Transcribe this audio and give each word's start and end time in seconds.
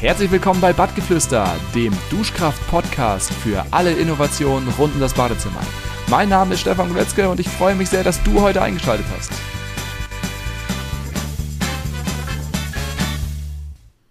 Herzlich 0.00 0.30
willkommen 0.30 0.60
bei 0.60 0.72
Badgeflüster, 0.72 1.56
dem 1.74 1.92
Duschkraft-Podcast 2.08 3.32
für 3.32 3.66
alle 3.72 3.90
Innovationen 3.90 4.68
rund 4.78 4.94
um 4.94 5.00
das 5.00 5.12
Badezimmer. 5.12 5.60
Mein 6.08 6.28
Name 6.28 6.54
ist 6.54 6.60
Stefan 6.60 6.86
Goletzke 6.86 7.28
und 7.28 7.40
ich 7.40 7.48
freue 7.48 7.74
mich 7.74 7.88
sehr, 7.88 8.04
dass 8.04 8.22
du 8.22 8.40
heute 8.40 8.62
eingeschaltet 8.62 9.06
hast. 9.10 9.32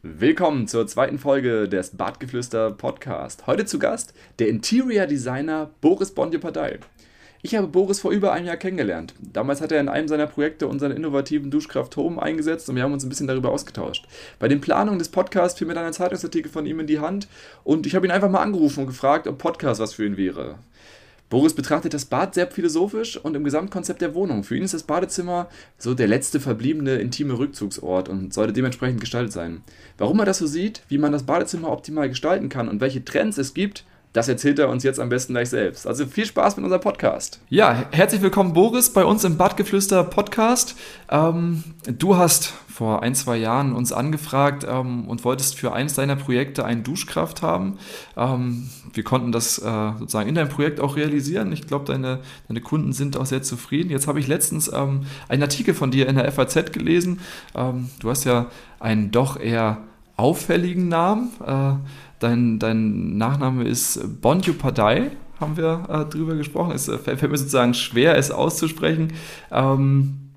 Willkommen 0.01 0.67
zur 0.67 0.87
zweiten 0.87 1.19
Folge 1.19 1.69
des 1.69 1.91
Badgeflüster 1.91 2.71
Podcast. 2.71 3.47
Heute 3.47 3.65
zu 3.65 3.79
Gast 3.79 4.13
der 4.39 4.49
Interior 4.49 5.07
Designer 5.07 5.69
Boris 5.79 6.13
Bondje-Padei. 6.13 6.79
Ich 7.47 7.55
habe 7.55 7.67
Boris 7.67 8.01
vor 8.01 8.11
über 8.11 8.33
einem 8.33 8.45
Jahr 8.45 8.57
kennengelernt. 8.57 9.13
Damals 9.21 9.61
hat 9.61 9.71
er 9.71 9.79
in 9.79 9.87
einem 9.87 10.09
seiner 10.09 10.27
Projekte 10.27 10.67
unseren 10.67 10.91
innovativen 10.91 11.49
Duschkraft 11.49 11.95
Home 11.95 12.21
eingesetzt 12.21 12.67
und 12.67 12.75
wir 12.75 12.83
haben 12.83 12.91
uns 12.91 13.05
ein 13.05 13.09
bisschen 13.09 13.27
darüber 13.27 13.51
ausgetauscht. 13.51 14.05
Bei 14.37 14.49
den 14.49 14.59
Planungen 14.59 14.99
des 14.99 15.07
Podcasts 15.07 15.57
fiel 15.57 15.65
mir 15.65 15.73
dann 15.73 15.85
ein 15.85 15.93
Zeitungsartikel 15.93 16.51
von 16.51 16.65
ihm 16.65 16.81
in 16.81 16.87
die 16.87 16.99
Hand 16.99 17.29
und 17.63 17.85
ich 17.85 17.95
habe 17.95 18.05
ihn 18.05 18.11
einfach 18.11 18.29
mal 18.29 18.41
angerufen 18.41 18.81
und 18.81 18.87
gefragt, 18.87 19.29
ob 19.29 19.37
Podcast 19.37 19.79
was 19.79 19.93
für 19.93 20.05
ihn 20.05 20.17
wäre. 20.17 20.55
Boris 21.29 21.53
betrachtet 21.53 21.93
das 21.93 22.03
Bad 22.03 22.33
sehr 22.33 22.47
philosophisch 22.47 23.15
und 23.15 23.33
im 23.33 23.45
Gesamtkonzept 23.45 24.01
der 24.01 24.13
Wohnung. 24.13 24.43
Für 24.43 24.57
ihn 24.57 24.63
ist 24.63 24.73
das 24.73 24.83
Badezimmer 24.83 25.47
so 25.77 25.93
der 25.93 26.09
letzte 26.09 26.41
verbliebene 26.41 26.95
intime 26.95 27.39
Rückzugsort 27.39 28.09
und 28.09 28.33
sollte 28.33 28.51
dementsprechend 28.51 28.99
gestaltet 28.99 29.31
sein. 29.31 29.61
Warum 29.97 30.19
er 30.19 30.25
das 30.25 30.39
so 30.39 30.47
sieht, 30.47 30.81
wie 30.89 30.97
man 30.97 31.13
das 31.13 31.23
Badezimmer 31.23 31.71
optimal 31.71 32.09
gestalten 32.09 32.49
kann 32.49 32.67
und 32.67 32.81
welche 32.81 33.05
Trends 33.05 33.37
es 33.37 33.53
gibt, 33.53 33.85
das 34.13 34.27
erzählt 34.27 34.59
er 34.59 34.69
uns 34.69 34.83
jetzt 34.83 34.99
am 34.99 35.09
besten 35.09 35.33
gleich 35.33 35.49
selbst. 35.49 35.85
Also 35.85 36.05
viel 36.05 36.25
Spaß 36.25 36.57
mit 36.57 36.63
unserem 36.63 36.81
Podcast. 36.81 37.39
Ja, 37.49 37.85
herzlich 37.91 38.21
willkommen, 38.21 38.53
Boris, 38.53 38.91
bei 38.91 39.05
uns 39.05 39.23
im 39.23 39.37
Badgeflüster 39.37 40.03
Podcast. 40.03 40.75
Ähm, 41.09 41.63
du 41.85 42.15
hast 42.15 42.53
vor 42.67 43.01
ein, 43.01 43.15
zwei 43.15 43.37
Jahren 43.37 43.73
uns 43.73 43.91
angefragt 43.91 44.65
ähm, 44.69 45.07
und 45.07 45.23
wolltest 45.25 45.57
für 45.57 45.73
eines 45.73 45.95
deiner 45.95 46.15
Projekte 46.15 46.63
einen 46.63 46.83
Duschkraft 46.83 47.41
haben. 47.41 47.79
Ähm, 48.15 48.69
wir 48.93 49.03
konnten 49.03 49.31
das 49.31 49.57
äh, 49.57 49.91
sozusagen 49.97 50.29
in 50.29 50.35
deinem 50.35 50.49
Projekt 50.49 50.79
auch 50.79 50.95
realisieren. 50.95 51.51
Ich 51.51 51.65
glaube, 51.65 51.85
deine, 51.85 52.19
deine 52.47 52.61
Kunden 52.61 52.93
sind 52.93 53.17
auch 53.17 53.25
sehr 53.25 53.41
zufrieden. 53.41 53.89
Jetzt 53.89 54.07
habe 54.07 54.19
ich 54.19 54.27
letztens 54.27 54.71
ähm, 54.71 55.01
einen 55.27 55.41
Artikel 55.41 55.73
von 55.73 55.91
dir 55.91 56.07
in 56.07 56.15
der 56.15 56.31
FAZ 56.31 56.71
gelesen. 56.71 57.19
Ähm, 57.55 57.89
du 57.99 58.09
hast 58.09 58.25
ja 58.25 58.45
einen 58.79 59.11
doch 59.11 59.39
eher 59.39 59.79
auffälligen 60.15 60.87
Namen. 60.87 61.31
Äh, 61.45 61.73
Dein, 62.19 62.59
dein 62.59 63.17
Nachname 63.17 63.65
ist 63.65 64.21
Bondjupadai, 64.21 65.11
haben 65.39 65.55
wir 65.57 65.85
äh, 65.87 66.05
drüber 66.11 66.35
gesprochen. 66.35 66.71
Es 66.73 66.87
äh, 66.87 66.97
fällt 66.97 67.21
mir 67.21 67.37
sozusagen 67.37 67.73
schwer, 67.73 68.17
es 68.17 68.31
auszusprechen. 68.31 69.13
Ähm, 69.51 70.27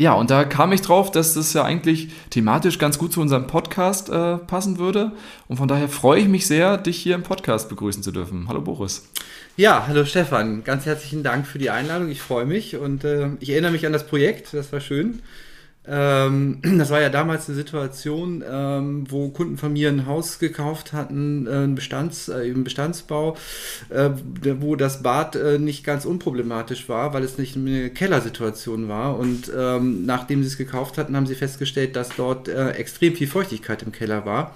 ja, 0.00 0.14
und 0.14 0.30
da 0.30 0.44
kam 0.44 0.72
ich 0.72 0.80
drauf, 0.80 1.10
dass 1.10 1.34
das 1.34 1.52
ja 1.52 1.62
eigentlich 1.62 2.08
thematisch 2.30 2.78
ganz 2.78 2.96
gut 2.96 3.12
zu 3.12 3.20
unserem 3.20 3.46
Podcast 3.46 4.08
äh, 4.08 4.38
passen 4.38 4.78
würde. 4.78 5.12
Und 5.46 5.58
von 5.58 5.68
daher 5.68 5.90
freue 5.90 6.22
ich 6.22 6.28
mich 6.28 6.46
sehr, 6.46 6.78
dich 6.78 6.96
hier 6.96 7.14
im 7.14 7.22
Podcast 7.22 7.68
begrüßen 7.68 8.02
zu 8.02 8.10
dürfen. 8.10 8.46
Hallo 8.48 8.62
Boris. 8.62 9.06
Ja, 9.58 9.84
hallo 9.86 10.06
Stefan. 10.06 10.64
Ganz 10.64 10.86
herzlichen 10.86 11.22
Dank 11.22 11.46
für 11.46 11.58
die 11.58 11.68
Einladung. 11.68 12.08
Ich 12.08 12.22
freue 12.22 12.46
mich 12.46 12.76
und 12.76 13.04
äh, 13.04 13.28
ich 13.40 13.50
erinnere 13.50 13.72
mich 13.72 13.84
an 13.84 13.92
das 13.92 14.06
Projekt. 14.06 14.54
Das 14.54 14.72
war 14.72 14.80
schön. 14.80 15.20
Ähm, 15.86 16.60
das 16.78 16.90
war 16.90 17.00
ja 17.00 17.08
damals 17.08 17.48
eine 17.48 17.56
Situation, 17.56 18.44
ähm, 18.48 19.04
wo 19.08 19.30
Kunden 19.30 19.56
von 19.56 19.72
mir 19.72 19.88
ein 19.88 20.06
Haus 20.06 20.38
gekauft 20.38 20.92
hatten, 20.92 21.46
äh, 21.46 21.50
einen 21.50 21.74
Bestands, 21.74 22.28
äh, 22.28 22.52
Bestandsbau, 22.54 23.36
äh, 23.88 24.10
wo 24.60 24.76
das 24.76 25.02
Bad 25.02 25.36
äh, 25.36 25.58
nicht 25.58 25.84
ganz 25.84 26.04
unproblematisch 26.04 26.88
war, 26.88 27.14
weil 27.14 27.24
es 27.24 27.38
nicht 27.38 27.56
eine 27.56 27.90
Kellersituation 27.90 28.88
war. 28.88 29.18
Und 29.18 29.50
ähm, 29.56 30.04
nachdem 30.04 30.42
sie 30.42 30.48
es 30.48 30.58
gekauft 30.58 30.98
hatten, 30.98 31.16
haben 31.16 31.26
sie 31.26 31.34
festgestellt, 31.34 31.96
dass 31.96 32.10
dort 32.10 32.48
äh, 32.48 32.70
extrem 32.72 33.14
viel 33.14 33.28
Feuchtigkeit 33.28 33.82
im 33.82 33.92
Keller 33.92 34.26
war. 34.26 34.54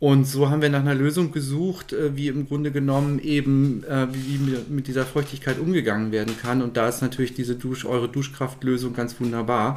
Und 0.00 0.26
so 0.26 0.48
haben 0.48 0.62
wir 0.62 0.68
nach 0.68 0.80
einer 0.80 0.94
Lösung 0.94 1.32
gesucht, 1.32 1.92
wie 2.14 2.28
im 2.28 2.46
Grunde 2.46 2.70
genommen 2.70 3.18
eben, 3.18 3.82
wie 4.12 4.38
mit 4.72 4.86
dieser 4.86 5.04
Feuchtigkeit 5.04 5.58
umgegangen 5.58 6.12
werden 6.12 6.36
kann. 6.40 6.62
Und 6.62 6.76
da 6.76 6.88
ist 6.88 7.02
natürlich 7.02 7.34
diese 7.34 7.56
Dusch, 7.56 7.84
eure 7.84 8.08
Duschkraftlösung 8.08 8.94
ganz 8.94 9.18
wunderbar. 9.18 9.76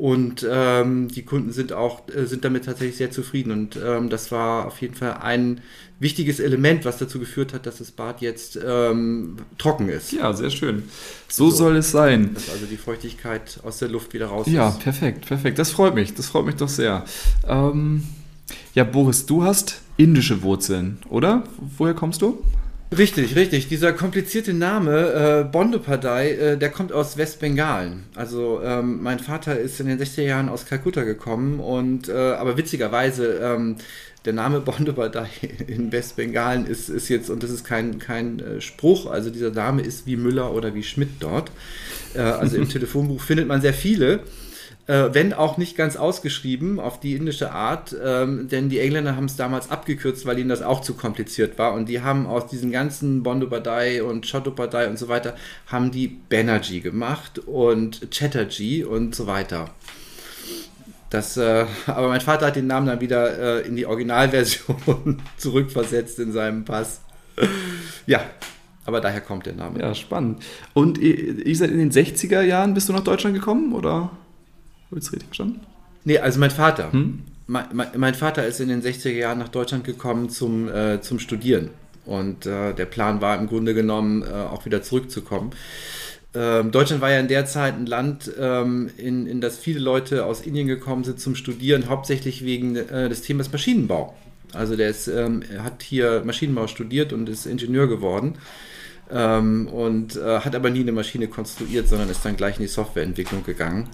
Und 0.00 0.46
ähm, 0.50 1.08
die 1.08 1.26
Kunden 1.26 1.52
sind 1.52 1.74
auch 1.74 2.08
äh, 2.08 2.24
sind 2.24 2.46
damit 2.46 2.64
tatsächlich 2.64 2.96
sehr 2.96 3.10
zufrieden. 3.10 3.52
Und 3.52 3.78
ähm, 3.84 4.08
das 4.08 4.32
war 4.32 4.64
auf 4.64 4.80
jeden 4.80 4.94
Fall 4.94 5.18
ein 5.20 5.60
wichtiges 5.98 6.40
Element, 6.40 6.86
was 6.86 6.96
dazu 6.96 7.18
geführt 7.18 7.52
hat, 7.52 7.66
dass 7.66 7.76
das 7.76 7.90
Bad 7.90 8.22
jetzt 8.22 8.58
ähm, 8.66 9.36
trocken 9.58 9.90
ist. 9.90 10.12
Ja, 10.12 10.32
sehr 10.32 10.48
schön. 10.48 10.84
So, 11.28 11.50
so, 11.50 11.56
soll 11.56 11.76
es 11.76 11.90
sein. 11.90 12.32
Dass 12.32 12.48
also 12.48 12.64
die 12.64 12.78
Feuchtigkeit 12.78 13.60
aus 13.62 13.76
der 13.76 13.88
Luft 13.88 14.14
wieder 14.14 14.28
raus 14.28 14.46
ja, 14.46 14.70
ist. 14.70 14.76
Ja, 14.78 14.82
perfekt, 14.84 15.26
perfekt. 15.26 15.58
Das 15.58 15.70
freut 15.70 15.94
mich. 15.94 16.14
Das 16.14 16.28
freut 16.28 16.46
mich 16.46 16.54
doch 16.54 16.70
sehr. 16.70 17.04
Ähm, 17.46 18.04
ja, 18.72 18.84
Boris, 18.84 19.26
du 19.26 19.44
hast 19.44 19.82
indische 19.98 20.40
Wurzeln, 20.40 20.96
oder? 21.10 21.44
Woher 21.76 21.92
kommst 21.92 22.22
du? 22.22 22.42
Richtig, 22.96 23.36
richtig. 23.36 23.68
Dieser 23.68 23.92
komplizierte 23.92 24.52
Name, 24.52 25.42
äh, 25.42 25.44
Bondopadai, 25.44 26.32
äh, 26.32 26.58
der 26.58 26.70
kommt 26.70 26.92
aus 26.92 27.16
Westbengalen. 27.16 28.04
Also 28.16 28.60
ähm, 28.64 29.00
mein 29.00 29.20
Vater 29.20 29.56
ist 29.58 29.78
in 29.78 29.86
den 29.86 29.98
60er 29.98 30.22
Jahren 30.22 30.48
aus 30.48 30.66
Kalkutta 30.66 31.04
gekommen 31.04 31.60
und 31.60 32.08
äh, 32.08 32.12
aber 32.12 32.56
witzigerweise 32.56 33.34
ähm, 33.42 33.76
der 34.24 34.32
Name 34.32 34.60
Bondopadai 34.60 35.28
in 35.68 35.92
Westbengalen 35.92 36.66
ist, 36.66 36.88
ist 36.88 37.08
jetzt, 37.08 37.30
und 37.30 37.44
das 37.44 37.50
ist 37.50 37.62
kein, 37.62 38.00
kein 38.00 38.40
äh, 38.40 38.60
Spruch, 38.60 39.06
also 39.06 39.30
dieser 39.30 39.50
Name 39.50 39.82
ist 39.82 40.06
wie 40.06 40.16
Müller 40.16 40.52
oder 40.52 40.74
wie 40.74 40.82
Schmidt 40.82 41.10
dort. 41.20 41.52
Äh, 42.14 42.22
also 42.22 42.56
im 42.56 42.68
Telefonbuch 42.68 43.22
findet 43.22 43.46
man 43.46 43.60
sehr 43.60 43.74
viele 43.74 44.24
äh, 44.90 45.14
wenn 45.14 45.32
auch 45.32 45.56
nicht 45.56 45.76
ganz 45.76 45.94
ausgeschrieben 45.94 46.80
auf 46.80 46.98
die 46.98 47.14
indische 47.14 47.52
Art, 47.52 47.94
ähm, 48.04 48.48
denn 48.48 48.68
die 48.68 48.80
Engländer 48.80 49.14
haben 49.14 49.26
es 49.26 49.36
damals 49.36 49.70
abgekürzt, 49.70 50.26
weil 50.26 50.36
ihnen 50.40 50.48
das 50.48 50.62
auch 50.62 50.80
zu 50.80 50.94
kompliziert 50.94 51.58
war 51.58 51.74
und 51.74 51.88
die 51.88 52.02
haben 52.02 52.26
aus 52.26 52.48
diesen 52.48 52.72
ganzen 52.72 53.22
Bondopadai 53.22 54.02
und 54.02 54.26
Chattopadai 54.28 54.88
und 54.88 54.98
so 54.98 55.06
weiter, 55.06 55.36
haben 55.68 55.92
die 55.92 56.08
Banerjee 56.08 56.80
gemacht 56.80 57.38
und 57.38 58.10
Chatterjee 58.10 58.82
und 58.82 59.14
so 59.14 59.28
weiter. 59.28 59.70
Das, 61.08 61.36
äh, 61.36 61.66
aber 61.86 62.08
mein 62.08 62.20
Vater 62.20 62.46
hat 62.46 62.56
den 62.56 62.66
Namen 62.66 62.88
dann 62.88 63.00
wieder 63.00 63.60
äh, 63.60 63.66
in 63.68 63.76
die 63.76 63.86
Originalversion 63.86 65.22
zurückversetzt 65.36 66.18
in 66.18 66.32
seinem 66.32 66.64
Pass. 66.64 67.02
ja, 68.06 68.22
aber 68.86 69.00
daher 69.00 69.20
kommt 69.20 69.46
der 69.46 69.54
Name. 69.54 69.78
Ja, 69.78 69.94
spannend. 69.94 70.42
Und 70.74 70.98
ihr 70.98 71.54
seid 71.54 71.70
in 71.70 71.78
den 71.78 71.92
60er 71.92 72.42
Jahren, 72.42 72.74
bist 72.74 72.88
du 72.88 72.92
nach 72.92 73.04
Deutschland 73.04 73.36
gekommen, 73.36 73.72
oder? 73.72 74.10
Habe 74.90 74.98
ich 74.98 75.06
es 75.06 75.12
richtig 75.12 75.28
verstanden? 75.28 75.60
Nee, 76.04 76.18
also 76.18 76.40
mein 76.40 76.50
Vater. 76.50 76.92
Hm? 76.92 77.22
Mein, 77.46 77.88
mein, 77.96 78.14
Vater 78.14 78.46
ist 78.46 78.60
in 78.60 78.68
den 78.68 78.80
60er 78.80 79.10
Jahren 79.10 79.38
nach 79.38 79.48
Deutschland 79.48 79.84
gekommen 79.84 80.30
zum, 80.30 80.68
äh, 80.68 81.00
zum 81.00 81.18
Studieren. 81.18 81.70
Und 82.06 82.46
äh, 82.46 82.72
der 82.74 82.86
Plan 82.86 83.20
war 83.20 83.38
im 83.38 83.48
Grunde 83.48 83.74
genommen, 83.74 84.22
äh, 84.22 84.26
auch 84.26 84.66
wieder 84.66 84.82
zurückzukommen. 84.82 85.50
Ähm, 86.32 86.70
Deutschland 86.70 87.02
war 87.02 87.10
ja 87.10 87.18
in 87.18 87.26
der 87.28 87.46
Zeit 87.46 87.74
ein 87.74 87.86
Land, 87.86 88.30
ähm, 88.38 88.90
in, 88.96 89.26
in 89.26 89.40
das 89.40 89.58
viele 89.58 89.80
Leute 89.80 90.24
aus 90.24 90.42
Indien 90.42 90.68
gekommen 90.68 91.02
sind 91.02 91.20
zum 91.20 91.34
Studieren, 91.34 91.88
hauptsächlich 91.88 92.44
wegen 92.44 92.76
äh, 92.76 93.08
des 93.08 93.22
Themas 93.22 93.50
Maschinenbau. 93.50 94.14
Also 94.52 94.76
der 94.76 94.90
ist, 94.90 95.08
ähm, 95.08 95.42
hat 95.58 95.82
hier 95.82 96.22
Maschinenbau 96.24 96.68
studiert 96.68 97.12
und 97.12 97.28
ist 97.28 97.46
Ingenieur 97.46 97.88
geworden. 97.88 98.34
Ähm, 99.12 99.66
und 99.66 100.16
äh, 100.16 100.40
hat 100.40 100.54
aber 100.54 100.70
nie 100.70 100.80
eine 100.80 100.92
Maschine 100.92 101.26
konstruiert, 101.26 101.88
sondern 101.88 102.08
ist 102.08 102.24
dann 102.24 102.36
gleich 102.36 102.56
in 102.56 102.62
die 102.62 102.68
Softwareentwicklung 102.68 103.42
gegangen. 103.42 103.88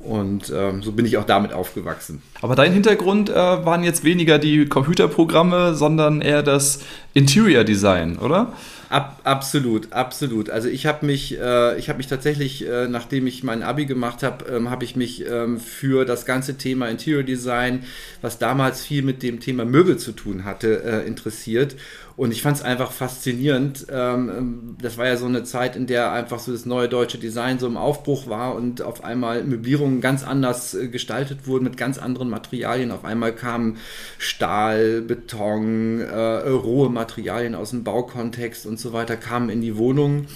Und 0.00 0.52
ähm, 0.54 0.82
so 0.82 0.92
bin 0.92 1.04
ich 1.06 1.16
auch 1.16 1.24
damit 1.24 1.52
aufgewachsen. 1.52 2.22
Aber 2.40 2.54
dein 2.54 2.72
Hintergrund 2.72 3.30
äh, 3.30 3.34
waren 3.34 3.82
jetzt 3.82 4.04
weniger 4.04 4.38
die 4.38 4.66
Computerprogramme, 4.66 5.74
sondern 5.74 6.20
eher 6.20 6.42
das 6.42 6.80
Interior 7.14 7.64
Design, 7.64 8.16
oder? 8.18 8.52
Ab, 8.90 9.20
absolut, 9.24 9.92
absolut. 9.92 10.48
Also 10.48 10.68
ich 10.68 10.86
habe 10.86 11.04
mich, 11.04 11.38
äh, 11.38 11.78
ich 11.78 11.90
habe 11.90 11.98
mich 11.98 12.06
tatsächlich, 12.06 12.66
äh, 12.66 12.88
nachdem 12.88 13.26
ich 13.26 13.42
mein 13.44 13.62
Abi 13.62 13.84
gemacht 13.84 14.22
habe, 14.22 14.46
ähm, 14.46 14.70
habe 14.70 14.84
ich 14.84 14.96
mich 14.96 15.26
ähm, 15.26 15.60
für 15.60 16.06
das 16.06 16.24
ganze 16.24 16.56
Thema 16.56 16.88
Interior 16.88 17.22
Design, 17.22 17.84
was 18.22 18.38
damals 18.38 18.82
viel 18.82 19.02
mit 19.02 19.22
dem 19.22 19.40
Thema 19.40 19.66
Möbel 19.66 19.98
zu 19.98 20.12
tun 20.12 20.44
hatte, 20.44 20.82
äh, 20.84 21.06
interessiert 21.06 21.76
und 22.18 22.32
ich 22.32 22.42
fand 22.42 22.56
es 22.56 22.62
einfach 22.64 22.90
faszinierend. 22.90 23.86
Ähm, 23.90 24.28
ähm, 24.28 24.76
das 24.82 24.98
war 24.98 25.06
ja 25.06 25.16
so 25.16 25.26
eine 25.26 25.44
Zeit, 25.44 25.76
in 25.76 25.86
der 25.86 26.10
einfach 26.10 26.40
so 26.40 26.50
das 26.50 26.66
neue 26.66 26.88
deutsche 26.88 27.16
Design 27.16 27.60
so 27.60 27.68
im 27.68 27.76
Aufbruch 27.76 28.26
war 28.26 28.56
und 28.56 28.82
auf 28.82 29.04
einmal 29.04 29.44
Möblierungen 29.44 30.00
ganz 30.00 30.24
anders 30.24 30.74
äh, 30.74 30.88
gestaltet 30.88 31.46
wurden 31.46 31.62
mit 31.62 31.76
ganz 31.76 31.96
anderen 31.96 32.28
Materialien. 32.28 32.90
Auf 32.90 33.04
einmal 33.04 33.32
kamen 33.32 33.76
Stahl, 34.18 35.00
Beton, 35.00 36.00
äh, 36.00 36.48
rohe 36.48 36.90
Materialien 36.90 37.54
aus 37.54 37.70
dem 37.70 37.84
Baukontext 37.84 38.66
und 38.66 38.80
so 38.80 38.92
weiter, 38.92 39.16
kamen 39.16 39.48
in 39.48 39.60
die 39.60 39.76
Wohnungen. 39.76 40.26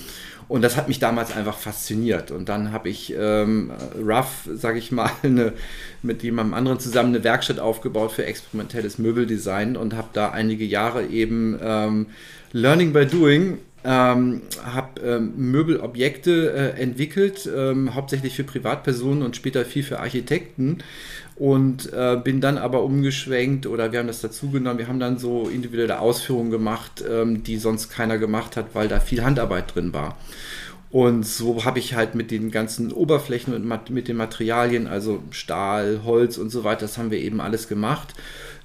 Und 0.53 0.61
das 0.61 0.77
hat 0.77 0.87
mich 0.87 0.99
damals 0.99 1.35
einfach 1.35 1.57
fasziniert. 1.57 2.31
Und 2.31 2.51
dann 2.51 2.73
habe 2.73 2.91
ich 2.91 3.15
ähm, 3.19 3.73
Ruff, 3.99 4.47
sage 4.53 4.79
ich 4.79 4.93
mal, 4.93 5.11
eine, 5.23 5.55
mit 6.03 6.23
jemandem 6.23 6.53
anderen 6.53 6.79
zusammen 6.79 7.15
eine 7.15 7.25
Werkstatt 7.25 7.59
aufgebaut 7.59 8.13
für 8.13 8.27
experimentelles 8.27 8.99
Möbeldesign 8.99 9.79
und 9.79 9.97
habe 9.97 10.09
da 10.13 10.29
einige 10.29 10.67
Jahre 10.67 11.07
eben 11.07 11.59
ähm, 11.63 12.09
Learning 12.53 12.93
by 12.93 13.07
Doing 13.07 13.61
ähm, 13.85 14.43
habe 14.65 15.01
ähm, 15.01 15.33
Möbelobjekte 15.37 16.53
äh, 16.53 16.81
entwickelt, 16.81 17.49
ähm, 17.55 17.95
hauptsächlich 17.95 18.35
für 18.35 18.45
Privatpersonen 18.45 19.23
und 19.23 19.37
später 19.37 19.65
viel 19.65 19.83
für 19.83 19.99
Architekten 19.99 20.79
und 21.37 21.93
äh, 21.93 22.17
bin 22.23 22.41
dann 22.41 22.59
aber 22.59 22.85
umgeschwenkt 22.85 23.67
oder 23.67 23.91
wir 23.91 23.99
haben 23.99 24.07
das 24.07 24.21
dazugenommen, 24.21 24.79
wir 24.79 24.89
haben 24.89 25.01
dann 25.01 25.19
so 25.19 25.49
individuelle 25.49 25.99
Ausführungen 25.99 26.51
gemacht, 26.51 27.03
ähm, 27.09 27.43
die 27.43 27.57
sonst 27.57 27.91
keiner 27.91 28.19
gemacht 28.19 28.57
hat, 28.57 28.75
weil 28.75 28.89
da 28.89 29.01
viel 29.01 29.25
Handarbeit 29.25 29.75
drin 29.75 29.93
war. 29.93 30.17
Und 30.93 31.27
so 31.27 31.65
habe 31.65 31.79
ich 31.79 31.95
halt 31.95 32.15
mit 32.15 32.31
den 32.31 32.51
ganzen 32.51 32.93
Oberflächen 32.93 33.55
und 33.55 33.91
mit 33.91 34.09
den 34.09 34.17
Materialien, 34.17 34.87
also 34.87 35.23
Stahl, 35.31 36.03
Holz 36.05 36.37
und 36.37 36.51
so 36.51 36.65
weiter, 36.65 36.83
das 36.83 36.99
haben 36.99 37.11
wir 37.11 37.19
eben 37.19 37.41
alles 37.41 37.67
gemacht, 37.67 38.13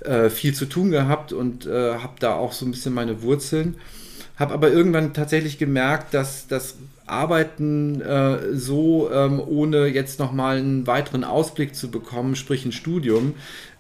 äh, 0.02 0.30
viel 0.30 0.54
zu 0.54 0.66
tun 0.66 0.92
gehabt 0.92 1.32
und 1.32 1.66
äh, 1.66 1.96
habe 1.96 2.16
da 2.20 2.36
auch 2.36 2.52
so 2.52 2.66
ein 2.66 2.72
bisschen 2.72 2.94
meine 2.94 3.22
Wurzeln. 3.22 3.78
Habe 4.38 4.54
aber 4.54 4.72
irgendwann 4.72 5.14
tatsächlich 5.14 5.58
gemerkt, 5.58 6.14
dass 6.14 6.48
das 6.48 6.76
Arbeiten 7.08 8.02
äh, 8.02 8.54
so, 8.54 9.10
ähm, 9.12 9.40
ohne 9.40 9.88
jetzt 9.88 10.20
nochmal 10.20 10.58
einen 10.58 10.86
weiteren 10.86 11.24
Ausblick 11.24 11.76
zu 11.76 11.90
bekommen, 11.90 12.36
sprich 12.36 12.66
ein 12.66 12.72
Studium, 12.72 13.34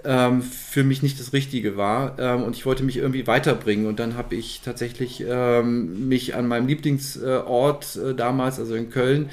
ähm, 0.07 0.41
für 0.41 0.85
mich 0.85 1.03
nicht 1.03 1.19
das 1.19 1.33
Richtige 1.33 1.75
war. 1.75 2.17
Ähm, 2.17 2.43
und 2.43 2.55
ich 2.55 2.65
wollte 2.65 2.83
mich 2.83 2.95
irgendwie 2.97 3.27
weiterbringen. 3.27 3.87
Und 3.87 3.99
dann 3.99 4.15
habe 4.15 4.35
ich 4.35 4.61
tatsächlich 4.63 5.23
ähm, 5.27 6.07
mich 6.07 6.33
an 6.33 6.47
meinem 6.47 6.67
Lieblingsort 6.67 7.97
äh, 7.97 8.15
damals, 8.15 8.57
also 8.57 8.73
in 8.75 8.89
Köln, 8.89 9.29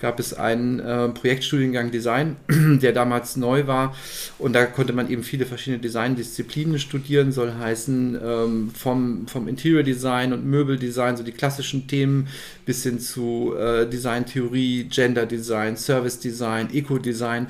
gab 0.00 0.18
es 0.18 0.34
einen 0.34 0.80
äh, 0.80 1.08
Projektstudiengang 1.10 1.92
Design, 1.92 2.36
der 2.50 2.92
damals 2.92 3.36
neu 3.36 3.68
war. 3.68 3.94
Und 4.38 4.54
da 4.54 4.66
konnte 4.66 4.92
man 4.92 5.08
eben 5.08 5.22
viele 5.22 5.46
verschiedene 5.46 5.80
Designdisziplinen 5.80 6.80
studieren, 6.80 7.30
soll 7.30 7.54
heißen 7.54 8.18
ähm, 8.20 8.70
vom, 8.74 9.28
vom 9.28 9.46
Interior 9.46 9.84
Design 9.84 10.32
und 10.32 10.44
Möbeldesign, 10.44 11.16
so 11.16 11.22
die 11.22 11.32
klassischen 11.32 11.86
Themen, 11.86 12.26
bis 12.64 12.82
hin 12.82 12.98
zu 12.98 13.54
äh, 13.56 13.88
Designtheorie, 13.88 14.84
Gender 14.90 15.24
Design, 15.24 15.76
Service 15.76 16.18
Design, 16.18 16.68
Eco-Design. 16.74 17.46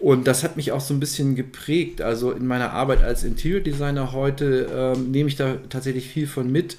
Und 0.00 0.26
das 0.26 0.42
hat 0.44 0.56
mich 0.56 0.72
auch 0.72 0.80
so 0.80 0.92
ein 0.94 1.00
bisschen 1.00 1.34
geprägt. 1.34 2.02
Also 2.02 2.32
in 2.32 2.46
meiner 2.46 2.72
Arbeit 2.72 3.02
als 3.02 3.24
Interior 3.24 3.60
Designer 3.60 4.12
heute 4.12 4.68
ähm, 4.74 5.10
nehme 5.10 5.28
ich 5.28 5.36
da 5.36 5.56
tatsächlich 5.68 6.08
viel 6.08 6.26
von 6.26 6.50
mit. 6.50 6.76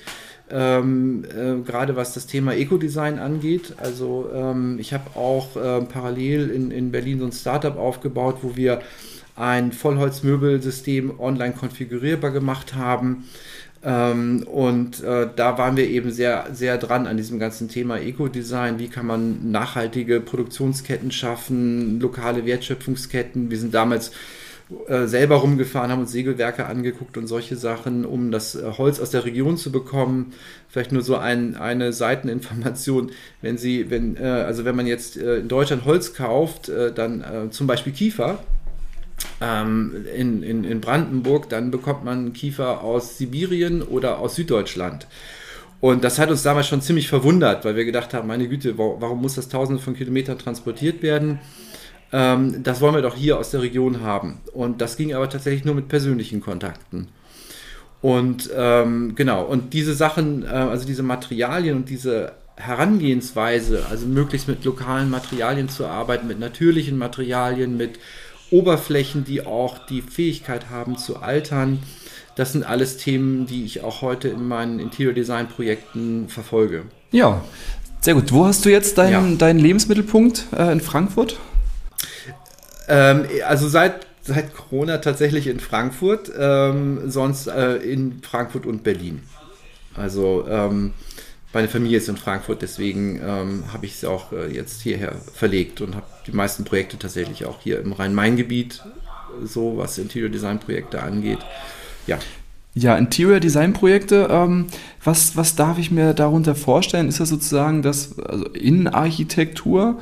Ähm, 0.51 1.25
äh, 1.25 1.63
gerade 1.65 1.95
was 1.95 2.13
das 2.13 2.27
Thema 2.27 2.53
Eco-Design 2.53 3.17
angeht. 3.17 3.73
Also 3.77 4.29
ähm, 4.31 4.77
ich 4.79 4.93
habe 4.93 5.17
auch 5.17 5.55
äh, 5.55 5.81
parallel 5.81 6.51
in, 6.51 6.69
in 6.69 6.91
Berlin 6.91 7.19
so 7.19 7.25
ein 7.25 7.31
Startup 7.31 7.75
aufgebaut, 7.77 8.37
wo 8.43 8.55
wir 8.55 8.81
ein 9.35 9.71
Vollholzmöbelsystem 9.71 11.19
online 11.19 11.53
konfigurierbar 11.53 12.31
gemacht 12.31 12.75
haben. 12.75 13.25
Ähm, 13.85 14.43
und 14.47 15.03
äh, 15.03 15.27
da 15.35 15.59
waren 15.59 15.77
wir 15.77 15.87
eben 15.87 16.11
sehr, 16.11 16.47
sehr 16.51 16.79
dran 16.79 17.05
an 17.05 17.17
diesem 17.17 17.37
ganzen 17.37 17.69
Thema 17.69 17.99
Eco-Design. 17.99 18.79
Wie 18.79 18.87
kann 18.87 19.05
man 19.05 19.51
nachhaltige 19.51 20.19
Produktionsketten 20.21 21.11
schaffen, 21.11 21.99
lokale 21.99 22.47
Wertschöpfungsketten. 22.47 23.51
Wir 23.51 23.59
sind 23.59 23.75
damals 23.75 24.11
äh, 24.87 25.05
selber 25.05 25.35
rumgefahren, 25.35 25.91
haben 25.91 26.01
uns 26.01 26.11
Segelwerke 26.11 26.65
angeguckt 26.65 27.15
und 27.15 27.27
solche 27.27 27.55
Sachen, 27.57 28.05
um 28.05 28.31
das 28.31 28.55
äh, 28.55 28.63
Holz 28.75 28.99
aus 28.99 29.11
der 29.11 29.23
Region 29.23 29.55
zu 29.55 29.71
bekommen. 29.71 30.33
Vielleicht 30.67 30.91
nur 30.91 31.03
so 31.03 31.17
ein, 31.17 31.55
eine 31.55 31.93
Seiteninformation, 31.93 33.11
wenn 33.43 33.59
Sie, 33.59 33.91
wenn, 33.91 34.17
äh, 34.17 34.23
also 34.23 34.65
wenn 34.65 34.75
man 34.75 34.87
jetzt 34.87 35.15
in 35.15 35.47
Deutschland 35.47 35.85
Holz 35.85 36.15
kauft, 36.15 36.71
dann 36.95 37.51
zum 37.51 37.67
Beispiel 37.67 37.93
Kiefer, 37.93 38.39
ähm, 39.41 40.05
in, 40.15 40.43
in, 40.43 40.63
in 40.63 40.81
Brandenburg, 40.81 41.49
dann 41.49 41.71
bekommt 41.71 42.03
man 42.03 42.33
Kiefer 42.33 42.81
aus 42.81 43.17
Sibirien 43.17 43.81
oder 43.81 44.19
aus 44.19 44.35
Süddeutschland. 44.35 45.07
Und 45.81 46.03
das 46.03 46.19
hat 46.19 46.29
uns 46.29 46.43
damals 46.43 46.67
schon 46.67 46.81
ziemlich 46.81 47.07
verwundert, 47.07 47.65
weil 47.65 47.75
wir 47.75 47.85
gedacht 47.85 48.13
haben, 48.13 48.27
meine 48.27 48.47
Güte, 48.47 48.77
warum 48.77 49.21
muss 49.21 49.35
das 49.35 49.49
tausende 49.49 49.81
von 49.81 49.95
Kilometern 49.95 50.39
transportiert 50.39 51.03
werden? 51.03 51.39
ähm, 52.15 52.63
das 52.63 52.81
wollen 52.81 52.95
wir 52.95 53.01
doch 53.01 53.15
hier 53.15 53.37
aus 53.37 53.51
der 53.51 53.61
Region 53.61 54.01
haben. 54.01 54.39
Und 54.53 54.79
das 54.79 54.95
ging 54.95 55.13
aber 55.13 55.29
tatsächlich 55.29 55.65
nur 55.65 55.75
mit 55.75 55.89
persönlichen 55.89 56.41
Kontakten. 56.41 57.09
Und 58.01 58.49
ähm, 58.55 59.15
genau, 59.15 59.43
und 59.43 59.73
diese 59.73 59.93
Sachen, 59.95 60.43
äh, 60.43 60.47
also 60.47 60.85
diese 60.85 61.03
Materialien 61.03 61.75
und 61.75 61.89
diese 61.89 62.33
Herangehensweise, 62.55 63.85
also 63.89 64.05
möglichst 64.05 64.47
mit 64.47 64.63
lokalen 64.63 65.09
Materialien 65.09 65.67
zu 65.67 65.87
arbeiten, 65.87 66.27
mit 66.27 66.39
natürlichen 66.39 66.97
Materialien, 66.97 67.75
mit 67.75 67.99
Oberflächen, 68.51 69.25
die 69.25 69.45
auch 69.45 69.77
die 69.87 70.01
Fähigkeit 70.01 70.69
haben 70.69 70.97
zu 70.97 71.17
altern, 71.17 71.79
das 72.35 72.51
sind 72.51 72.65
alles 72.65 72.97
Themen, 72.97 73.47
die 73.47 73.63
ich 73.63 73.81
auch 73.81 74.01
heute 74.01 74.27
in 74.27 74.47
meinen 74.47 74.79
Interior 74.79 75.13
Design 75.13 75.47
Projekten 75.47 76.27
verfolge. 76.27 76.83
Ja, 77.11 77.41
sehr 78.01 78.13
gut. 78.13 78.31
Wo 78.31 78.45
hast 78.45 78.65
du 78.65 78.69
jetzt 78.69 78.97
deinen, 78.97 79.31
ja. 79.31 79.37
deinen 79.37 79.59
Lebensmittelpunkt 79.59 80.45
äh, 80.55 80.71
in 80.71 80.81
Frankfurt? 80.81 81.39
Ähm, 82.87 83.25
also 83.47 83.69
seit, 83.69 84.05
seit 84.21 84.53
Corona 84.53 84.97
tatsächlich 84.97 85.47
in 85.47 85.59
Frankfurt, 85.59 86.31
ähm, 86.37 87.09
sonst 87.09 87.47
äh, 87.47 87.77
in 87.77 88.21
Frankfurt 88.21 88.65
und 88.65 88.83
Berlin. 88.83 89.23
Also 89.95 90.45
ähm, 90.47 90.93
meine 91.55 91.69
Familie 91.69 91.97
ist 91.99 92.09
in 92.09 92.17
Frankfurt, 92.17 92.61
deswegen 92.61 93.21
ähm, 93.25 93.63
habe 93.71 93.85
ich 93.85 93.93
es 93.93 94.03
auch 94.03 94.33
äh, 94.33 94.53
jetzt 94.53 94.81
hierher 94.81 95.15
verlegt 95.33 95.79
und 95.79 95.95
habe 95.95 96.05
die 96.27 96.33
meisten 96.33 96.65
Projekte 96.65 96.99
tatsächlich 96.99 97.45
auch 97.45 97.61
hier 97.61 97.79
im 97.79 97.93
Rhein-Main-Gebiet, 97.93 98.83
so 99.41 99.77
was 99.77 99.97
Interior 99.97 100.29
Design 100.29 100.59
Projekte 100.59 101.01
angeht. 101.01 101.39
Ja. 102.07 102.19
Ja, 102.73 102.97
Interior 102.97 103.39
Design 103.39 103.71
Projekte, 103.71 104.27
ähm, 104.29 104.67
was, 105.01 105.37
was 105.37 105.55
darf 105.55 105.79
ich 105.79 105.91
mir 105.91 106.13
darunter 106.13 106.55
vorstellen? 106.55 107.07
Ist 107.07 107.21
das 107.21 107.29
sozusagen 107.29 107.81
das 107.81 108.19
also 108.19 108.47
Innenarchitektur 108.49 110.01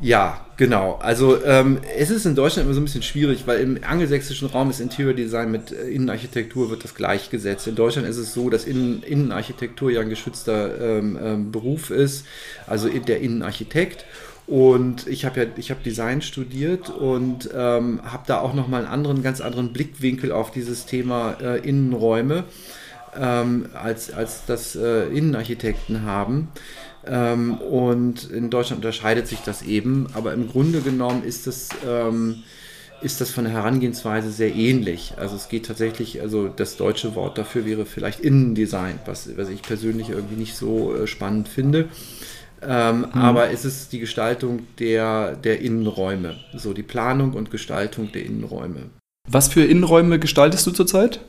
ja, 0.00 0.40
genau. 0.58 0.98
Also 1.02 1.42
ähm, 1.44 1.80
es 1.96 2.10
ist 2.10 2.26
in 2.26 2.34
Deutschland 2.34 2.66
immer 2.66 2.74
so 2.74 2.80
ein 2.80 2.84
bisschen 2.84 3.02
schwierig, 3.02 3.46
weil 3.46 3.60
im 3.60 3.78
angelsächsischen 3.82 4.48
Raum 4.48 4.68
ist 4.68 4.80
Interior 4.80 5.14
Design 5.14 5.50
mit 5.50 5.72
äh, 5.72 5.88
Innenarchitektur 5.88 6.68
wird 6.68 6.84
das 6.84 6.94
gleichgesetzt. 6.94 7.66
In 7.66 7.76
Deutschland 7.76 8.06
ist 8.06 8.18
es 8.18 8.34
so, 8.34 8.50
dass 8.50 8.66
Innen 8.66 9.02
Innenarchitektur 9.02 9.90
ja 9.90 10.02
ein 10.02 10.10
geschützter 10.10 10.98
ähm, 10.98 11.18
ähm, 11.22 11.52
Beruf 11.52 11.90
ist, 11.90 12.26
also 12.66 12.88
der 12.88 13.20
Innenarchitekt. 13.20 14.04
Und 14.46 15.08
ich 15.08 15.24
habe 15.24 15.40
ja, 15.40 15.46
ich 15.56 15.70
habe 15.70 15.82
Design 15.82 16.22
studiert 16.22 16.90
und 16.90 17.50
ähm, 17.52 18.00
habe 18.04 18.22
da 18.26 18.38
auch 18.38 18.54
nochmal 18.54 18.82
einen 18.82 18.92
anderen, 18.92 19.22
ganz 19.22 19.40
anderen 19.40 19.72
Blickwinkel 19.72 20.30
auf 20.30 20.52
dieses 20.52 20.86
Thema 20.86 21.36
äh, 21.40 21.66
Innenräume, 21.68 22.44
ähm, 23.18 23.70
als, 23.74 24.12
als 24.12 24.44
das 24.46 24.76
äh, 24.76 25.06
Innenarchitekten 25.08 26.02
haben. 26.02 26.48
Ähm, 27.06 27.54
und 27.58 28.30
in 28.30 28.50
Deutschland 28.50 28.84
unterscheidet 28.84 29.26
sich 29.26 29.40
das 29.40 29.62
eben, 29.62 30.06
aber 30.14 30.32
im 30.32 30.48
Grunde 30.48 30.80
genommen 30.80 31.22
ist 31.24 31.46
das, 31.46 31.68
ähm, 31.86 32.42
ist 33.00 33.20
das 33.20 33.30
von 33.30 33.44
der 33.44 33.52
Herangehensweise 33.52 34.30
sehr 34.30 34.54
ähnlich. 34.54 35.14
Also 35.16 35.36
es 35.36 35.48
geht 35.48 35.66
tatsächlich, 35.66 36.20
also 36.20 36.48
das 36.48 36.76
deutsche 36.76 37.14
Wort 37.14 37.38
dafür 37.38 37.64
wäre 37.64 37.86
vielleicht 37.86 38.20
Innendesign, 38.20 38.98
was, 39.04 39.36
was 39.36 39.48
ich 39.50 39.62
persönlich 39.62 40.10
irgendwie 40.10 40.36
nicht 40.36 40.56
so 40.56 40.94
äh, 40.94 41.06
spannend 41.06 41.48
finde. 41.48 41.88
Ähm, 42.62 43.00
mhm. 43.00 43.04
Aber 43.12 43.50
es 43.50 43.64
ist 43.64 43.92
die 43.92 44.00
Gestaltung 44.00 44.66
der, 44.78 45.36
der 45.36 45.60
Innenräume, 45.60 46.36
so 46.54 46.72
die 46.72 46.82
Planung 46.82 47.34
und 47.34 47.50
Gestaltung 47.50 48.10
der 48.12 48.24
Innenräume. 48.24 48.90
Was 49.28 49.48
für 49.48 49.64
Innenräume 49.64 50.18
gestaltest 50.18 50.66
du 50.66 50.70
zurzeit? 50.70 51.20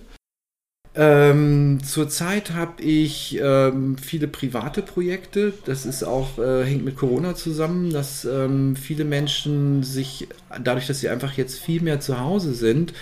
Ähm, 1.00 1.78
zurzeit 1.84 2.56
habe 2.56 2.82
ich 2.82 3.38
ähm, 3.40 3.98
viele 4.00 4.28
private 4.28 4.82
Projekte. 4.82 5.54
Das 5.66 5.86
ist 5.86 6.04
auch, 6.04 6.40
äh, 6.40 6.66
hängt 6.66 6.84
mit 6.86 6.96
Corona 6.96 7.36
zusammen, 7.36 7.94
dass 7.94 8.26
ähm, 8.26 8.76
viele 8.76 9.06
Menschen 9.06 9.84
sich, 9.84 10.28
dadurch, 10.64 10.88
dass 10.88 11.00
sie 11.00 11.10
einfach 11.10 11.34
jetzt 11.34 11.60
viel 11.60 11.84
mehr 11.84 12.00
zu 12.00 12.20
Hause 12.20 12.56
sind, 12.56 12.94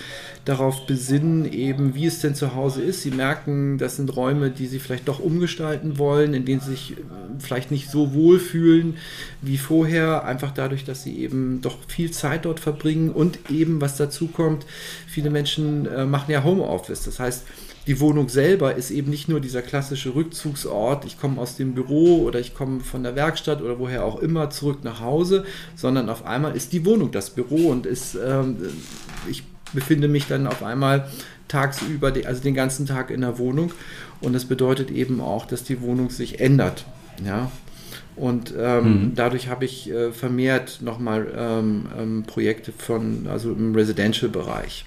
darauf 0.44 0.86
besinnen, 0.86 1.50
eben 1.50 1.94
wie 1.94 2.04
es 2.04 2.20
denn 2.20 2.34
zu 2.34 2.54
Hause 2.54 2.82
ist. 2.82 3.00
Sie 3.00 3.12
merken, 3.12 3.78
das 3.78 3.96
sind 3.96 4.14
Räume, 4.14 4.50
die 4.50 4.66
sie 4.66 4.78
vielleicht 4.78 5.08
doch 5.08 5.18
umgestalten 5.18 5.96
wollen, 5.96 6.34
in 6.34 6.44
denen 6.44 6.60
sie 6.60 6.72
sich 6.72 6.92
äh, 6.92 6.96
vielleicht 7.38 7.70
nicht 7.70 7.90
so 7.90 8.12
wohl 8.12 8.38
fühlen 8.38 8.98
wie 9.40 9.56
vorher, 9.56 10.26
einfach 10.26 10.52
dadurch, 10.52 10.84
dass 10.84 11.02
sie 11.02 11.18
eben 11.18 11.62
doch 11.62 11.78
viel 11.88 12.10
Zeit 12.10 12.44
dort 12.44 12.60
verbringen 12.60 13.08
und 13.08 13.50
eben, 13.50 13.80
was 13.80 13.96
dazu 13.96 14.26
kommt, 14.26 14.66
viele 15.06 15.30
Menschen 15.30 15.86
äh, 15.86 16.04
machen 16.04 16.30
ja 16.30 16.44
Homeoffice. 16.44 17.04
Das 17.04 17.18
heißt, 17.18 17.44
die 17.86 18.00
Wohnung 18.00 18.28
selber 18.28 18.74
ist 18.74 18.90
eben 18.90 19.10
nicht 19.10 19.28
nur 19.28 19.40
dieser 19.40 19.62
klassische 19.62 20.14
Rückzugsort, 20.14 21.04
ich 21.04 21.20
komme 21.20 21.40
aus 21.40 21.56
dem 21.56 21.74
Büro 21.74 22.22
oder 22.24 22.40
ich 22.40 22.54
komme 22.54 22.80
von 22.80 23.02
der 23.02 23.14
Werkstatt 23.14 23.62
oder 23.62 23.78
woher 23.78 24.04
auch 24.04 24.20
immer 24.20 24.50
zurück 24.50 24.78
nach 24.82 25.00
Hause, 25.00 25.44
sondern 25.76 26.08
auf 26.08 26.26
einmal 26.26 26.56
ist 26.56 26.72
die 26.72 26.84
Wohnung 26.84 27.12
das 27.12 27.30
Büro 27.30 27.70
und 27.70 27.86
ist, 27.86 28.16
ähm, 28.16 28.56
ich 29.28 29.44
befinde 29.72 30.08
mich 30.08 30.26
dann 30.26 30.46
auf 30.46 30.62
einmal 30.62 31.08
tagsüber, 31.48 32.12
also 32.24 32.42
den 32.42 32.54
ganzen 32.54 32.86
Tag 32.86 33.10
in 33.10 33.20
der 33.20 33.38
Wohnung 33.38 33.72
und 34.20 34.32
das 34.32 34.46
bedeutet 34.46 34.90
eben 34.90 35.20
auch, 35.20 35.46
dass 35.46 35.62
die 35.62 35.80
Wohnung 35.80 36.10
sich 36.10 36.40
ändert. 36.40 36.84
Ja, 37.24 37.50
und 38.16 38.54
ähm, 38.58 38.84
mhm. 38.84 39.12
dadurch 39.14 39.48
habe 39.48 39.66
ich 39.66 39.90
äh, 39.90 40.10
vermehrt 40.10 40.80
nochmal 40.80 41.26
ähm, 41.36 41.86
ähm, 41.98 42.24
Projekte 42.26 42.72
von, 42.72 43.26
also 43.28 43.52
im 43.52 43.74
Residential-Bereich. 43.74 44.86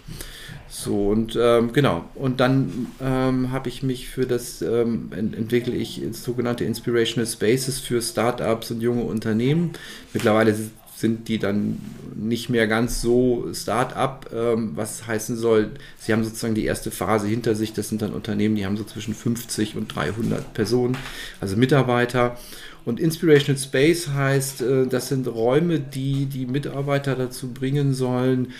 So 0.83 1.09
und 1.09 1.37
ähm, 1.39 1.73
genau. 1.73 2.05
Und 2.15 2.39
dann 2.39 2.87
ähm, 3.01 3.51
habe 3.51 3.67
ich 3.67 3.83
mich 3.83 4.07
für 4.07 4.25
das, 4.25 4.61
ähm, 4.61 5.11
ent 5.11 5.35
entwickle 5.35 5.75
ich 5.75 6.01
sogenannte 6.13 6.63
Inspirational 6.63 7.27
Spaces 7.27 7.79
für 7.79 8.01
Startups 8.01 8.71
und 8.71 8.81
junge 8.81 9.03
Unternehmen. 9.03 9.71
Mittlerweile 10.13 10.55
sind 10.95 11.27
die 11.27 11.37
dann 11.37 11.79
nicht 12.15 12.49
mehr 12.49 12.67
ganz 12.67 13.01
so 13.01 13.47
Start-up, 13.53 14.31
ähm, 14.33 14.71
was 14.75 15.05
heißen 15.05 15.35
soll, 15.35 15.71
sie 15.97 16.13
haben 16.13 16.23
sozusagen 16.23 16.55
die 16.55 16.65
erste 16.65 16.91
Phase 16.91 17.27
hinter 17.27 17.55
sich. 17.55 17.73
Das 17.73 17.89
sind 17.89 18.01
dann 18.01 18.13
Unternehmen, 18.13 18.55
die 18.55 18.65
haben 18.65 18.77
so 18.77 18.83
zwischen 18.85 19.13
50 19.13 19.75
und 19.75 19.93
300 19.93 20.53
Personen, 20.53 20.97
also 21.41 21.57
Mitarbeiter. 21.57 22.37
Und 22.85 22.99
Inspirational 22.99 23.59
Space 23.59 24.09
heißt, 24.09 24.61
äh, 24.61 24.87
das 24.87 25.09
sind 25.09 25.27
Räume, 25.27 25.79
die 25.79 26.25
die 26.25 26.45
Mitarbeiter 26.45 27.15
dazu 27.15 27.53
bringen 27.53 27.93
sollen, 27.93 28.53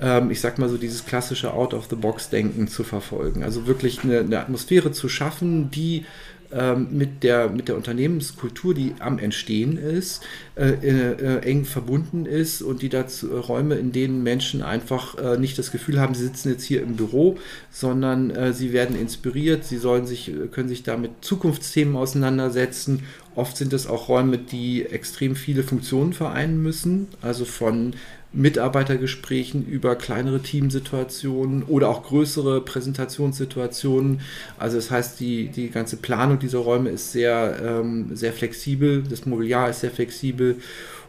ähm, 0.00 0.30
ich 0.30 0.40
sag 0.40 0.58
mal 0.58 0.68
so 0.68 0.76
dieses 0.76 1.06
klassische 1.06 1.52
Out-of-the-Box-Denken 1.52 2.68
zu 2.68 2.84
verfolgen. 2.84 3.42
Also 3.42 3.66
wirklich 3.66 4.02
eine, 4.02 4.20
eine 4.20 4.40
Atmosphäre 4.40 4.92
zu 4.92 5.08
schaffen, 5.08 5.70
die 5.70 6.04
ähm, 6.52 6.88
mit, 6.90 7.24
der, 7.24 7.48
mit 7.48 7.66
der 7.66 7.76
Unternehmenskultur, 7.76 8.74
die 8.74 8.94
am 9.00 9.18
Entstehen 9.18 9.76
ist, 9.76 10.22
äh, 10.54 10.68
äh, 10.68 11.38
eng 11.42 11.64
verbunden 11.64 12.26
ist 12.26 12.62
und 12.62 12.82
die 12.82 12.88
dazu 12.88 13.28
Räume, 13.28 13.74
in 13.74 13.90
denen 13.90 14.22
Menschen 14.22 14.62
einfach 14.62 15.38
nicht 15.38 15.58
das 15.58 15.72
Gefühl 15.72 16.00
haben, 16.00 16.14
sie 16.14 16.24
sitzen 16.24 16.50
jetzt 16.50 16.64
hier 16.64 16.82
im 16.82 16.96
Büro, 16.96 17.38
sondern 17.70 18.52
sie 18.52 18.72
werden 18.72 18.98
inspiriert, 18.98 19.64
sie 19.64 19.78
sollen 19.78 20.06
sich, 20.06 20.30
können 20.52 20.68
sich 20.68 20.82
da 20.82 20.96
mit 20.96 21.10
Zukunftsthemen 21.22 21.96
auseinandersetzen. 21.96 23.02
Oft 23.36 23.56
sind 23.56 23.72
es 23.72 23.86
auch 23.86 24.08
Räume, 24.08 24.38
die 24.38 24.84
extrem 24.84 25.34
viele 25.34 25.62
Funktionen 25.62 26.12
vereinen 26.12 26.62
müssen, 26.62 27.08
also 27.20 27.44
von 27.44 27.94
Mitarbeitergesprächen 28.32 29.66
über 29.66 29.94
kleinere 29.96 30.40
Teamsituationen 30.40 31.62
oder 31.62 31.88
auch 31.88 32.02
größere 32.02 32.60
Präsentationssituationen. 32.60 34.20
Also 34.58 34.76
das 34.76 34.90
heißt, 34.90 35.20
die, 35.20 35.48
die 35.48 35.70
ganze 35.70 35.96
Planung 35.96 36.38
dieser 36.38 36.58
Räume 36.58 36.90
ist 36.90 37.12
sehr, 37.12 37.60
ähm, 37.64 38.16
sehr 38.16 38.32
flexibel, 38.32 39.04
das 39.08 39.24
Mobiliar 39.26 39.70
ist 39.70 39.80
sehr 39.80 39.92
flexibel. 39.92 40.56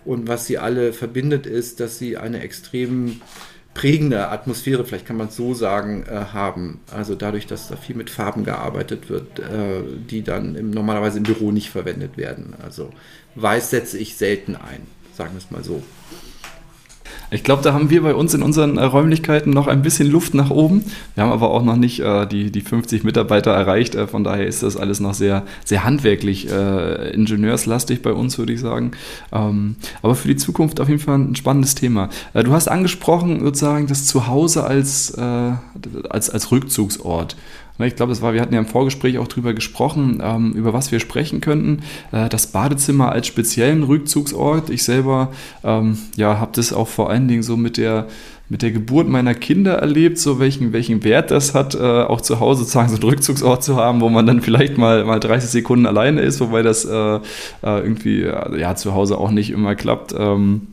Und 0.04 0.28
was 0.28 0.46
sie 0.46 0.60
alle 0.60 0.94
verbindet 0.94 1.48
ist, 1.48 1.80
dass 1.80 1.98
sie 1.98 2.16
eine 2.16 2.42
extrem 2.42 3.22
prägende 3.76 4.30
Atmosphäre, 4.30 4.86
vielleicht 4.86 5.06
kann 5.06 5.18
man 5.18 5.28
es 5.28 5.36
so 5.36 5.54
sagen, 5.54 6.06
äh, 6.10 6.34
haben. 6.34 6.80
Also 6.92 7.14
dadurch, 7.14 7.46
dass 7.46 7.68
da 7.68 7.76
viel 7.76 7.96
mit 7.96 8.10
Farben 8.10 8.44
gearbeitet 8.44 9.10
wird, 9.10 9.38
äh, 9.38 9.84
die 10.10 10.24
dann 10.24 10.56
im, 10.56 10.72
normalerweise 10.72 11.18
im 11.18 11.24
Büro 11.24 11.52
nicht 11.52 11.70
verwendet 11.70 12.18
werden. 12.18 12.56
Also 12.64 12.90
weiß 13.36 13.70
setze 13.70 14.00
ich 14.00 14.16
selten 14.16 14.56
ein, 14.56 14.88
sagen 15.14 15.34
wir 15.34 15.40
es 15.40 15.52
mal 15.52 15.64
so. 15.64 15.84
Ich 17.36 17.44
glaube, 17.44 17.62
da 17.62 17.74
haben 17.74 17.90
wir 17.90 18.02
bei 18.02 18.16
uns 18.16 18.34
in 18.34 18.42
unseren 18.42 18.78
äh, 18.78 18.84
Räumlichkeiten 18.86 19.52
noch 19.52 19.68
ein 19.68 19.82
bisschen 19.82 20.10
Luft 20.10 20.34
nach 20.34 20.50
oben. 20.50 20.86
Wir 21.16 21.26
haben 21.26 21.34
aber 21.34 21.52
auch 21.52 21.64
noch 21.64 21.76
nicht 21.76 22.00
äh, 22.00 22.26
die, 22.26 22.50
die 22.50 22.62
50 22.62 23.04
Mitarbeiter 23.04 23.52
erreicht. 23.52 23.94
Äh, 23.94 24.08
von 24.08 24.24
daher 24.24 24.48
ist 24.48 24.64
das 24.64 24.78
alles 24.78 25.02
noch 25.02 25.14
sehr, 25.14 25.44
sehr 25.66 25.84
handwerklich, 25.84 26.50
äh, 26.50 27.10
ingenieurslastig 27.12 28.02
bei 28.02 28.14
uns, 28.14 28.38
würde 28.38 28.54
ich 28.54 28.62
sagen. 28.62 28.92
Ähm, 29.34 29.76
aber 30.02 30.16
für 30.16 30.30
die 30.30 30.38
Zukunft 30.38 30.80
auf 30.80 30.88
jeden 30.88 31.02
Fall 31.02 31.20
ein 31.20 31.36
spannendes 31.36 31.76
Thema. 31.76 32.10
Äh, 32.34 32.46
du 32.46 32.54
hast 32.54 32.70
angesprochen, 32.70 33.42
sozusagen, 33.42 33.88
das 33.88 34.06
Zuhause 34.06 34.64
als, 34.64 35.12
äh, 35.12 35.52
als, 36.10 36.30
als 36.30 36.52
Rückzugsort. 36.52 37.36
Ne, 37.78 37.88
ich 37.88 37.96
glaube, 37.96 38.12
das 38.12 38.22
war, 38.22 38.34
wir 38.34 38.42
hatten 38.42 38.54
ja 38.54 38.60
im 38.60 38.68
Vorgespräch 38.68 39.18
auch 39.18 39.28
drüber 39.28 39.54
gesprochen, 39.54 40.22
ähm, 40.24 40.54
über 40.54 40.74
was 40.74 40.92
wir 40.92 41.00
sprechen 41.00 41.42
könnten. 41.42 41.84
Äh, 42.12 42.30
das 42.30 42.48
Badezimmer 42.48 43.12
als 43.12 43.28
speziellen 43.28 43.84
Rückzugsort. 43.84 44.70
Ich 44.70 44.84
selber 44.84 45.32
ähm, 45.64 45.98
ja, 46.16 46.40
habe 46.40 46.52
das 46.56 46.72
auch 46.72 46.88
vor 46.88 47.10
allen 47.10 47.28
Dingen 47.28 47.44
so 47.44 47.58
mit 47.58 47.78
der 47.78 48.08
mit 48.48 48.62
der 48.62 48.72
Geburt 48.72 49.08
meiner 49.08 49.34
Kinder 49.34 49.74
erlebt, 49.80 50.20
so 50.20 50.40
welchen, 50.40 50.72
welchen 50.72 51.04
Wert 51.04 51.32
das 51.32 51.56
hat, 51.56 51.74
äh, 51.74 51.80
auch 51.80 52.22
zu 52.22 52.40
Hause 52.40 52.60
sozusagen 52.60 52.90
so 52.90 52.96
einen 52.96 53.04
Rückzugsort 53.04 53.64
zu 53.64 53.76
haben, 53.76 54.02
wo 54.02 54.10
man 54.10 54.28
dann 54.28 54.42
vielleicht 54.42 54.78
mal, 54.78 55.04
mal 55.04 55.20
30 55.20 55.50
Sekunden 55.50 55.88
alleine 55.88 56.22
ist, 56.22 56.40
wobei 56.40 56.62
das 56.62 56.86
äh, 56.86 57.16
äh 57.16 57.20
irgendwie 57.64 58.22
ja, 58.22 58.76
zu 58.76 58.94
Hause 58.94 59.18
auch 59.18 59.32
nicht 59.32 59.50
immer 59.50 59.74
klappt. 59.74 60.14
Ähm, 60.16 60.68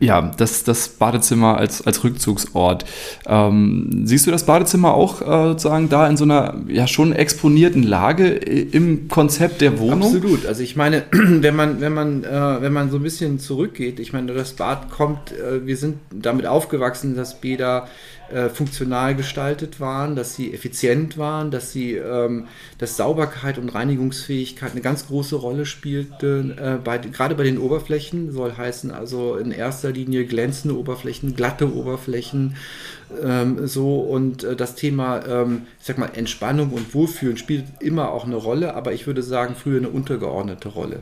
ja, 0.00 0.30
das, 0.36 0.62
das 0.62 0.88
Badezimmer 0.88 1.58
als, 1.58 1.84
als 1.84 2.04
Rückzugsort. 2.04 2.84
Ähm, 3.26 4.02
siehst 4.04 4.26
du 4.26 4.30
das 4.30 4.46
Badezimmer 4.46 4.94
auch 4.94 5.20
äh, 5.20 5.48
sozusagen 5.48 5.88
da 5.88 6.06
in 6.06 6.16
so 6.16 6.24
einer 6.24 6.54
ja 6.68 6.86
schon 6.86 7.12
exponierten 7.12 7.82
Lage 7.82 8.28
im 8.28 9.08
Konzept 9.08 9.60
der 9.60 9.80
Wohnung? 9.80 10.14
Absolut. 10.14 10.46
Also 10.46 10.62
ich 10.62 10.76
meine, 10.76 11.04
wenn 11.10 11.56
man, 11.56 11.80
wenn 11.80 11.94
man, 11.94 12.22
äh, 12.22 12.62
wenn 12.62 12.72
man 12.72 12.90
so 12.90 12.98
ein 12.98 13.02
bisschen 13.02 13.40
zurückgeht, 13.40 13.98
ich 13.98 14.12
meine, 14.12 14.32
das 14.32 14.52
Bad 14.52 14.90
kommt, 14.90 15.32
äh, 15.32 15.66
wir 15.66 15.76
sind 15.76 15.98
damit 16.10 16.46
aufgewachsen, 16.46 17.16
dass 17.16 17.40
Bäder 17.40 17.88
äh, 18.32 18.48
funktional 18.48 19.14
gestaltet 19.14 19.80
waren, 19.80 20.16
dass 20.16 20.34
sie 20.34 20.52
effizient 20.52 21.16
waren, 21.16 21.50
dass 21.50 21.72
sie, 21.72 21.94
ähm, 21.94 22.46
dass 22.78 22.96
Sauberkeit 22.96 23.58
und 23.58 23.70
Reinigungsfähigkeit 23.70 24.72
eine 24.72 24.80
ganz 24.80 25.06
große 25.06 25.36
Rolle 25.36 25.64
spielte, 25.64 26.54
äh, 26.58 26.82
bei, 26.82 26.98
gerade 26.98 27.34
bei 27.34 27.44
den 27.44 27.58
Oberflächen, 27.58 28.30
soll 28.32 28.56
heißen 28.56 28.90
also 28.90 29.36
in 29.36 29.50
erster 29.50 29.92
Linie 29.92 30.26
glänzende 30.26 30.76
Oberflächen, 30.76 31.36
glatte 31.36 31.74
Oberflächen, 31.74 32.56
ähm, 33.22 33.66
so 33.66 34.00
und 34.00 34.44
äh, 34.44 34.56
das 34.56 34.74
Thema, 34.74 35.24
ähm, 35.26 35.62
ich 35.80 35.86
sag 35.86 35.98
mal, 35.98 36.10
Entspannung 36.14 36.70
und 36.70 36.94
Wohlfühlen 36.94 37.36
spielt 37.36 37.64
immer 37.80 38.12
auch 38.12 38.24
eine 38.24 38.36
Rolle, 38.36 38.74
aber 38.74 38.92
ich 38.92 39.06
würde 39.06 39.22
sagen, 39.22 39.54
früher 39.54 39.78
eine 39.78 39.88
untergeordnete 39.88 40.68
Rolle. 40.68 41.00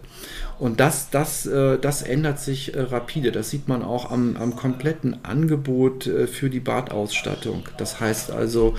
Und 0.59 0.81
das, 0.81 1.11
das, 1.11 1.47
äh, 1.47 1.79
das 1.79 2.03
ändert 2.03 2.41
sich 2.41 2.75
äh, 2.75 2.81
rapide. 2.81 3.33
Das 3.33 3.51
sieht 3.51 3.69
man 3.69 3.83
auch 3.83 4.11
am, 4.11 4.37
am 4.37 4.57
kompletten 4.57 5.25
Angebot 5.25 6.07
äh, 6.07 6.27
für 6.27 6.49
die 6.49 6.61
Badausstattung. 6.61 7.65
Das 7.77 8.01
heißt 8.01 8.31
also, 8.31 8.75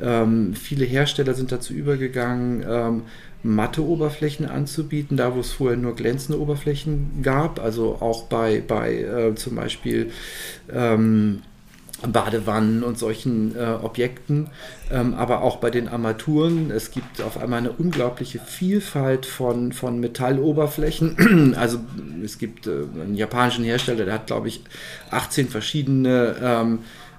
ähm, 0.00 0.54
viele 0.54 0.84
Hersteller 0.84 1.34
sind 1.34 1.52
dazu 1.52 1.72
übergegangen, 1.72 2.64
ähm, 2.68 3.02
matte 3.42 3.84
Oberflächen 3.84 4.46
anzubieten, 4.46 5.16
da 5.16 5.34
wo 5.34 5.40
es 5.40 5.52
vorher 5.52 5.76
nur 5.76 5.94
glänzende 5.94 6.40
Oberflächen 6.40 7.22
gab. 7.22 7.60
Also 7.62 7.98
auch 8.00 8.24
bei, 8.24 8.62
bei 8.66 9.02
äh, 9.02 9.34
zum 9.34 9.54
Beispiel 9.54 10.10
ähm, 10.72 11.42
Badewannen 12.06 12.82
und 12.82 12.98
solchen 12.98 13.56
äh, 13.56 13.64
Objekten, 13.82 14.48
ähm, 14.90 15.14
aber 15.14 15.42
auch 15.42 15.56
bei 15.56 15.70
den 15.70 15.88
Armaturen. 15.88 16.70
Es 16.70 16.90
gibt 16.90 17.20
auf 17.22 17.40
einmal 17.40 17.60
eine 17.60 17.72
unglaubliche 17.72 18.38
Vielfalt 18.38 19.26
von, 19.26 19.72
von 19.72 20.00
Metalloberflächen. 20.00 21.54
Also 21.64 21.78
es 22.22 22.38
gibt 22.38 22.66
äh, 22.66 22.70
einen 22.70 23.14
japanischen 23.14 23.64
Hersteller, 23.64 24.04
der 24.04 24.14
hat, 24.14 24.26
glaube 24.26 24.48
ich, 24.48 24.62
18 25.10 25.48
verschiedene 25.48 26.36
ähm, 26.42 26.78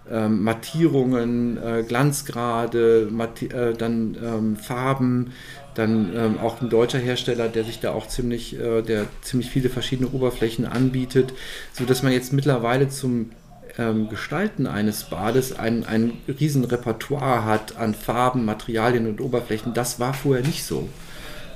ähm, 0.09 0.43
Mattierungen, 0.43 1.57
äh, 1.57 1.83
Glanzgrade, 1.87 3.07
Matti 3.11 3.47
äh, 3.47 3.73
dann 3.73 4.15
ähm, 4.23 4.55
Farben, 4.55 5.31
dann 5.73 6.11
ähm, 6.15 6.37
auch 6.39 6.61
ein 6.61 6.69
deutscher 6.69 6.99
Hersteller, 6.99 7.47
der 7.47 7.63
sich 7.63 7.79
da 7.79 7.91
auch 7.91 8.07
ziemlich, 8.07 8.59
äh, 8.59 8.81
der 8.81 9.05
ziemlich 9.21 9.49
viele 9.49 9.69
verschiedene 9.69 10.09
Oberflächen 10.09 10.65
anbietet, 10.65 11.33
so 11.73 11.85
dass 11.85 12.03
man 12.03 12.13
jetzt 12.13 12.33
mittlerweile 12.33 12.89
zum 12.89 13.31
ähm, 13.77 14.09
Gestalten 14.09 14.67
eines 14.67 15.05
Bades 15.05 15.57
ein, 15.57 15.85
ein 15.85 16.13
riesen 16.39 16.63
Repertoire 16.63 17.45
hat 17.45 17.77
an 17.77 17.93
Farben, 17.93 18.45
Materialien 18.45 19.07
und 19.07 19.21
Oberflächen. 19.21 19.73
Das 19.73 19.99
war 19.99 20.13
vorher 20.13 20.45
nicht 20.45 20.63
so. 20.63 20.87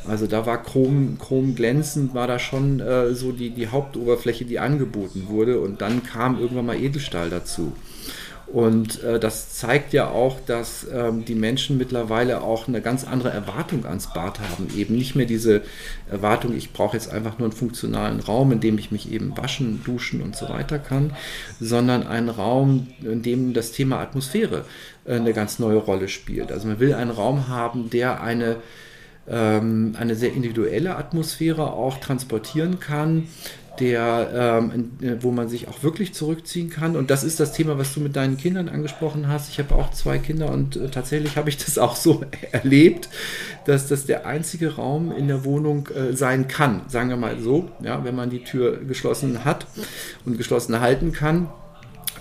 Also 0.08 0.28
da 0.28 0.46
war 0.46 0.64
Chrom, 0.64 1.18
Chrom 1.20 1.56
glänzend, 1.56 2.14
war 2.14 2.28
da 2.28 2.40
schon 2.40 2.80
äh, 2.80 3.14
so 3.14 3.32
die, 3.32 3.52
die 3.52 3.68
Hauptoberfläche, 3.68 4.46
die 4.46 4.60
angeboten 4.60 5.28
wurde. 5.28 5.60
Und 5.60 5.82
dann 5.82 6.04
kam 6.04 6.40
irgendwann 6.40 6.66
mal 6.66 6.82
Edelstahl 6.82 7.30
dazu. 7.30 7.74
Und 8.52 9.04
äh, 9.04 9.20
das 9.20 9.54
zeigt 9.54 9.94
ja 9.94 10.10
auch, 10.10 10.40
dass 10.46 10.88
ähm, 10.92 11.24
die 11.24 11.36
Menschen 11.36 11.78
mittlerweile 11.78 12.42
auch 12.42 12.68
eine 12.68 12.82
ganz 12.82 13.04
andere 13.04 13.30
Erwartung 13.30 13.86
ans 13.86 14.12
Bad 14.12 14.40
haben. 14.40 14.68
Eben 14.76 14.96
nicht 14.96 15.16
mehr 15.16 15.28
diese 15.28 15.62
Erwartung, 16.10 16.56
ich 16.56 16.74
brauche 16.74 16.98
jetzt 16.98 17.12
einfach 17.12 17.38
nur 17.38 17.48
einen 17.48 17.56
funktionalen 17.56 18.20
Raum, 18.20 18.52
in 18.52 18.60
dem 18.60 18.80
ich 18.80 18.92
mich 18.92 19.12
eben 19.12 19.38
waschen, 19.38 19.84
duschen 19.84 20.22
und 20.22 20.36
so 20.36 20.50
weiter 20.50 20.80
kann, 20.80 21.14
sondern 21.60 22.08
einen 22.08 22.30
Raum, 22.30 22.88
in 23.04 23.22
dem 23.22 23.54
das 23.54 23.72
Thema 23.72 24.00
Atmosphäre 24.00 24.66
äh, 25.06 25.14
eine 25.14 25.34
ganz 25.34 25.60
neue 25.60 25.78
Rolle 25.78 26.08
spielt. 26.08 26.52
Also 26.52 26.68
man 26.68 26.80
will 26.80 26.96
einen 26.96 27.12
Raum 27.12 27.50
haben, 27.50 27.92
der 27.92 28.22
eine 28.22 28.58
ähm, 29.30 29.96
eine 30.00 30.16
sehr 30.16 30.34
individuelle 30.34 30.96
Atmosphäre 30.96 31.72
auch 31.74 32.00
transportieren 32.00 32.80
kann, 32.80 33.28
der, 33.80 34.62
ähm, 34.62 34.92
wo 35.22 35.32
man 35.32 35.48
sich 35.48 35.68
auch 35.68 35.84
wirklich 35.84 36.14
zurückziehen 36.14 36.70
kann. 36.70 36.96
Und 36.96 37.10
das 37.10 37.24
ist 37.24 37.40
das 37.40 37.54
Thema, 37.54 37.78
was 37.78 37.94
du 37.94 38.00
mit 38.00 38.16
deinen 38.16 38.38
Kindern 38.38 38.70
angesprochen 38.70 39.28
hast. 39.28 39.50
Ich 39.50 39.60
habe 39.60 39.76
auch 39.76 39.92
zwei 39.92 40.18
Kinder 40.18 40.52
und 40.52 40.76
äh, 40.76 40.90
tatsächlich 40.90 41.38
habe 41.38 41.50
ich 41.50 41.58
das 41.58 41.78
auch 41.78 41.96
so 41.96 42.24
erlebt, 42.52 43.10
dass 43.66 43.88
das 43.88 44.06
der 44.06 44.26
einzige 44.26 44.76
Raum 44.76 45.12
in 45.12 45.28
der 45.28 45.46
Wohnung 45.46 45.88
äh, 45.88 46.14
sein 46.14 46.48
kann. 46.48 46.82
Sagen 46.88 47.10
wir 47.10 47.18
mal 47.18 47.40
so, 47.40 47.70
ja, 47.82 48.04
wenn 48.04 48.16
man 48.16 48.30
die 48.30 48.44
Tür 48.44 48.78
geschlossen 48.78 49.46
hat 49.46 49.68
und 50.26 50.38
geschlossen 50.38 50.80
halten 50.80 51.12
kann 51.12 51.50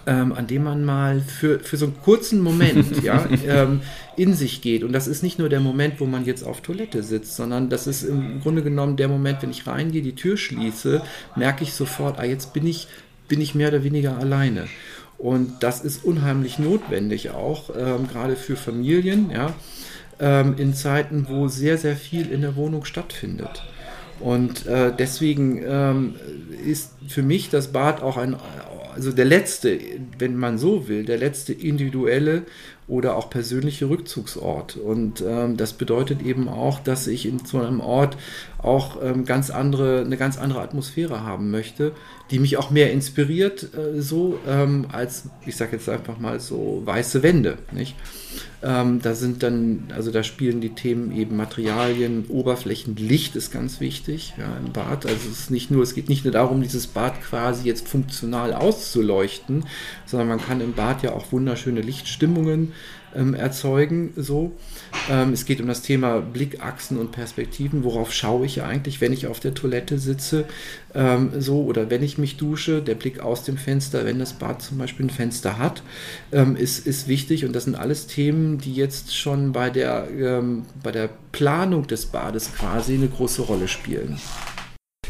ähm, 0.08 0.32
an 0.32 0.46
dem 0.46 0.64
man 0.64 0.84
mal 0.84 1.20
für, 1.20 1.60
für 1.60 1.76
so 1.76 1.84
einen 1.84 1.98
kurzen 2.02 2.40
Moment 2.40 3.02
ja, 3.02 3.26
ähm, 3.46 3.82
in 4.16 4.32
sich 4.32 4.62
geht. 4.62 4.82
Und 4.82 4.92
das 4.92 5.06
ist 5.06 5.22
nicht 5.22 5.38
nur 5.38 5.50
der 5.50 5.60
Moment, 5.60 6.00
wo 6.00 6.06
man 6.06 6.24
jetzt 6.24 6.44
auf 6.44 6.62
Toilette 6.62 7.02
sitzt, 7.02 7.36
sondern 7.36 7.68
das 7.68 7.86
ist 7.86 8.04
im 8.04 8.40
Grunde 8.40 8.62
genommen 8.62 8.96
der 8.96 9.08
Moment, 9.08 9.42
wenn 9.42 9.50
ich 9.50 9.66
reingehe, 9.66 10.00
die 10.00 10.14
Tür 10.14 10.38
schließe, 10.38 11.02
merke 11.36 11.62
ich 11.62 11.74
sofort, 11.74 12.18
ah, 12.18 12.24
jetzt 12.24 12.54
bin 12.54 12.66
ich, 12.66 12.88
bin 13.28 13.42
ich 13.42 13.54
mehr 13.54 13.68
oder 13.68 13.84
weniger 13.84 14.16
alleine. 14.16 14.66
Und 15.18 15.62
das 15.62 15.82
ist 15.82 16.04
unheimlich 16.04 16.58
notwendig 16.58 17.30
auch, 17.30 17.70
ähm, 17.76 18.08
gerade 18.08 18.36
für 18.36 18.56
Familien, 18.56 19.30
ja, 19.30 19.52
ähm, 20.20 20.54
in 20.56 20.72
Zeiten, 20.72 21.26
wo 21.28 21.48
sehr, 21.48 21.76
sehr 21.76 21.96
viel 21.96 22.30
in 22.30 22.40
der 22.40 22.56
Wohnung 22.56 22.86
stattfindet. 22.86 23.62
Und 24.20 24.66
äh, 24.66 24.92
deswegen 24.96 25.62
ähm, 25.64 26.14
ist 26.66 26.92
für 27.06 27.22
mich 27.22 27.50
das 27.50 27.68
Bad 27.68 28.02
auch 28.02 28.16
ein, 28.16 28.34
also 28.98 29.12
der 29.12 29.26
letzte, 29.26 29.78
wenn 30.18 30.36
man 30.36 30.58
so 30.58 30.88
will, 30.88 31.04
der 31.04 31.18
letzte 31.18 31.52
individuelle 31.52 32.42
oder 32.88 33.16
auch 33.16 33.28
persönliche 33.28 33.90
Rückzugsort. 33.90 34.76
Und 34.76 35.23
ähm, 35.26 35.59
das 35.59 35.75
bedeutet 35.75 36.23
eben 36.23 36.49
auch, 36.49 36.80
dass 36.80 37.07
ich 37.07 37.26
in 37.26 37.38
so 37.45 37.61
einem 37.61 37.80
Ort 37.80 38.16
auch 38.59 39.00
ähm, 39.02 39.25
ganz 39.25 39.50
andere, 39.50 40.00
eine 40.00 40.16
ganz 40.16 40.38
andere 40.38 40.62
Atmosphäre 40.62 41.23
haben 41.23 41.50
möchte, 41.50 41.92
die 42.30 42.38
mich 42.38 42.57
auch 42.57 42.71
mehr 42.71 42.90
inspiriert, 42.90 43.68
äh, 43.75 44.00
so 44.00 44.38
ähm, 44.49 44.87
als, 44.90 45.25
ich 45.47 45.57
sage 45.57 45.73
jetzt 45.73 45.88
einfach 45.88 46.18
mal 46.18 46.40
so 46.40 46.83
weiße 46.85 47.23
Wände. 47.23 47.59
Nicht? 47.73 47.95
Ähm, 48.61 49.00
da 49.00 49.14
sind 49.14 49.45
dann, 49.45 49.85
also 49.95 50.11
da 50.11 50.25
spielen 50.25 50.61
die 50.61 50.71
Themen 50.71 51.12
eben 51.12 51.37
Materialien, 51.37 52.26
Oberflächen, 52.28 52.97
Licht 52.97 53.37
ist 53.37 53.52
ganz 53.52 53.80
wichtig 53.80 54.35
ja, 54.37 54.57
im 54.64 54.73
Bad. 54.73 55.07
Also 55.07 55.28
es 55.30 55.40
ist 55.40 55.50
nicht 55.52 55.71
nur, 55.71 55.85
es 55.85 55.95
geht 55.95 56.09
nicht 56.09 56.25
nur 56.25 56.33
darum, 56.33 56.61
dieses 56.61 56.88
Bad 56.88 57.23
quasi 57.23 57.68
jetzt 57.68 57.87
funktional 57.87 58.52
auszuleuchten, 58.52 59.64
sondern 60.07 60.28
man 60.28 60.40
kann 60.40 60.61
im 60.61 60.73
Bad 60.73 61.04
ja 61.04 61.12
auch 61.12 61.30
wunderschöne 61.30 61.83
Lichtstimmungen 61.83 62.73
ähm, 63.18 63.34
erzeugen. 63.34 64.12
So. 64.16 64.52
Ähm, 65.10 65.32
es 65.32 65.44
geht 65.44 65.60
um 65.60 65.66
das 65.66 65.82
Thema 65.82 66.20
Blickachsen 66.20 66.98
und 66.98 67.12
Perspektiven. 67.12 67.84
Worauf 67.84 68.12
schaue 68.12 68.46
ich 68.46 68.62
eigentlich, 68.62 69.00
wenn 69.00 69.12
ich 69.12 69.26
auf 69.26 69.40
der 69.40 69.54
Toilette 69.54 69.98
sitze? 69.98 70.44
Ähm, 70.94 71.32
so 71.38 71.64
oder 71.64 71.90
wenn 71.90 72.02
ich 72.02 72.16
mich 72.16 72.37
dusche, 72.37 72.80
der 72.80 72.94
Blick 72.94 73.20
aus 73.20 73.42
dem 73.42 73.58
Fenster, 73.58 74.04
wenn 74.04 74.18
das 74.18 74.34
Bad 74.34 74.62
zum 74.62 74.78
Beispiel 74.78 75.06
ein 75.06 75.10
Fenster 75.10 75.58
hat, 75.58 75.82
ähm, 76.32 76.56
ist, 76.56 76.87
ist 76.87 77.08
wichtig. 77.08 77.44
Und 77.44 77.54
das 77.54 77.64
sind 77.64 77.75
alles 77.75 78.06
Themen, 78.06 78.58
die 78.58 78.75
jetzt 78.75 79.16
schon 79.16 79.52
bei 79.52 79.70
der, 79.70 80.08
ähm, 80.16 80.64
bei 80.82 80.92
der 80.92 81.10
Planung 81.32 81.87
des 81.87 82.06
Bades 82.06 82.54
quasi 82.54 82.94
eine 82.94 83.08
große 83.08 83.42
Rolle 83.42 83.68
spielen. 83.68 84.18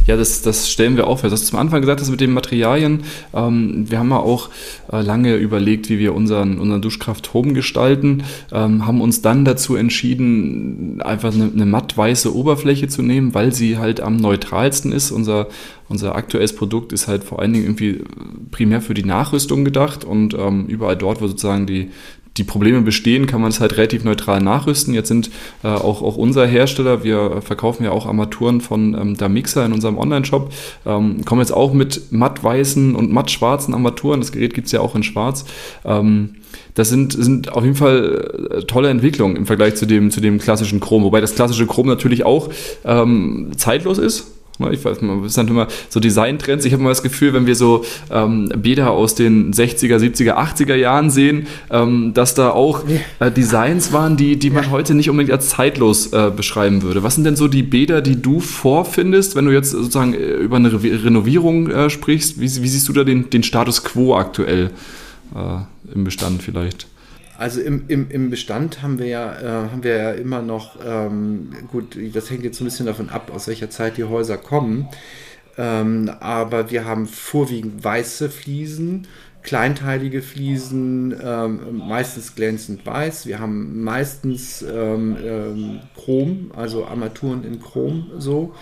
Ja, 0.06 0.16
das, 0.16 0.42
das 0.42 0.70
stellen 0.70 0.96
wir 0.96 1.06
auf. 1.06 1.22
Du 1.22 1.30
hast 1.30 1.46
zum 1.46 1.58
Anfang 1.58 1.80
gesagt, 1.80 2.00
dass 2.00 2.10
mit 2.10 2.20
den 2.20 2.32
Materialien, 2.32 3.02
ähm, 3.34 3.90
wir 3.90 3.98
haben 3.98 4.10
ja 4.10 4.18
auch 4.18 4.50
äh, 4.90 5.02
lange 5.02 5.36
überlegt, 5.36 5.88
wie 5.90 5.98
wir 5.98 6.14
unseren, 6.14 6.58
unseren 6.58 6.80
Duschkraft 6.80 7.34
Home 7.34 7.52
gestalten, 7.52 8.24
ähm, 8.52 8.86
haben 8.86 9.00
uns 9.00 9.22
dann 9.22 9.44
dazu 9.44 9.76
entschieden, 9.76 11.02
einfach 11.02 11.32
eine, 11.34 11.50
eine 11.52 11.66
matt-weiße 11.66 12.34
Oberfläche 12.34 12.88
zu 12.88 13.02
nehmen, 13.02 13.34
weil 13.34 13.52
sie 13.52 13.78
halt 13.78 14.00
am 14.00 14.16
neutralsten 14.16 14.92
ist. 14.92 15.10
Unser, 15.10 15.48
unser 15.88 16.14
aktuelles 16.14 16.54
Produkt 16.54 16.92
ist 16.92 17.08
halt 17.08 17.24
vor 17.24 17.40
allen 17.40 17.52
Dingen 17.52 17.64
irgendwie 17.64 18.02
primär 18.50 18.80
für 18.80 18.94
die 18.94 19.04
Nachrüstung 19.04 19.64
gedacht 19.64 20.04
und 20.04 20.34
ähm, 20.34 20.66
überall 20.66 20.96
dort, 20.96 21.20
wo 21.20 21.26
sozusagen 21.26 21.66
die, 21.66 21.90
die 22.38 22.44
Probleme 22.44 22.80
bestehen, 22.82 23.26
kann 23.26 23.40
man 23.40 23.50
es 23.50 23.60
halt 23.60 23.76
relativ 23.76 24.04
neutral 24.04 24.40
nachrüsten. 24.40 24.94
Jetzt 24.94 25.08
sind 25.08 25.30
äh, 25.62 25.68
auch, 25.68 26.02
auch 26.02 26.16
unser 26.16 26.46
Hersteller, 26.46 27.04
wir 27.04 27.42
verkaufen 27.42 27.84
ja 27.84 27.90
auch 27.90 28.06
Armaturen 28.06 28.60
von 28.60 29.16
ähm, 29.20 29.32
Mixer 29.32 29.66
in 29.66 29.72
unserem 29.72 29.98
Online-Shop, 29.98 30.52
ähm, 30.86 31.24
kommen 31.24 31.40
jetzt 31.40 31.52
auch 31.52 31.72
mit 31.72 32.12
matt-weißen 32.12 32.94
und 32.94 33.12
matt-schwarzen 33.12 33.74
Armaturen. 33.74 34.20
Das 34.20 34.32
Gerät 34.32 34.54
gibt 34.54 34.66
es 34.66 34.72
ja 34.72 34.80
auch 34.80 34.94
in 34.94 35.02
schwarz. 35.02 35.44
Ähm, 35.84 36.36
das 36.74 36.88
sind, 36.88 37.12
sind 37.12 37.52
auf 37.52 37.64
jeden 37.64 37.76
Fall 37.76 38.50
äh, 38.50 38.62
tolle 38.62 38.88
Entwicklungen 38.88 39.36
im 39.36 39.46
Vergleich 39.46 39.74
zu 39.74 39.86
dem, 39.86 40.10
zu 40.10 40.20
dem 40.20 40.38
klassischen 40.38 40.80
Chrom, 40.80 41.02
wobei 41.02 41.20
das 41.20 41.34
klassische 41.34 41.66
Chrom 41.66 41.88
natürlich 41.88 42.24
auch 42.24 42.50
ähm, 42.84 43.50
zeitlos 43.56 43.98
ist 43.98 44.37
ich 44.72 44.84
weiß, 44.84 45.00
man 45.02 45.24
ist 45.24 45.38
dann 45.38 45.48
immer 45.48 45.68
so 45.88 46.00
Designtrends. 46.00 46.64
Ich 46.64 46.72
habe 46.72 46.80
immer 46.80 46.90
das 46.90 47.02
Gefühl, 47.02 47.32
wenn 47.32 47.46
wir 47.46 47.54
so 47.54 47.84
ähm, 48.10 48.48
Bäder 48.56 48.90
aus 48.90 49.14
den 49.14 49.52
60er, 49.52 49.96
70er, 49.98 50.34
80er 50.34 50.74
Jahren 50.74 51.10
sehen, 51.10 51.46
ähm, 51.70 52.12
dass 52.12 52.34
da 52.34 52.50
auch 52.50 52.82
äh, 53.20 53.30
Designs 53.30 53.92
waren, 53.92 54.16
die, 54.16 54.36
die 54.36 54.50
man 54.50 54.70
heute 54.70 54.94
nicht 54.94 55.10
unbedingt 55.10 55.32
als 55.32 55.50
zeitlos 55.50 56.12
äh, 56.12 56.32
beschreiben 56.34 56.82
würde. 56.82 57.02
Was 57.02 57.14
sind 57.14 57.24
denn 57.24 57.36
so 57.36 57.46
die 57.46 57.62
Bäder, 57.62 58.00
die 58.00 58.20
du 58.20 58.40
vorfindest, 58.40 59.36
wenn 59.36 59.44
du 59.44 59.52
jetzt 59.52 59.70
sozusagen 59.70 60.14
äh, 60.14 60.18
über 60.18 60.56
eine 60.56 60.72
Re 60.72 61.04
Renovierung 61.04 61.70
äh, 61.70 61.90
sprichst? 61.90 62.40
Wie, 62.40 62.44
wie, 62.44 62.68
siehst 62.68 62.88
du 62.88 62.92
da 62.92 63.04
den, 63.04 63.30
den 63.30 63.42
Status 63.42 63.84
quo 63.84 64.16
aktuell 64.16 64.70
äh, 65.34 65.94
im 65.94 66.04
Bestand 66.04 66.42
vielleicht? 66.42 66.86
Also 67.38 67.60
im, 67.60 67.84
im, 67.86 68.10
im 68.10 68.30
Bestand 68.30 68.82
haben 68.82 68.98
wir 68.98 69.06
ja, 69.06 69.40
äh, 69.40 69.70
haben 69.70 69.84
wir 69.84 69.96
ja 69.96 70.10
immer 70.10 70.42
noch, 70.42 70.76
ähm, 70.84 71.50
gut, 71.70 71.96
das 72.12 72.30
hängt 72.30 72.42
jetzt 72.42 72.60
ein 72.60 72.64
bisschen 72.64 72.86
davon 72.86 73.10
ab, 73.10 73.30
aus 73.32 73.46
welcher 73.46 73.70
Zeit 73.70 73.96
die 73.96 74.02
Häuser 74.02 74.36
kommen. 74.36 74.88
Ähm, 75.56 76.10
aber 76.18 76.72
wir 76.72 76.84
haben 76.84 77.06
vorwiegend 77.06 77.84
weiße 77.84 78.28
Fliesen, 78.28 79.06
kleinteilige 79.48 80.20
Fliesen, 80.20 81.16
ähm, 81.24 81.78
meistens 81.88 82.34
glänzend 82.34 82.84
weiß. 82.84 83.24
Wir 83.24 83.38
haben 83.38 83.82
meistens 83.82 84.60
ähm, 84.60 85.16
ähm, 85.24 85.80
Chrom, 85.96 86.50
also 86.54 86.84
Armaturen 86.84 87.44
in 87.44 87.58
Chrom 87.58 88.10
so. 88.18 88.54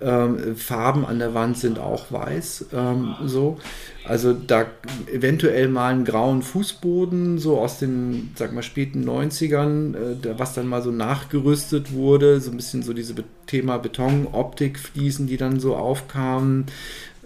Ähm, 0.00 0.56
Farben 0.56 1.06
an 1.06 1.20
der 1.20 1.32
Wand 1.34 1.58
sind 1.58 1.78
auch 1.78 2.10
weiß. 2.10 2.66
Ähm, 2.72 3.14
so. 3.24 3.58
Also 4.04 4.32
da 4.32 4.66
eventuell 5.12 5.68
mal 5.68 5.92
einen 5.92 6.04
grauen 6.04 6.42
Fußboden, 6.42 7.38
so 7.38 7.58
aus 7.58 7.78
den, 7.78 8.32
sag 8.34 8.52
mal, 8.52 8.64
späten 8.64 9.08
90ern, 9.08 9.94
äh, 9.94 10.38
was 10.40 10.54
dann 10.54 10.66
mal 10.66 10.82
so 10.82 10.90
nachgerüstet 10.90 11.92
wurde, 11.92 12.40
so 12.40 12.50
ein 12.50 12.56
bisschen 12.56 12.82
so 12.82 12.92
diese 12.92 13.14
Thema 13.46 13.78
Beton, 13.78 14.26
Optik, 14.32 14.80
Fliesen, 14.80 15.28
die 15.28 15.36
dann 15.36 15.60
so 15.60 15.76
aufkamen, 15.76 16.66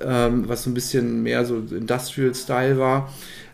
ähm, 0.01 0.49
was 0.49 0.65
so 0.65 0.71
ein 0.71 0.75
bisschen 0.75 1.23
mehr 1.23 1.45
so 1.45 1.57
Industrial 1.57 2.35
Style 2.35 2.79
war. 2.79 3.13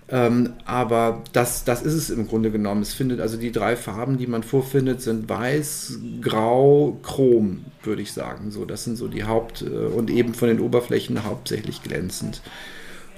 Ähm, 0.09 0.53
aber 0.67 1.23
das, 1.33 1.65
das 1.65 1.83
ist 1.83 1.95
es 1.95 2.11
im 2.11 2.29
Grunde 2.29 2.51
genommen. 2.51 2.83
Es 2.83 2.93
findet 2.93 3.21
also 3.21 3.39
die 3.39 3.51
drei 3.51 3.77
Farben, 3.77 4.19
die 4.19 4.27
man 4.27 4.43
vorfindet, 4.43 5.01
sind 5.01 5.29
weiß, 5.29 6.01
grau, 6.21 6.99
chrom, 7.03 7.65
würde 7.83 8.03
ich 8.03 8.13
sagen. 8.13 8.51
So, 8.51 8.67
das 8.67 8.85
sind 8.85 8.97
so 8.97 9.09
die 9.09 9.25
Haupt- 9.25 9.63
äh, 9.63 9.65
und 9.69 10.11
eben 10.11 10.35
von 10.35 10.49
den 10.49 10.61
Oberflächen 10.61 11.25
hauptsächlich 11.25 11.83
glänzend. 11.83 12.43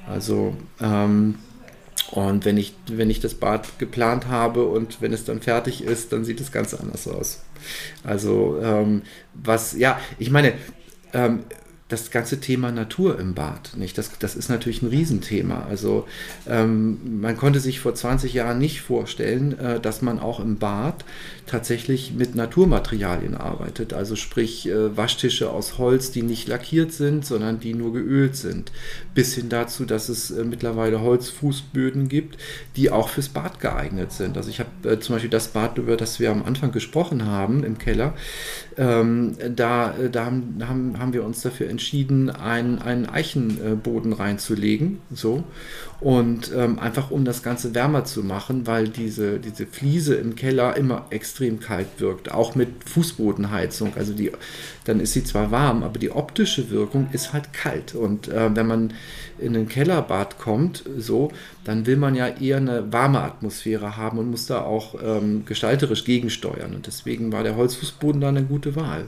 Also, 0.09 0.55
ähm, 0.81 1.37
und 2.13 2.45
wenn 2.45 2.59
ich, 2.59 2.75
wenn 2.87 3.11
ich 3.11 3.19
das 3.19 3.35
Bad 3.35 3.79
geplant 3.79 4.29
habe 4.29 4.65
und 4.67 5.01
wenn 5.01 5.13
es 5.13 5.25
dann 5.25 5.41
fertig 5.41 5.83
ist, 5.83 6.13
dann 6.13 6.25
sieht 6.25 6.41
es 6.41 6.53
ganz 6.53 6.75
anders 6.75 7.09
aus. 7.09 7.41
Also, 8.05 8.61
ähm, 8.63 9.03
was, 9.33 9.77
ja, 9.77 9.99
ich 10.21 10.31
meine, 10.31 10.53
ähm, 11.13 11.41
das 11.89 12.11
ganze 12.11 12.41
Thema 12.41 12.73
Natur 12.73 13.19
im 13.19 13.35
Bad. 13.35 13.77
Nicht? 13.77 13.99
Das, 13.99 14.11
das 14.19 14.37
ist 14.37 14.49
natürlich 14.49 14.81
ein 14.81 14.89
Riesenthema. 14.89 15.67
Also 15.69 16.07
ähm, 16.49 17.21
man 17.21 17.37
konnte 17.37 17.61
sich 17.61 17.79
vor 17.81 17.95
20 17.95 18.33
Jahren 18.33 18.59
nicht 18.59 18.81
vorstellen, 18.81 19.59
äh, 19.59 19.81
dass 19.81 20.01
man 20.01 20.19
auch 20.19 20.41
im 20.41 20.57
Bad 20.57 21.05
tatsächlich 21.47 22.15
mit 22.15 22.35
Naturmaterialien 22.35 23.35
arbeitet. 23.35 23.93
Also 23.93 24.17
sprich 24.17 24.67
äh, 24.67 24.97
Waschtische 24.97 25.51
aus 25.51 25.77
Holz, 25.77 26.11
die 26.11 26.23
nicht 26.23 26.49
lackiert 26.49 26.93
sind, 26.93 27.27
sondern 27.27 27.61
die 27.61 27.75
nur 27.75 27.93
geölt 27.93 28.35
sind. 28.37 28.73
Bis 29.15 29.35
hin 29.35 29.51
dazu, 29.51 29.85
dass 29.85 30.09
es 30.09 30.31
äh, 30.31 30.43
mittlerweile 30.43 31.03
Holzfußböden 31.03 32.09
gibt, 32.09 32.39
die 32.77 32.91
auch 32.91 33.11
fürs 33.11 33.29
Bad 33.29 33.61
geeignet 33.61 34.11
sind. 34.11 34.39
Also 34.39 34.49
ich 34.49 34.61
habe 34.61 34.71
äh, 34.89 35.01
zum 35.01 35.17
Beispiel 35.17 35.31
das 35.31 35.49
Bad, 35.49 35.77
über 35.77 35.99
das 35.99 36.19
wir 36.19 36.31
am 36.31 36.45
Anfang 36.45 36.73
gesprochen 36.73 37.27
haben, 37.27 37.63
im 37.63 37.77
Keller, 37.77 38.15
ähm, 38.79 39.37
da, 39.55 39.95
äh, 39.99 40.09
da 40.09 40.25
haben, 40.25 40.57
haben, 40.67 40.99
haben 40.99 41.13
wir 41.13 41.25
uns 41.25 41.43
dafür 41.43 41.69
entschieden, 41.75 42.31
einen, 42.31 42.79
einen 42.79 43.07
Eichenboden 43.07 44.13
reinzulegen. 44.13 45.01
So. 45.13 45.43
Und 46.05 46.53
ähm, 46.55 46.79
einfach 46.79 47.11
um 47.11 47.25
das 47.25 47.43
Ganze 47.43 47.75
wärmer 47.75 48.05
zu 48.05 48.23
machen, 48.23 48.67
weil 48.67 48.89
diese, 48.89 49.39
diese 49.39 49.67
Fliese 49.67 50.17
im 50.17 50.37
Keller 50.37 50.77
immer 50.77 51.07
extrem 51.09 51.61
kalt 51.61 51.87
wirkt, 51.97 52.31
auch 52.31 52.55
mit 52.55 52.69
Fußbodenheizung. 52.85 53.95
Also 53.97 54.13
die, 54.13 54.31
dann 54.85 55.01
ist 55.01 55.15
sie 55.15 55.25
zwar 55.25 55.51
warm, 55.51 55.83
aber 55.83 55.99
die 55.99 56.11
optische 56.11 56.69
Wirkung 56.69 57.09
ist 57.13 57.33
halt 57.33 57.55
kalt. 57.55 57.95
Und 57.95 58.29
äh, 58.29 58.55
wenn 58.55 58.67
man 58.67 58.93
in 59.39 59.57
ein 59.57 59.67
Kellerbad 59.67 60.39
kommt, 60.39 60.85
so, 60.99 61.33
dann 61.65 61.87
will 61.87 61.97
man 61.97 62.15
ja 62.15 62.29
eher 62.29 62.59
eine 62.59 62.93
warme 62.93 63.23
Atmosphäre 63.23 63.97
haben 63.97 64.19
und 64.19 64.31
muss 64.31 64.45
da 64.45 64.61
auch 64.61 64.97
ähm, 65.03 65.47
gestalterisch 65.47 66.05
gegensteuern. 66.05 66.75
Und 66.75 66.87
deswegen 66.87 67.33
war 67.33 67.45
der 67.45 67.57
Holzfußboden 67.57 68.21
da 68.21 68.29
eine 68.29 68.45
gute 68.45 68.77
Wahl. 68.77 69.07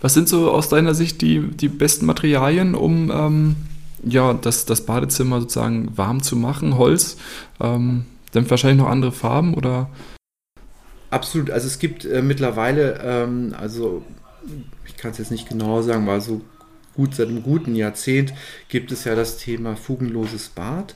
Was 0.00 0.14
sind 0.14 0.28
so 0.28 0.52
aus 0.52 0.68
deiner 0.68 0.94
Sicht 0.94 1.22
die, 1.22 1.40
die 1.40 1.68
besten 1.68 2.06
Materialien, 2.06 2.76
um 2.76 3.10
ähm, 3.10 3.56
ja, 4.04 4.34
das, 4.34 4.66
das 4.66 4.86
Badezimmer 4.86 5.40
sozusagen 5.40 5.96
warm 5.96 6.22
zu 6.22 6.36
machen? 6.36 6.78
Holz? 6.78 7.16
Ähm, 7.60 8.04
dann 8.32 8.50
wahrscheinlich 8.50 8.82
noch 8.82 8.90
andere 8.90 9.12
Farben 9.12 9.54
oder? 9.54 9.88
Absolut. 11.10 11.50
Also 11.50 11.66
es 11.66 11.78
gibt 11.78 12.04
äh, 12.04 12.22
mittlerweile, 12.22 13.00
ähm, 13.02 13.54
also 13.58 14.02
ich 14.84 14.96
kann 14.96 15.12
es 15.12 15.18
jetzt 15.18 15.30
nicht 15.30 15.48
genau 15.48 15.82
sagen, 15.82 16.06
war 16.06 16.20
so 16.20 16.42
gut 16.94 17.14
seit 17.14 17.28
einem 17.28 17.42
guten 17.42 17.74
Jahrzehnt 17.76 18.32
gibt 18.68 18.90
es 18.90 19.04
ja 19.04 19.14
das 19.14 19.36
Thema 19.36 19.76
fugenloses 19.76 20.48
Bad. 20.48 20.94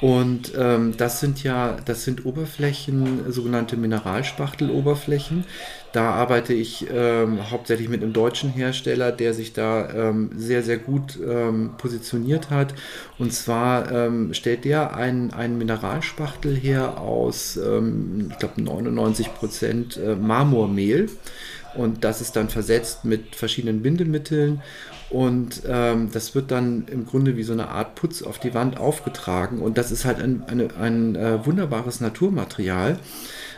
Und 0.00 0.52
ähm, 0.58 0.96
das 0.96 1.20
sind 1.20 1.42
ja, 1.42 1.76
das 1.84 2.04
sind 2.04 2.26
Oberflächen, 2.26 3.30
sogenannte 3.32 3.76
Mineralspachteloberflächen. 3.76 5.44
Da 5.92 6.10
arbeite 6.10 6.52
ich 6.52 6.86
ähm, 6.92 7.50
hauptsächlich 7.50 7.88
mit 7.88 8.02
einem 8.02 8.12
deutschen 8.12 8.50
Hersteller, 8.50 9.12
der 9.12 9.32
sich 9.32 9.52
da 9.52 9.88
ähm, 9.90 10.30
sehr, 10.36 10.62
sehr 10.64 10.78
gut 10.78 11.18
ähm, 11.24 11.74
positioniert 11.78 12.50
hat. 12.50 12.74
Und 13.18 13.32
zwar 13.32 13.90
ähm, 13.92 14.34
stellt 14.34 14.64
der 14.64 14.96
einen, 14.96 15.32
einen 15.32 15.56
Mineralspachtel 15.56 16.56
her 16.56 17.00
aus, 17.00 17.56
ähm, 17.56 18.28
ich 18.32 18.38
glaube, 18.38 18.60
99 18.60 19.32
Prozent 19.34 19.96
äh, 19.96 20.16
Marmormehl. 20.16 21.08
Und 21.76 22.04
das 22.04 22.20
ist 22.20 22.36
dann 22.36 22.48
versetzt 22.48 23.04
mit 23.04 23.34
verschiedenen 23.36 23.82
Bindemitteln 23.82 24.60
und 25.14 25.62
ähm, 25.68 26.10
das 26.10 26.34
wird 26.34 26.50
dann 26.50 26.88
im 26.88 27.06
Grunde 27.06 27.36
wie 27.36 27.44
so 27.44 27.52
eine 27.52 27.68
Art 27.68 27.94
Putz 27.94 28.22
auf 28.22 28.40
die 28.40 28.52
Wand 28.52 28.78
aufgetragen. 28.78 29.60
Und 29.60 29.78
das 29.78 29.92
ist 29.92 30.04
halt 30.04 30.20
ein, 30.20 30.42
eine, 30.48 30.74
ein 30.76 31.14
äh, 31.14 31.46
wunderbares 31.46 32.00
Naturmaterial, 32.00 32.98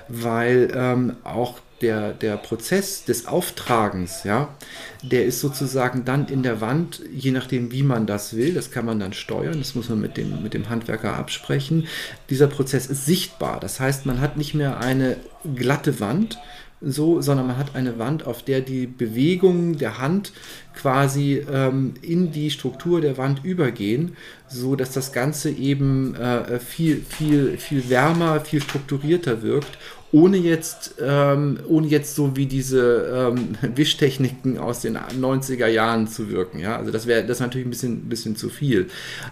weil 0.06 0.70
ähm, 0.74 1.16
auch 1.24 1.54
der, 1.80 2.12
der 2.12 2.36
Prozess 2.36 3.06
des 3.06 3.26
Auftragens, 3.26 4.24
ja, 4.24 4.54
der 5.02 5.24
ist 5.24 5.40
sozusagen 5.40 6.04
dann 6.04 6.28
in 6.28 6.42
der 6.42 6.60
Wand, 6.60 7.00
je 7.10 7.30
nachdem, 7.30 7.72
wie 7.72 7.82
man 7.82 8.06
das 8.06 8.36
will, 8.36 8.52
das 8.52 8.70
kann 8.70 8.84
man 8.84 9.00
dann 9.00 9.14
steuern, 9.14 9.58
das 9.58 9.74
muss 9.74 9.88
man 9.88 9.98
mit 9.98 10.18
dem, 10.18 10.42
mit 10.42 10.52
dem 10.52 10.68
Handwerker 10.68 11.16
absprechen. 11.16 11.86
Dieser 12.28 12.48
Prozess 12.48 12.86
ist 12.86 13.06
sichtbar. 13.06 13.60
Das 13.60 13.80
heißt, 13.80 14.04
man 14.04 14.20
hat 14.20 14.36
nicht 14.36 14.52
mehr 14.52 14.78
eine 14.78 15.16
glatte 15.54 16.00
Wand, 16.00 16.36
so, 16.80 17.22
sondern 17.22 17.46
man 17.46 17.56
hat 17.56 17.74
eine 17.74 17.98
Wand, 17.98 18.26
auf 18.26 18.42
der 18.42 18.60
die 18.60 18.86
Bewegungen 18.86 19.78
der 19.78 19.98
Hand 19.98 20.32
quasi 20.74 21.42
ähm, 21.50 21.94
in 22.02 22.32
die 22.32 22.50
Struktur 22.50 23.00
der 23.00 23.16
Wand 23.16 23.44
übergehen, 23.44 24.16
so 24.46 24.76
dass 24.76 24.92
das 24.92 25.12
Ganze 25.12 25.50
eben 25.50 26.14
äh, 26.16 26.60
viel, 26.60 27.02
viel, 27.02 27.56
viel 27.56 27.88
wärmer, 27.88 28.40
viel 28.40 28.60
strukturierter 28.60 29.42
wirkt, 29.42 29.78
ohne 30.12 30.36
jetzt, 30.36 30.96
ähm, 31.00 31.58
ohne 31.66 31.86
jetzt 31.88 32.14
so 32.14 32.36
wie 32.36 32.46
diese 32.46 33.32
ähm, 33.34 33.56
Wischtechniken 33.76 34.58
aus 34.58 34.80
den 34.80 34.96
90er 34.96 35.66
Jahren 35.66 36.06
zu 36.06 36.30
wirken. 36.30 36.58
Ja? 36.58 36.76
Also 36.76 36.90
das 36.92 37.06
wäre 37.06 37.24
das 37.24 37.40
natürlich 37.40 37.66
ein 37.66 37.70
bisschen, 37.70 38.08
bisschen 38.08 38.36
zu 38.36 38.48
viel. 38.48 38.88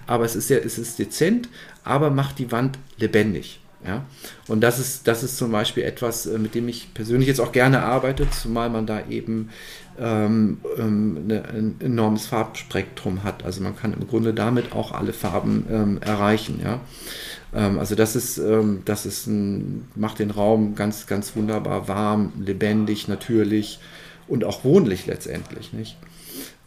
Aber 0.06 0.24
es 0.24 0.34
ist, 0.34 0.48
sehr, 0.48 0.64
es 0.64 0.78
ist 0.78 0.98
dezent, 0.98 1.48
aber 1.84 2.10
macht 2.10 2.38
die 2.38 2.50
Wand 2.50 2.78
lebendig. 2.98 3.60
Ja? 3.86 4.04
Und 4.48 4.60
das 4.60 4.78
ist, 4.78 5.06
das 5.06 5.22
ist 5.22 5.36
zum 5.36 5.52
Beispiel 5.52 5.82
etwas, 5.82 6.26
äh, 6.26 6.38
mit 6.38 6.54
dem 6.54 6.68
ich 6.68 6.94
persönlich 6.94 7.28
jetzt 7.28 7.40
auch 7.40 7.52
gerne 7.52 7.82
arbeite, 7.82 8.28
zumal 8.30 8.70
man 8.70 8.86
da 8.86 9.06
eben 9.08 9.50
ähm, 9.98 10.58
ähm, 10.78 11.18
eine, 11.24 11.44
ein 11.48 11.76
enormes 11.80 12.26
Farbspektrum 12.26 13.22
hat. 13.22 13.44
Also 13.44 13.62
man 13.62 13.76
kann 13.76 13.92
im 13.92 14.06
Grunde 14.06 14.34
damit 14.34 14.72
auch 14.72 14.92
alle 14.92 15.12
Farben 15.12 15.66
ähm, 15.70 15.98
erreichen. 16.02 16.60
Ja? 16.62 16.80
Ähm, 17.54 17.78
also 17.78 17.94
das 17.94 18.16
ist, 18.16 18.38
ähm, 18.38 18.82
das 18.84 19.06
ist 19.06 19.26
ein, 19.26 19.88
macht 19.94 20.18
den 20.18 20.30
Raum 20.30 20.74
ganz, 20.74 21.06
ganz 21.06 21.36
wunderbar 21.36 21.88
warm, 21.88 22.32
lebendig, 22.38 23.08
natürlich 23.08 23.78
und 24.26 24.44
auch 24.44 24.64
wohnlich 24.64 25.06
letztendlich. 25.06 25.72
Nicht? 25.72 25.96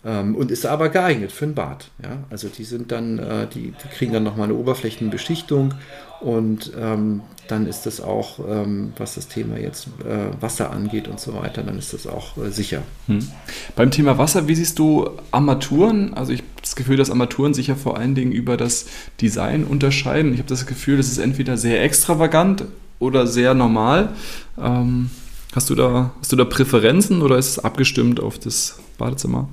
Ähm, 0.08 0.36
und 0.36 0.52
ist 0.52 0.66
aber 0.66 0.88
geeignet 0.88 1.34
für 1.34 1.44
ein 1.44 1.54
Bad. 1.54 1.90
Ja? 2.02 2.20
Also 2.30 2.48
die 2.48 2.64
sind 2.64 2.94
dann, 2.94 3.20
äh, 3.20 3.46
die, 3.54 3.74
die 3.74 3.88
kriegen 3.94 4.14
dann 4.14 4.24
nochmal 4.24 4.46
eine 4.46 4.54
Oberflächenbeschichtung 4.54 5.74
und 6.22 6.72
ähm, 6.80 7.22
dann 7.50 7.68
ist 7.68 7.86
das 7.86 8.00
auch, 8.00 8.40
ähm, 8.48 8.94
was 8.98 9.16
das 9.16 9.28
Thema 9.28 9.58
jetzt 9.58 9.88
äh, 10.06 10.42
Wasser 10.42 10.72
angeht 10.72 11.10
und 11.10 11.20
so 11.20 11.34
weiter, 11.34 11.62
dann 11.62 11.78
ist 11.78 11.92
das 11.92 12.08
auch 12.08 12.38
äh, 12.38 12.52
sicher. 12.52 12.84
Hm. 13.08 13.28
Beim 13.76 13.92
Thema 13.92 14.18
Wasser, 14.18 14.48
wie 14.48 14.56
siehst 14.56 14.80
du 14.80 15.10
Armaturen? 15.32 16.14
Also 16.14 16.32
ich 16.32 16.40
habe 16.40 16.50
das 16.62 16.78
Gefühl, 16.78 16.96
dass 16.96 17.12
Armaturen 17.12 17.54
sich 17.54 17.68
ja 17.68 17.76
vor 17.76 17.98
allen 17.98 18.16
Dingen 18.16 18.32
über 18.32 18.56
das 18.56 18.86
Design 19.20 19.66
unterscheiden. 19.66 20.32
Ich 20.32 20.40
habe 20.40 20.50
das 20.50 20.66
Gefühl, 20.66 20.96
das 20.96 21.10
ist 21.10 21.18
entweder 21.18 21.58
sehr 21.58 21.84
extravagant 21.84 22.64
oder 23.00 23.28
sehr 23.28 23.54
normal. 23.54 24.14
Ähm, 24.58 25.10
hast, 25.54 25.70
du 25.70 25.76
da, 25.76 26.12
hast 26.20 26.32
du 26.32 26.38
da 26.38 26.46
Präferenzen 26.46 27.22
oder 27.22 27.38
ist 27.38 27.50
es 27.50 27.60
abgestimmt 27.60 28.22
auf 28.22 28.40
das 28.40 28.80
Badezimmer? 28.98 29.50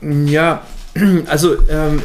Ja, 0.00 0.66
also 1.26 1.56
ähm, 1.68 2.02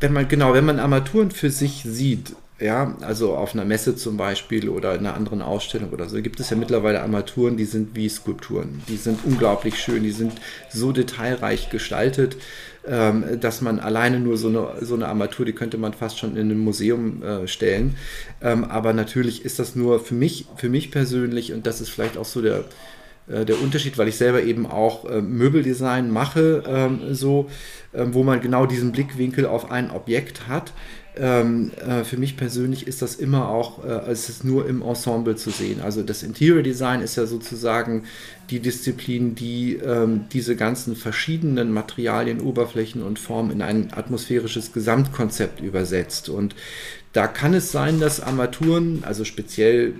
wenn 0.00 0.12
man 0.12 0.28
genau, 0.28 0.54
wenn 0.54 0.64
man 0.64 0.78
Armaturen 0.78 1.30
für 1.30 1.50
sich 1.50 1.82
sieht, 1.84 2.34
ja, 2.60 2.96
also 3.00 3.34
auf 3.34 3.54
einer 3.54 3.64
Messe 3.64 3.96
zum 3.96 4.16
Beispiel 4.16 4.68
oder 4.68 4.94
in 4.94 5.00
einer 5.00 5.16
anderen 5.16 5.42
Ausstellung 5.42 5.90
oder 5.90 6.08
so, 6.08 6.22
gibt 6.22 6.38
es 6.38 6.50
ja 6.50 6.56
mittlerweile 6.56 7.02
Armaturen, 7.02 7.56
die 7.56 7.64
sind 7.64 7.96
wie 7.96 8.08
Skulpturen. 8.08 8.82
Die 8.88 8.96
sind 8.96 9.20
unglaublich 9.24 9.78
schön, 9.78 10.04
die 10.04 10.12
sind 10.12 10.32
so 10.70 10.92
detailreich 10.92 11.70
gestaltet, 11.70 12.36
ähm, 12.86 13.40
dass 13.40 13.60
man 13.60 13.80
alleine 13.80 14.20
nur 14.20 14.36
so 14.36 14.48
eine, 14.48 14.68
so 14.82 14.94
eine 14.94 15.08
Armatur, 15.08 15.44
die 15.44 15.52
könnte 15.52 15.78
man 15.78 15.94
fast 15.94 16.18
schon 16.18 16.36
in 16.36 16.50
einem 16.50 16.60
Museum 16.60 17.22
äh, 17.22 17.48
stellen. 17.48 17.96
Ähm, 18.40 18.64
aber 18.64 18.92
natürlich 18.92 19.44
ist 19.44 19.58
das 19.58 19.74
nur 19.74 19.98
für 19.98 20.14
mich, 20.14 20.46
für 20.56 20.68
mich 20.68 20.92
persönlich, 20.92 21.52
und 21.52 21.66
das 21.66 21.80
ist 21.80 21.88
vielleicht 21.88 22.16
auch 22.16 22.24
so 22.24 22.40
der, 22.40 22.58
äh, 22.58 22.62
der 23.26 23.60
Unterschied, 23.62 23.96
weil 23.96 24.08
ich 24.08 24.16
selber 24.16 24.42
eben 24.42 24.66
auch 24.66 25.04
äh, 25.06 25.22
Möbeldesign 25.22 26.10
mache, 26.10 26.62
ähm, 26.66 27.14
so, 27.14 27.48
äh, 27.92 28.04
wo 28.10 28.22
man 28.22 28.40
genau 28.40 28.66
diesen 28.66 28.92
Blickwinkel 28.92 29.46
auf 29.46 29.70
ein 29.70 29.90
Objekt 29.90 30.46
hat. 30.48 30.72
Ähm, 31.16 31.70
äh, 31.86 32.02
für 32.02 32.16
mich 32.16 32.36
persönlich 32.36 32.88
ist 32.88 33.00
das 33.00 33.14
immer 33.14 33.48
auch, 33.48 33.84
äh, 33.84 34.10
es 34.10 34.28
ist 34.28 34.44
nur 34.44 34.68
im 34.68 34.82
Ensemble 34.82 35.36
zu 35.36 35.50
sehen. 35.50 35.80
Also 35.80 36.02
das 36.02 36.24
Interior 36.24 36.62
Design 36.62 37.00
ist 37.00 37.14
ja 37.16 37.24
sozusagen 37.24 38.02
die 38.50 38.58
Disziplin, 38.58 39.36
die 39.36 39.76
ähm, 39.76 40.24
diese 40.32 40.56
ganzen 40.56 40.96
verschiedenen 40.96 41.72
Materialien, 41.72 42.40
Oberflächen 42.40 43.02
und 43.02 43.20
Formen 43.20 43.52
in 43.52 43.62
ein 43.62 43.92
atmosphärisches 43.94 44.72
Gesamtkonzept 44.72 45.60
übersetzt. 45.60 46.28
Und 46.28 46.56
da 47.14 47.28
kann 47.28 47.54
es 47.54 47.70
sein, 47.70 48.00
dass 48.00 48.20
Armaturen, 48.20 49.04
also 49.04 49.24
speziell, 49.24 49.94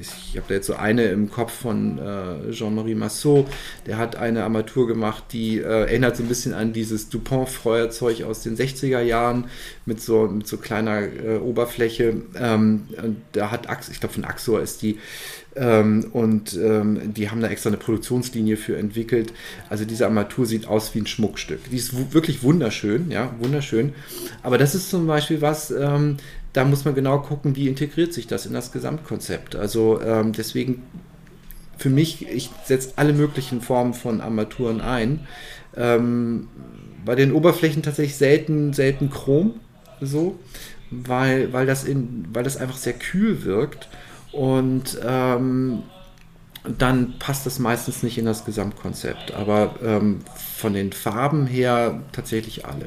ich 0.00 0.36
habe 0.36 0.46
da 0.48 0.54
jetzt 0.54 0.68
so 0.68 0.76
eine 0.76 1.06
im 1.06 1.28
Kopf 1.28 1.52
von 1.52 1.98
äh, 1.98 2.52
Jean-Marie 2.52 2.94
Massot, 2.94 3.48
der 3.86 3.98
hat 3.98 4.14
eine 4.14 4.44
Armatur 4.44 4.86
gemacht, 4.86 5.24
die 5.32 5.58
äh, 5.58 5.62
erinnert 5.62 6.16
so 6.16 6.22
ein 6.22 6.28
bisschen 6.28 6.54
an 6.54 6.72
dieses 6.72 7.08
Dupont-Feuerzeug 7.08 8.22
aus 8.22 8.44
den 8.44 8.56
60er 8.56 9.00
Jahren 9.00 9.46
mit 9.86 10.00
so, 10.00 10.28
mit 10.28 10.46
so 10.46 10.56
kleiner 10.56 11.02
äh, 11.02 11.38
Oberfläche. 11.38 12.22
Ähm, 12.38 12.86
da 13.32 13.50
hat, 13.50 13.68
Ax 13.68 13.88
ich 13.88 13.98
glaube 13.98 14.14
von 14.14 14.24
Axor 14.24 14.60
ist 14.60 14.82
die, 14.82 14.98
ähm, 15.56 16.06
und 16.12 16.54
ähm, 16.54 17.12
die 17.12 17.28
haben 17.28 17.40
da 17.40 17.48
extra 17.48 17.68
eine 17.68 17.76
Produktionslinie 17.76 18.56
für 18.56 18.76
entwickelt. 18.76 19.32
Also 19.68 19.84
diese 19.84 20.06
Armatur 20.06 20.46
sieht 20.46 20.66
aus 20.66 20.94
wie 20.94 21.00
ein 21.00 21.06
Schmuckstück. 21.06 21.60
Die 21.70 21.76
ist 21.76 22.12
wirklich 22.12 22.42
wunderschön, 22.42 23.10
ja, 23.10 23.34
wunderschön. 23.40 23.92
Aber 24.42 24.58
das 24.58 24.74
ist 24.74 24.90
zum 24.90 25.06
Beispiel 25.06 25.40
was, 25.40 25.70
ähm, 25.70 26.16
da 26.52 26.64
muss 26.64 26.84
man 26.84 26.94
genau 26.94 27.18
gucken, 27.18 27.56
wie 27.56 27.68
integriert 27.68 28.12
sich 28.12 28.26
das 28.26 28.46
in 28.46 28.52
das 28.52 28.72
Gesamtkonzept. 28.72 29.56
Also 29.56 30.00
ähm, 30.02 30.32
deswegen 30.32 30.82
für 31.78 31.90
mich, 31.90 32.28
ich 32.28 32.50
setze 32.64 32.92
alle 32.96 33.12
möglichen 33.12 33.60
Formen 33.60 33.94
von 33.94 34.20
Armaturen 34.20 34.80
ein. 34.80 35.26
Ähm, 35.76 36.48
bei 37.04 37.14
den 37.14 37.32
Oberflächen 37.32 37.82
tatsächlich 37.82 38.16
selten, 38.16 38.72
selten 38.72 39.10
Chrom, 39.10 39.54
so, 40.00 40.38
weil, 40.90 41.52
weil, 41.52 41.66
das 41.66 41.84
in, 41.84 42.26
weil 42.32 42.44
das 42.44 42.56
einfach 42.56 42.76
sehr 42.76 42.92
kühl 42.92 43.44
wirkt 43.44 43.88
und 44.30 44.98
ähm, 45.04 45.82
dann 46.78 47.18
passt 47.18 47.46
das 47.46 47.58
meistens 47.58 48.02
nicht 48.02 48.18
in 48.18 48.24
das 48.24 48.44
Gesamtkonzept. 48.44 49.32
Aber 49.32 49.74
ähm, 49.82 50.20
von 50.54 50.74
den 50.74 50.92
Farben 50.92 51.46
her 51.46 52.00
tatsächlich 52.12 52.64
alle. 52.64 52.86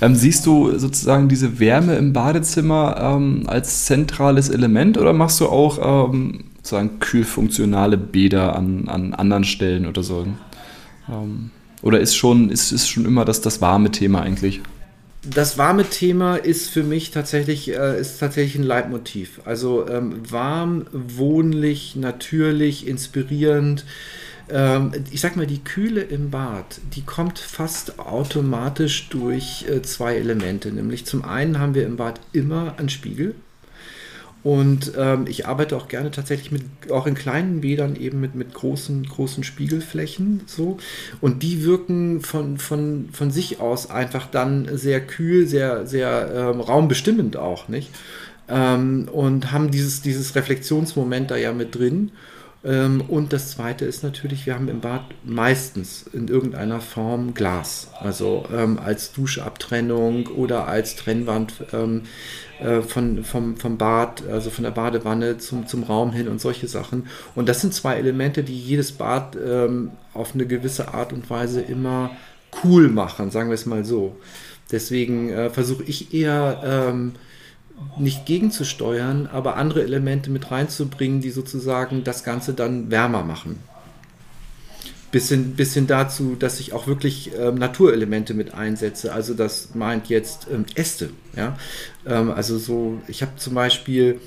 Ähm, 0.00 0.14
siehst 0.14 0.46
du 0.46 0.78
sozusagen 0.78 1.28
diese 1.28 1.58
Wärme 1.58 1.96
im 1.96 2.12
Badezimmer 2.12 2.96
ähm, 3.00 3.44
als 3.46 3.86
zentrales 3.86 4.48
Element 4.48 4.96
oder 4.96 5.12
machst 5.12 5.40
du 5.40 5.46
auch 5.46 6.10
ähm, 6.10 6.44
sozusagen 6.56 7.00
kühlfunktionale 7.00 7.96
Bäder 7.96 8.54
an, 8.54 8.88
an 8.88 9.14
anderen 9.14 9.44
Stellen 9.44 9.86
oder 9.86 10.02
so? 10.02 10.26
Ähm, 11.08 11.50
oder 11.82 12.00
ist 12.00 12.14
schon, 12.14 12.50
ist, 12.50 12.72
ist 12.72 12.88
schon 12.88 13.06
immer 13.06 13.24
das, 13.24 13.40
das 13.40 13.60
warme 13.60 13.90
Thema 13.90 14.22
eigentlich? 14.22 14.60
das 15.22 15.58
warme 15.58 15.88
Thema 15.88 16.36
ist 16.36 16.70
für 16.70 16.82
mich 16.82 17.10
tatsächlich, 17.10 17.72
äh, 17.74 18.00
ist 18.00 18.18
tatsächlich 18.18 18.56
ein 18.56 18.66
Leitmotiv. 18.66 19.40
Also 19.44 19.86
ähm, 19.88 20.22
warm, 20.30 20.86
wohnlich, 20.92 21.96
natürlich, 21.96 22.86
inspirierend. 22.86 23.84
Ähm, 24.50 24.92
ich 25.10 25.20
sag 25.20 25.36
mal, 25.36 25.46
die 25.46 25.62
Kühle 25.62 26.02
im 26.02 26.30
Bad, 26.30 26.80
die 26.94 27.02
kommt 27.02 27.38
fast 27.38 27.98
automatisch 27.98 29.08
durch 29.08 29.66
äh, 29.68 29.82
zwei 29.82 30.16
Elemente. 30.16 30.70
Nämlich 30.72 31.04
zum 31.06 31.24
einen 31.24 31.58
haben 31.58 31.74
wir 31.74 31.86
im 31.86 31.96
Bad 31.96 32.20
immer 32.32 32.74
einen 32.78 32.88
Spiegel. 32.88 33.34
Und 34.44 34.92
ähm, 34.96 35.26
ich 35.28 35.46
arbeite 35.46 35.76
auch 35.76 35.88
gerne 35.88 36.10
tatsächlich 36.10 36.52
mit, 36.52 36.62
auch 36.90 37.06
in 37.06 37.14
kleinen 37.14 37.60
Bädern 37.60 37.96
eben 37.96 38.20
mit, 38.20 38.34
mit 38.34 38.54
großen, 38.54 39.04
großen 39.04 39.42
Spiegelflächen 39.42 40.42
so. 40.46 40.78
Und 41.20 41.42
die 41.42 41.64
wirken 41.64 42.20
von, 42.20 42.56
von, 42.56 43.08
von 43.12 43.30
sich 43.30 43.60
aus 43.60 43.90
einfach 43.90 44.26
dann 44.26 44.68
sehr 44.72 45.00
kühl, 45.00 45.46
sehr, 45.46 45.86
sehr 45.86 46.52
ähm, 46.54 46.60
raumbestimmend 46.60 47.36
auch, 47.36 47.68
nicht? 47.68 47.90
Ähm, 48.48 49.08
und 49.12 49.52
haben 49.52 49.70
dieses, 49.70 50.02
dieses 50.02 50.34
Reflexionsmoment 50.34 51.30
da 51.30 51.36
ja 51.36 51.52
mit 51.52 51.74
drin. 51.74 52.12
Ähm, 52.64 53.02
und 53.02 53.32
das 53.32 53.52
Zweite 53.52 53.84
ist 53.84 54.02
natürlich, 54.02 54.46
wir 54.46 54.54
haben 54.54 54.68
im 54.68 54.80
Bad 54.80 55.02
meistens 55.24 56.06
in 56.12 56.28
irgendeiner 56.28 56.80
Form 56.80 57.34
Glas. 57.34 57.88
Also 58.00 58.46
ähm, 58.52 58.78
als 58.78 59.12
Duschabtrennung 59.12 60.26
oder 60.26 60.66
als 60.66 60.96
Trennwand 60.96 61.52
ähm, 61.72 62.02
äh, 62.60 62.80
von, 62.80 63.22
vom, 63.22 63.56
vom 63.56 63.78
Bad, 63.78 64.24
also 64.28 64.50
von 64.50 64.64
der 64.64 64.72
Badewanne 64.72 65.38
zum, 65.38 65.66
zum 65.66 65.84
Raum 65.84 66.12
hin 66.12 66.28
und 66.28 66.40
solche 66.40 66.66
Sachen. 66.66 67.06
Und 67.36 67.48
das 67.48 67.60
sind 67.60 67.74
zwei 67.74 67.96
Elemente, 67.96 68.42
die 68.42 68.58
jedes 68.58 68.92
Bad 68.92 69.36
ähm, 69.36 69.92
auf 70.12 70.34
eine 70.34 70.46
gewisse 70.46 70.92
Art 70.94 71.12
und 71.12 71.30
Weise 71.30 71.60
immer 71.60 72.10
cool 72.64 72.88
machen, 72.88 73.30
sagen 73.30 73.50
wir 73.50 73.54
es 73.54 73.66
mal 73.66 73.84
so. 73.84 74.16
Deswegen 74.72 75.30
äh, 75.30 75.50
versuche 75.50 75.84
ich 75.84 76.12
eher 76.12 76.60
ähm, 76.64 77.12
nicht 77.96 78.26
gegenzusteuern, 78.26 79.28
aber 79.32 79.56
andere 79.56 79.82
Elemente 79.82 80.30
mit 80.30 80.50
reinzubringen, 80.50 81.20
die 81.20 81.30
sozusagen 81.30 82.04
das 82.04 82.24
Ganze 82.24 82.54
dann 82.54 82.90
wärmer 82.90 83.24
machen. 83.24 83.58
Bis 85.10 85.30
hin, 85.30 85.54
bis 85.56 85.72
hin 85.72 85.86
dazu, 85.86 86.36
dass 86.38 86.60
ich 86.60 86.74
auch 86.74 86.86
wirklich 86.86 87.32
ähm, 87.38 87.54
Naturelemente 87.54 88.34
mit 88.34 88.52
einsetze. 88.52 89.12
Also 89.12 89.32
das 89.32 89.74
meint 89.74 90.08
jetzt 90.08 90.48
ähm, 90.52 90.66
Äste. 90.74 91.10
Ja? 91.34 91.56
Ähm, 92.06 92.30
also 92.30 92.58
so, 92.58 93.00
ich 93.08 93.22
habe 93.22 93.32
zum 93.36 93.54
Beispiel 93.54 94.20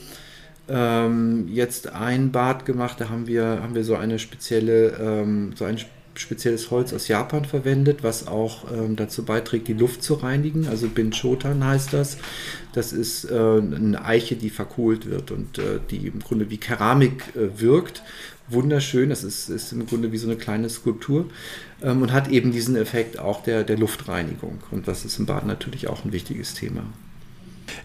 ähm, 0.67 1.47
jetzt 1.49 1.93
ein 1.93 2.31
Bad 2.31 2.65
gemacht, 2.65 2.99
da 2.99 3.09
haben 3.09 3.27
wir, 3.27 3.43
haben 3.61 3.75
wir 3.75 3.83
so 3.83 3.95
eine 3.95 4.17
spezielle, 4.17 4.97
ähm, 4.99 5.53
so 5.55 5.65
ein 5.65 5.77
spezielles 6.15 6.71
Holz 6.71 6.93
aus 6.93 7.07
Japan 7.07 7.45
verwendet, 7.45 8.03
was 8.03 8.27
auch 8.27 8.65
ähm, 8.71 8.95
dazu 8.95 9.23
beiträgt, 9.23 9.67
die 9.67 9.73
Luft 9.73 10.03
zu 10.03 10.15
reinigen. 10.15 10.67
Also 10.67 10.87
Binchotan 10.87 11.63
heißt 11.63 11.93
das. 11.93 12.17
Das 12.73 12.93
ist 12.93 13.25
äh, 13.25 13.33
eine 13.33 14.03
Eiche, 14.03 14.35
die 14.35 14.49
verkohlt 14.49 15.09
wird 15.09 15.31
und 15.31 15.57
äh, 15.57 15.79
die 15.89 16.07
im 16.07 16.19
Grunde 16.19 16.49
wie 16.49 16.57
Keramik 16.57 17.35
äh, 17.35 17.59
wirkt. 17.59 18.03
Wunderschön, 18.49 19.09
das 19.09 19.23
ist, 19.23 19.49
ist, 19.49 19.71
im 19.71 19.85
Grunde 19.85 20.11
wie 20.11 20.17
so 20.17 20.27
eine 20.27 20.35
kleine 20.35 20.69
Skulptur 20.69 21.25
ähm, 21.81 22.01
und 22.01 22.11
hat 22.11 22.27
eben 22.29 22.51
diesen 22.51 22.75
Effekt 22.75 23.17
auch 23.17 23.43
der, 23.43 23.63
der 23.63 23.77
Luftreinigung. 23.77 24.59
Und 24.71 24.87
das 24.87 25.05
ist 25.05 25.19
im 25.19 25.25
Bad 25.25 25.45
natürlich 25.45 25.87
auch 25.87 26.03
ein 26.03 26.11
wichtiges 26.11 26.53
Thema. 26.53 26.83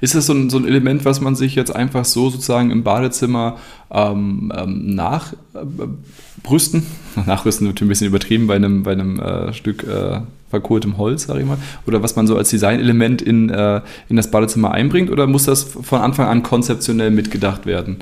Ist 0.00 0.16
das 0.16 0.26
so 0.26 0.32
ein, 0.32 0.50
so 0.50 0.58
ein 0.58 0.66
Element, 0.66 1.04
was 1.04 1.20
man 1.20 1.36
sich 1.36 1.54
jetzt 1.54 1.74
einfach 1.74 2.04
so 2.04 2.30
sozusagen 2.30 2.72
im 2.72 2.82
Badezimmer 2.82 3.58
ähm, 3.90 4.52
ähm, 4.56 4.94
nachbrüsten? 4.94 6.25
Äh, 6.50 6.80
Nachrüsten 7.26 7.66
wird 7.66 7.80
ein 7.80 7.88
bisschen 7.88 8.06
übertrieben 8.06 8.46
bei 8.46 8.56
einem, 8.56 8.82
bei 8.82 8.92
einem 8.92 9.20
äh, 9.20 9.52
Stück 9.52 9.84
äh, 9.84 10.20
verkohltem 10.50 10.98
Holz, 10.98 11.24
sage 11.24 11.40
ich 11.40 11.46
mal. 11.46 11.58
Oder 11.86 12.02
was 12.02 12.16
man 12.16 12.26
so 12.26 12.36
als 12.36 12.50
Designelement 12.50 13.22
in, 13.22 13.50
äh, 13.50 13.80
in 14.08 14.16
das 14.16 14.30
Badezimmer 14.30 14.70
einbringt? 14.70 15.10
Oder 15.10 15.26
muss 15.26 15.44
das 15.44 15.64
von 15.64 16.00
Anfang 16.00 16.28
an 16.28 16.42
konzeptionell 16.42 17.10
mitgedacht 17.10 17.66
werden? 17.66 17.98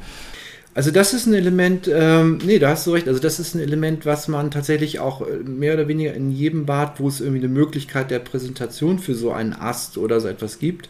Also 0.77 0.91
das 0.91 1.15
ist 1.15 1.27
ein 1.27 1.35
Element, 1.35 1.89
ähm, 1.93 2.39
nee, 2.45 2.59
da 2.59 2.71
hast 2.71 2.89
du 2.89 2.91
recht, 2.91 3.07
also 3.07 3.21
das 3.21 3.39
ist 3.39 3.55
ein 3.55 3.61
Element, 3.61 4.07
was 4.07 4.27
man 4.27 4.51
tatsächlich 4.51 4.99
auch 4.99 5.21
äh, 5.21 5.37
mehr 5.45 5.75
oder 5.75 5.87
weniger 5.87 6.15
in 6.15 6.33
jedem 6.33 6.67
Bad, 6.67 6.99
wo 6.99 7.07
es 7.07 7.21
irgendwie 7.21 7.39
eine 7.39 7.49
Möglichkeit 7.49 8.11
der 8.11 8.19
Präsentation 8.19 8.99
für 8.99 9.15
so 9.15 9.31
einen 9.31 9.53
Ast 9.53 9.99
oder 9.99 10.21
so 10.21 10.27
etwas 10.27 10.59
gibt, 10.59 10.89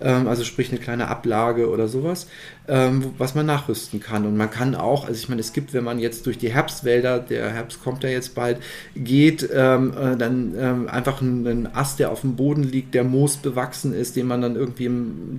ähm, 0.00 0.26
also 0.26 0.42
sprich 0.42 0.70
eine 0.70 0.80
kleine 0.80 1.06
Ablage 1.06 1.70
oder 1.70 1.86
sowas, 1.86 2.26
ähm, 2.70 3.14
was 3.18 3.34
man 3.34 3.46
nachrüsten 3.46 3.98
kann. 3.98 4.24
Und 4.24 4.36
man 4.36 4.48
kann 4.48 4.76
auch, 4.76 5.06
also 5.06 5.18
ich 5.18 5.28
meine, 5.28 5.40
es 5.40 5.52
gibt, 5.52 5.74
wenn 5.74 5.82
man 5.82 5.98
jetzt 5.98 6.24
durch 6.26 6.38
die 6.38 6.52
Herbstwälder, 6.52 7.18
der 7.18 7.50
Herbst 7.50 7.82
kommt 7.82 8.04
ja 8.04 8.10
jetzt 8.10 8.36
bald, 8.36 8.58
geht, 8.94 9.48
ähm, 9.52 9.92
äh, 9.92 10.16
dann 10.16 10.54
ähm, 10.56 10.88
einfach 10.88 11.20
einen 11.20 11.66
Ast, 11.74 11.98
der 11.98 12.12
auf 12.12 12.20
dem 12.20 12.36
Boden 12.36 12.62
liegt, 12.62 12.94
der 12.94 13.02
Moos 13.02 13.36
bewachsen 13.36 13.92
ist, 13.92 14.14
den 14.14 14.26
man 14.26 14.40
dann 14.40 14.54
irgendwie 14.54 14.88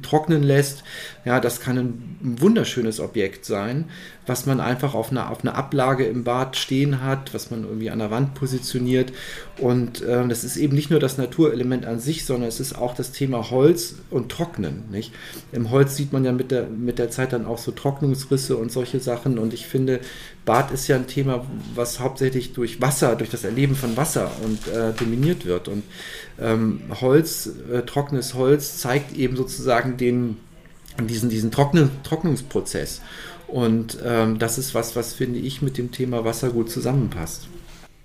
Trocknen 0.01 0.43
lässt. 0.43 0.83
Ja, 1.23 1.39
das 1.39 1.61
kann 1.61 1.77
ein 1.77 2.17
wunderschönes 2.21 2.99
Objekt 2.99 3.45
sein 3.45 3.85
was 4.31 4.45
man 4.45 4.61
einfach 4.61 4.93
auf 4.93 5.11
einer, 5.11 5.29
auf 5.29 5.41
einer 5.41 5.55
Ablage 5.55 6.05
im 6.05 6.23
Bad 6.23 6.55
stehen 6.55 7.03
hat, 7.03 7.33
was 7.33 7.51
man 7.51 7.65
irgendwie 7.65 7.89
an 7.89 7.99
der 7.99 8.11
Wand 8.11 8.33
positioniert. 8.33 9.11
Und 9.57 10.01
äh, 10.03 10.25
das 10.25 10.45
ist 10.45 10.55
eben 10.55 10.73
nicht 10.73 10.89
nur 10.89 11.01
das 11.01 11.17
Naturelement 11.17 11.85
an 11.85 11.99
sich, 11.99 12.23
sondern 12.23 12.47
es 12.47 12.61
ist 12.61 12.77
auch 12.77 12.95
das 12.95 13.11
Thema 13.11 13.51
Holz 13.51 13.95
und 14.09 14.29
Trocknen. 14.29 14.85
Nicht? 14.89 15.11
Im 15.51 15.69
Holz 15.69 15.97
sieht 15.97 16.13
man 16.13 16.23
ja 16.23 16.31
mit 16.31 16.49
der, 16.49 16.67
mit 16.67 16.97
der 16.97 17.09
Zeit 17.09 17.33
dann 17.33 17.45
auch 17.45 17.57
so 17.57 17.71
Trocknungsrisse 17.71 18.55
und 18.55 18.71
solche 18.71 19.01
Sachen. 19.01 19.37
Und 19.37 19.53
ich 19.53 19.65
finde, 19.65 19.99
Bad 20.45 20.71
ist 20.71 20.87
ja 20.87 20.95
ein 20.95 21.07
Thema, 21.07 21.45
was 21.75 21.99
hauptsächlich 21.99 22.53
durch 22.53 22.79
Wasser, 22.79 23.17
durch 23.17 23.29
das 23.29 23.43
Erleben 23.43 23.75
von 23.75 23.97
Wasser 23.97 24.31
und 24.45 24.65
äh, 24.73 24.93
dominiert 24.93 25.45
wird. 25.45 25.67
Und 25.67 25.83
ähm, 26.39 26.83
Holz, 27.01 27.49
äh, 27.69 27.81
trockenes 27.81 28.33
Holz 28.33 28.77
zeigt 28.77 29.13
eben 29.13 29.35
sozusagen 29.35 29.97
den, 29.97 30.37
diesen, 31.05 31.29
diesen 31.29 31.51
Trocknen, 31.51 31.89
Trocknungsprozess. 32.03 33.01
Und 33.51 33.97
ähm, 34.05 34.39
das 34.39 34.57
ist 34.57 34.73
was, 34.73 34.95
was 34.95 35.13
finde 35.13 35.39
ich 35.39 35.61
mit 35.61 35.77
dem 35.77 35.91
Thema 35.91 36.23
Wasser 36.23 36.49
gut 36.49 36.69
zusammenpasst. 36.69 37.47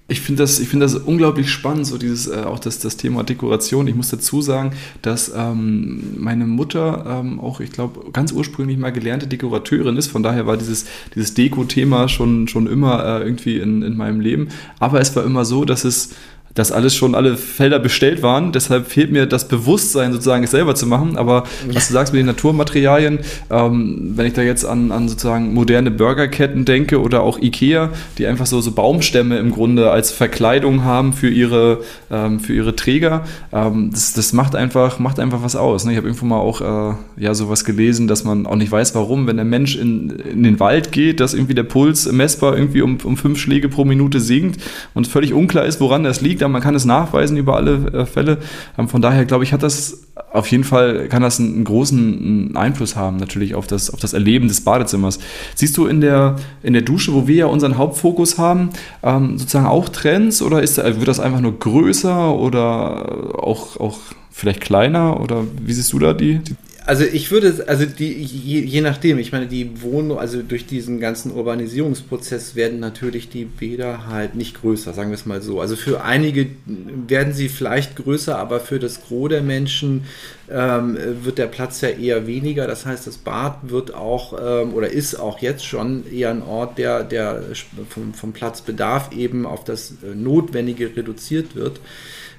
Ich 0.08 0.20
finde 0.20 0.44
das, 0.44 0.58
find 0.58 0.82
das 0.82 0.94
unglaublich 0.94 1.50
spannend, 1.50 1.86
so 1.86 1.98
dieses, 1.98 2.28
äh, 2.28 2.44
auch 2.44 2.60
das, 2.60 2.78
das 2.78 2.96
Thema 2.96 3.24
Dekoration. 3.24 3.88
Ich 3.88 3.94
muss 3.96 4.08
dazu 4.08 4.40
sagen, 4.40 4.72
dass 5.02 5.32
ähm, 5.36 6.14
meine 6.16 6.46
Mutter 6.46 7.04
ähm, 7.08 7.40
auch, 7.40 7.58
ich 7.58 7.72
glaube, 7.72 8.12
ganz 8.12 8.30
ursprünglich 8.30 8.78
mal 8.78 8.92
gelernte 8.92 9.26
Dekorateurin 9.26 9.96
ist. 9.96 10.06
Von 10.08 10.22
daher 10.22 10.46
war 10.46 10.56
dieses, 10.56 10.86
dieses 11.14 11.34
Deko-Thema 11.34 12.08
schon, 12.08 12.46
schon 12.46 12.68
immer 12.68 13.04
äh, 13.04 13.24
irgendwie 13.24 13.58
in, 13.58 13.82
in 13.82 13.96
meinem 13.96 14.20
Leben. 14.20 14.48
Aber 14.78 15.00
es 15.00 15.14
war 15.16 15.24
immer 15.24 15.44
so, 15.44 15.64
dass 15.64 15.84
es 15.84 16.10
dass 16.56 16.72
alles 16.72 16.96
schon 16.96 17.14
alle 17.14 17.36
Felder 17.36 17.78
bestellt 17.78 18.22
waren. 18.22 18.50
Deshalb 18.50 18.88
fehlt 18.88 19.12
mir 19.12 19.26
das 19.26 19.46
Bewusstsein, 19.46 20.12
sozusagen 20.12 20.42
es 20.42 20.50
selber 20.50 20.74
zu 20.74 20.86
machen. 20.86 21.16
Aber 21.16 21.44
was 21.68 21.86
du 21.86 21.92
sagst 21.92 22.12
mit 22.12 22.20
den 22.20 22.26
Naturmaterialien, 22.26 23.20
ähm, 23.50 24.12
wenn 24.16 24.26
ich 24.26 24.32
da 24.32 24.42
jetzt 24.42 24.64
an, 24.64 24.90
an 24.90 25.08
sozusagen 25.08 25.54
moderne 25.54 25.90
Burgerketten 25.90 26.64
denke 26.64 27.00
oder 27.00 27.22
auch 27.22 27.38
Ikea, 27.38 27.90
die 28.18 28.26
einfach 28.26 28.46
so, 28.46 28.60
so 28.60 28.72
Baumstämme 28.72 29.38
im 29.38 29.52
Grunde 29.52 29.90
als 29.90 30.10
Verkleidung 30.10 30.82
haben 30.82 31.12
für 31.12 31.28
ihre, 31.28 31.82
ähm, 32.10 32.40
für 32.40 32.54
ihre 32.54 32.74
Träger, 32.74 33.24
ähm, 33.52 33.90
das, 33.92 34.14
das 34.14 34.32
macht 34.32 34.56
einfach, 34.56 34.98
macht 34.98 35.20
einfach 35.20 35.42
was 35.42 35.56
aus. 35.56 35.84
Ne? 35.84 35.92
Ich 35.92 35.98
habe 35.98 36.08
irgendwo 36.08 36.24
mal 36.24 36.38
auch 36.38 36.60
äh, 36.62 36.94
ja, 37.18 37.34
sowas 37.34 37.66
gelesen, 37.66 38.08
dass 38.08 38.24
man 38.24 38.46
auch 38.46 38.56
nicht 38.56 38.72
weiß, 38.72 38.94
warum, 38.94 39.26
wenn 39.26 39.36
der 39.36 39.44
Mensch 39.44 39.76
in, 39.76 40.08
in 40.10 40.42
den 40.42 40.58
Wald 40.58 40.90
geht, 40.90 41.20
dass 41.20 41.34
irgendwie 41.34 41.54
der 41.54 41.64
Puls 41.64 42.10
messbar 42.10 42.56
irgendwie 42.56 42.80
um, 42.80 42.96
um 43.04 43.18
fünf 43.18 43.38
Schläge 43.38 43.68
pro 43.68 43.84
Minute 43.84 44.20
sinkt 44.20 44.62
und 44.94 45.06
völlig 45.06 45.34
unklar 45.34 45.66
ist, 45.66 45.80
woran 45.80 46.02
das 46.02 46.22
liegt 46.22 46.45
ja, 46.46 46.48
man 46.48 46.62
kann 46.62 46.74
es 46.74 46.84
nachweisen 46.84 47.36
über 47.36 47.56
alle 47.56 47.86
äh, 47.92 48.06
Fälle. 48.06 48.38
Ähm, 48.78 48.88
von 48.88 49.02
daher 49.02 49.24
glaube 49.24 49.44
ich, 49.44 49.52
hat 49.52 49.62
das 49.62 50.06
auf 50.32 50.50
jeden 50.50 50.64
Fall, 50.64 51.08
kann 51.08 51.22
das 51.22 51.40
einen, 51.40 51.64
großen 51.64 52.56
Einfluss 52.56 52.96
haben 52.96 53.16
natürlich 53.16 53.54
auf 53.54 53.66
das, 53.66 53.90
auf 53.90 54.00
das 54.00 54.12
Erleben 54.12 54.48
des 54.48 54.62
Badezimmers. 54.62 55.18
Siehst 55.54 55.76
du 55.76 55.86
in 55.86 56.00
der, 56.00 56.36
in 56.62 56.72
der 56.72 56.82
Dusche, 56.82 57.12
wo 57.12 57.26
wir 57.26 57.36
ja 57.36 57.46
unseren 57.46 57.76
Hauptfokus 57.76 58.38
haben, 58.38 58.70
ähm, 59.02 59.38
sozusagen 59.38 59.66
auch 59.66 59.88
Trends 59.88 60.40
oder 60.42 60.62
ist, 60.62 60.76
wird 60.76 61.08
das 61.08 61.20
einfach 61.20 61.40
nur 61.40 61.58
größer 61.58 62.34
oder 62.34 63.42
auch, 63.42 63.78
auch 63.78 63.98
vielleicht 64.30 64.60
kleiner 64.60 65.20
oder 65.20 65.44
wie 65.60 65.72
siehst 65.72 65.92
du 65.92 65.98
da 65.98 66.12
die, 66.12 66.38
die 66.38 66.54
also 66.86 67.04
ich 67.04 67.32
würde, 67.32 67.64
also 67.66 67.84
die, 67.84 68.12
je, 68.22 68.60
je, 68.60 68.80
nachdem, 68.80 69.18
ich 69.18 69.32
meine, 69.32 69.48
die 69.48 69.82
Wohnung, 69.82 70.20
also 70.20 70.40
durch 70.42 70.66
diesen 70.66 71.00
ganzen 71.00 71.32
Urbanisierungsprozess 71.32 72.54
werden 72.54 72.78
natürlich 72.78 73.28
die 73.28 73.44
Bäder 73.44 74.06
halt 74.06 74.36
nicht 74.36 74.60
größer, 74.60 74.94
sagen 74.94 75.10
wir 75.10 75.16
es 75.16 75.26
mal 75.26 75.42
so. 75.42 75.60
Also 75.60 75.74
für 75.74 76.04
einige 76.04 76.46
werden 76.64 77.32
sie 77.32 77.48
vielleicht 77.48 77.96
größer, 77.96 78.38
aber 78.38 78.60
für 78.60 78.78
das 78.78 79.02
Gros 79.02 79.30
der 79.30 79.42
Menschen 79.42 80.04
ähm, 80.48 80.96
wird 81.24 81.38
der 81.38 81.48
Platz 81.48 81.80
ja 81.80 81.88
eher 81.88 82.28
weniger. 82.28 82.68
Das 82.68 82.86
heißt, 82.86 83.04
das 83.04 83.18
Bad 83.18 83.68
wird 83.68 83.92
auch 83.92 84.34
ähm, 84.40 84.72
oder 84.72 84.88
ist 84.88 85.16
auch 85.16 85.40
jetzt 85.40 85.66
schon 85.66 86.04
eher 86.08 86.30
ein 86.30 86.42
Ort, 86.42 86.78
der, 86.78 87.02
der 87.02 87.42
vom, 87.88 88.14
vom 88.14 88.32
Platzbedarf 88.32 89.10
eben 89.12 89.44
auf 89.44 89.64
das 89.64 89.94
äh, 90.04 90.14
Notwendige 90.14 90.96
reduziert 90.96 91.56
wird. 91.56 91.80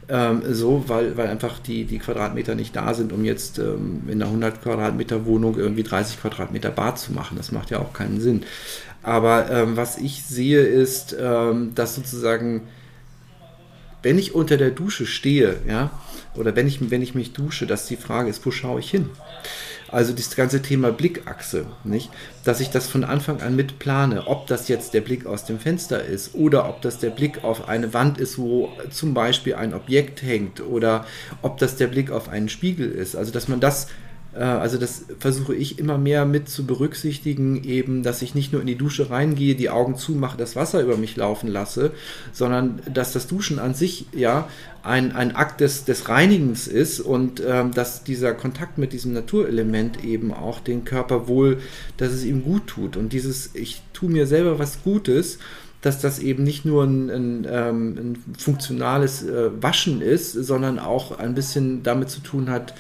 Ähm, 0.10 0.42
so, 0.54 0.86
weil, 0.88 1.18
weil 1.18 1.28
einfach 1.28 1.60
die, 1.60 1.84
die 1.84 2.00
Quadratmeter 2.00 2.56
nicht 2.56 2.74
da 2.76 2.94
sind, 2.94 3.12
um 3.12 3.26
jetzt 3.26 3.60
ähm, 3.60 4.04
in 4.08 4.22
einer 4.22 4.28
100 4.28 4.62
Quadratmeter 4.62 5.26
Wohnung 5.26 5.58
irgendwie 5.58 5.84
30 5.84 6.22
Quadratmeter 6.22 6.72
Bad 6.72 6.98
zu 6.98 7.12
machen. 7.12 7.36
Das 7.36 7.52
macht 7.52 7.72
ja 7.72 7.80
auch 7.80 7.92
keinen 7.92 8.22
Sinn. 8.22 8.44
Aber 9.04 9.52
ähm, 9.52 9.76
was 9.76 9.98
ich 9.98 10.24
sehe, 10.24 10.62
ist, 10.62 11.16
ähm, 11.20 11.74
dass 11.76 11.96
sozusagen, 11.96 12.62
wenn 14.02 14.18
ich 14.18 14.34
unter 14.34 14.56
der 14.56 14.72
Dusche 14.72 15.06
stehe, 15.06 15.58
ja, 15.68 15.92
oder 16.36 16.56
wenn 16.56 16.68
ich, 16.68 16.90
wenn 16.90 17.02
ich 17.02 17.14
mich 17.14 17.34
dusche, 17.34 17.68
dass 17.68 17.88
die 17.88 17.98
Frage 17.98 18.30
ist, 18.30 18.46
wo 18.46 18.52
schaue 18.52 18.80
ich 18.80 18.90
hin? 18.90 19.10
Also 19.90 20.14
das 20.14 20.36
ganze 20.36 20.62
Thema 20.62 20.92
Blickachse, 20.92 21.66
nicht? 21.84 22.10
Dass 22.44 22.60
ich 22.60 22.70
das 22.70 22.88
von 22.88 23.04
Anfang 23.04 23.42
an 23.42 23.56
mit 23.56 23.80
plane, 23.80 24.28
ob 24.28 24.48
das 24.48 24.68
jetzt 24.68 24.94
der 24.94 25.02
Blick 25.02 25.26
aus 25.26 25.46
dem 25.46 25.60
Fenster 25.60 26.04
ist 26.04 26.36
oder 26.36 26.68
ob 26.68 26.82
das 26.82 27.00
der 27.00 27.10
Blick 27.10 27.44
auf 27.44 27.70
eine 27.70 27.94
Wand 27.94 28.18
ist, 28.18 28.38
wo 28.38 28.70
zum 28.90 29.14
Beispiel 29.14 29.56
ein 29.56 29.74
Objekt 29.74 30.22
hängt 30.22 30.62
oder 30.62 31.06
ob 31.42 31.58
das 31.58 31.78
der 31.78 31.88
Blick 31.88 32.12
auf 32.12 32.30
einen 32.30 32.50
Spiegel 32.50 32.92
ist. 32.92 33.16
Also 33.16 33.32
dass 33.32 33.48
man 33.48 33.60
das 33.60 33.88
also 34.44 34.78
das 34.78 35.06
versuche 35.20 35.56
ich 35.56 35.80
immer 35.80 35.98
mehr 35.98 36.26
mit 36.26 36.50
zu 36.50 36.66
berücksichtigen, 36.66 37.64
eben, 37.64 38.04
dass 38.04 38.22
ich 38.22 38.36
nicht 38.36 38.52
nur 38.52 38.62
in 38.62 38.68
die 38.68 38.76
Dusche 38.76 39.10
reingehe, 39.10 39.56
die 39.56 39.70
Augen 39.70 39.96
zumache, 39.96 40.38
das 40.38 40.56
Wasser 40.56 40.82
über 40.82 40.98
mich 40.98 41.16
laufen 41.16 41.48
lasse, 41.48 41.92
sondern 42.34 42.80
dass 42.94 43.14
das 43.14 43.28
Duschen 43.28 43.58
an 43.60 43.74
sich 43.74 44.06
ja 44.14 44.48
ein, 44.84 45.12
ein 45.12 45.36
Akt 45.36 45.62
des, 45.62 45.86
des 45.86 46.08
Reinigens 46.08 46.68
ist 46.68 47.00
und 47.00 47.42
ähm, 47.46 47.74
dass 47.74 48.04
dieser 48.04 48.34
Kontakt 48.34 48.78
mit 48.78 48.94
diesem 48.94 49.14
Naturelement 49.14 50.04
eben 50.04 50.34
auch 50.34 50.60
den 50.60 50.86
Körper 50.86 51.28
wohl, 51.28 51.60
dass 51.98 52.12
es 52.12 52.24
ihm 52.24 52.44
gut 52.44 52.68
tut. 52.68 52.96
Und 52.96 53.14
dieses, 53.14 53.56
ich 53.56 53.82
tue 53.94 54.10
mir 54.10 54.28
selber 54.28 54.60
was 54.60 54.84
Gutes, 54.84 55.40
dass 55.82 56.02
das 56.02 56.20
eben 56.20 56.44
nicht 56.44 56.66
nur 56.66 56.84
ein, 56.84 57.10
ein, 57.10 57.48
ähm, 57.50 57.98
ein 57.98 58.36
funktionales 58.38 59.24
äh, 59.24 59.52
Waschen 59.62 60.02
ist, 60.02 60.34
sondern 60.34 60.80
auch 60.80 61.18
ein 61.18 61.36
bisschen 61.36 61.84
damit 61.84 62.10
zu 62.10 62.22
tun 62.22 62.50
hat, 62.50 62.74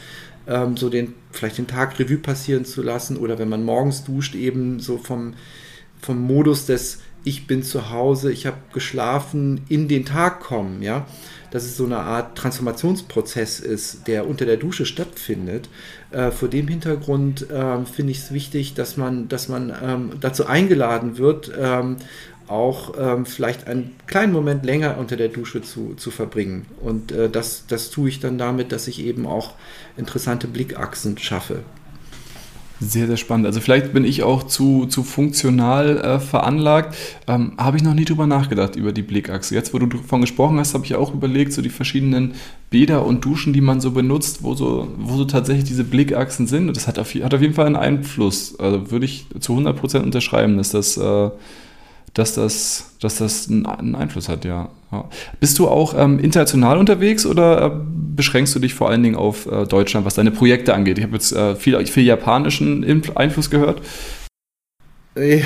ähm, 0.47 0.77
so 0.77 0.89
den, 0.89 1.13
vielleicht 1.31 1.57
den 1.57 1.67
Tag 1.67 1.99
Revue 1.99 2.17
passieren 2.17 2.65
zu 2.65 2.81
lassen 2.81 3.17
oder 3.17 3.37
wenn 3.37 3.49
man 3.49 3.63
morgens 3.63 4.03
duscht, 4.03 4.35
eben 4.35 4.79
so 4.79 4.97
vom, 4.97 5.33
vom 6.01 6.21
Modus 6.21 6.65
des 6.65 6.99
Ich 7.23 7.47
bin 7.47 7.63
zu 7.63 7.89
Hause, 7.89 8.31
ich 8.31 8.45
habe 8.45 8.57
geschlafen, 8.73 9.61
in 9.69 9.87
den 9.87 10.05
Tag 10.05 10.39
kommen, 10.39 10.81
ja. 10.81 11.05
Dass 11.51 11.63
es 11.63 11.77
so 11.77 11.85
eine 11.85 11.99
Art 11.99 12.37
Transformationsprozess 12.37 13.61
ist, 13.61 14.07
der 14.07 14.27
unter 14.27 14.45
der 14.45 14.57
Dusche 14.57 14.85
stattfindet. 14.85 15.69
Äh, 16.11 16.31
vor 16.31 16.49
dem 16.49 16.67
Hintergrund 16.67 17.49
äh, 17.49 17.85
finde 17.85 18.11
ich 18.11 18.19
es 18.19 18.33
wichtig, 18.33 18.73
dass 18.73 18.97
man, 18.97 19.29
dass 19.29 19.47
man 19.47 19.73
ähm, 19.81 20.11
dazu 20.19 20.45
eingeladen 20.45 21.17
wird, 21.17 21.51
ähm, 21.57 21.97
auch 22.47 22.93
ähm, 22.99 23.25
vielleicht 23.25 23.67
einen 23.67 23.95
kleinen 24.07 24.33
Moment 24.33 24.65
länger 24.65 24.97
unter 24.97 25.17
der 25.17 25.29
Dusche 25.29 25.61
zu, 25.61 25.95
zu 25.95 26.11
verbringen. 26.11 26.65
Und 26.81 27.11
äh, 27.11 27.29
das, 27.29 27.65
das 27.67 27.89
tue 27.89 28.09
ich 28.09 28.19
dann 28.19 28.37
damit, 28.37 28.71
dass 28.71 28.87
ich 28.87 29.03
eben 29.03 29.25
auch 29.25 29.53
interessante 29.97 30.47
Blickachsen 30.47 31.17
schaffe. 31.17 31.63
Sehr, 32.79 33.07
sehr 33.07 33.17
spannend. 33.17 33.47
Also 33.47 33.59
vielleicht 33.59 33.91
bin 33.91 34.05
ich 34.05 34.21
auch 34.21 34.43
zu, 34.43 34.85
zu 34.85 35.03
funktional 35.03 35.97
äh, 35.97 36.19
veranlagt. 36.19 36.95
Ähm, 37.25 37.53
habe 37.57 37.77
ich 37.77 37.83
noch 37.83 37.95
nie 37.95 38.05
drüber 38.05 38.27
nachgedacht, 38.27 38.75
über 38.75 38.91
die 38.91 39.01
Blickachse. 39.01 39.55
Jetzt, 39.55 39.73
wo 39.73 39.79
du 39.79 39.87
davon 39.87 40.21
gesprochen 40.21 40.59
hast, 40.59 40.75
habe 40.75 40.85
ich 40.85 40.93
auch 40.93 41.11
überlegt, 41.11 41.53
so 41.53 41.63
die 41.63 41.69
verschiedenen 41.69 42.35
Bäder 42.69 43.03
und 43.03 43.25
Duschen, 43.25 43.51
die 43.51 43.61
man 43.61 43.81
so 43.81 43.91
benutzt, 43.91 44.43
wo 44.43 44.53
so, 44.53 44.89
wo 44.97 45.17
so 45.17 45.25
tatsächlich 45.25 45.65
diese 45.65 45.83
Blickachsen 45.83 46.45
sind. 46.45 46.67
Und 46.67 46.77
das 46.77 46.87
hat 46.87 46.99
auf, 46.99 47.15
hat 47.15 47.33
auf 47.33 47.41
jeden 47.41 47.55
Fall 47.55 47.65
einen 47.65 47.75
Einfluss. 47.75 48.59
Also 48.59 48.91
würde 48.91 49.05
ich 49.05 49.25
zu 49.39 49.53
100% 49.53 50.03
unterschreiben, 50.03 50.57
dass 50.57 50.69
das... 50.69 50.97
Äh, 50.97 51.31
dass 52.17 52.33
das, 52.33 52.95
dass 52.99 53.17
das 53.17 53.47
einen 53.47 53.95
Einfluss 53.95 54.27
hat, 54.27 54.43
ja. 54.43 54.69
ja. 54.91 55.07
Bist 55.39 55.59
du 55.59 55.67
auch 55.67 55.93
ähm, 55.95 56.17
international 56.17 56.79
unterwegs 56.79 57.27
oder 57.27 57.65
äh, 57.65 57.71
beschränkst 58.15 58.55
du 58.55 58.59
dich 58.59 58.73
vor 58.73 58.89
allen 58.89 59.03
Dingen 59.03 59.15
auf 59.15 59.45
äh, 59.45 59.65
Deutschland, 59.67 60.03
was 60.03 60.15
deine 60.15 60.31
Projekte 60.31 60.73
angeht? 60.73 60.97
Ich 60.97 61.03
habe 61.03 61.13
jetzt 61.13 61.31
äh, 61.31 61.55
viel, 61.55 61.85
viel 61.85 62.05
japanischen 62.05 63.03
Einfluss 63.15 63.51
gehört. 63.51 63.83
Ja, 65.15 65.45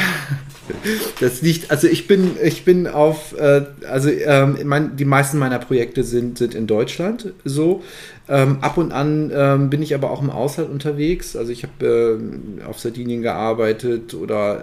das 1.20 1.42
liegt, 1.42 1.72
also 1.72 1.88
ich 1.88 2.08
bin, 2.08 2.32
ich 2.42 2.64
bin 2.64 2.88
auf, 2.88 3.38
äh, 3.38 3.66
also 3.90 4.10
ähm, 4.10 4.58
mein, 4.64 4.96
die 4.96 5.06
meisten 5.06 5.38
meiner 5.40 5.60
Projekte 5.60 6.06
sind, 6.06 6.38
sind 6.38 6.56
in 6.56 6.68
Deutschland 6.68 7.34
so. 7.44 7.84
Ähm, 8.30 8.60
ab 8.62 8.78
und 8.78 8.94
an 8.94 9.30
ähm, 9.34 9.70
bin 9.70 9.82
ich 9.82 9.94
aber 9.94 10.10
auch 10.10 10.22
im 10.22 10.30
Ausland 10.30 10.70
unterwegs. 10.70 11.36
Also 11.36 11.52
ich 11.52 11.64
habe 11.64 12.20
äh, 12.62 12.64
auf 12.64 12.80
Sardinien 12.80 13.22
gearbeitet 13.22 14.14
oder 14.14 14.62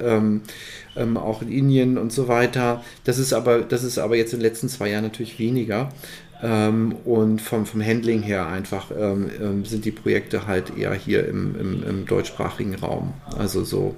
ähm, 0.98 1.16
auch 1.16 1.42
in 1.42 1.50
Indien 1.50 1.98
und 1.98 2.12
so 2.12 2.28
weiter. 2.28 2.82
Das 3.04 3.18
ist 3.18 3.32
aber, 3.32 3.60
das 3.60 3.84
ist 3.84 3.98
aber 3.98 4.16
jetzt 4.16 4.32
in 4.32 4.40
den 4.40 4.46
letzten 4.46 4.68
zwei 4.68 4.90
Jahren 4.90 5.04
natürlich 5.04 5.38
weniger. 5.38 5.90
Ähm, 6.40 6.94
und 7.04 7.40
vom, 7.42 7.66
vom 7.66 7.84
Handling 7.84 8.22
her 8.22 8.46
einfach 8.46 8.92
ähm, 8.96 9.28
ähm, 9.40 9.64
sind 9.64 9.84
die 9.84 9.90
Projekte 9.90 10.46
halt 10.46 10.76
eher 10.76 10.94
hier 10.94 11.26
im, 11.26 11.58
im, 11.58 11.82
im, 11.82 12.06
deutschsprachigen 12.06 12.76
Raum. 12.76 13.12
Also 13.36 13.64
so. 13.64 13.96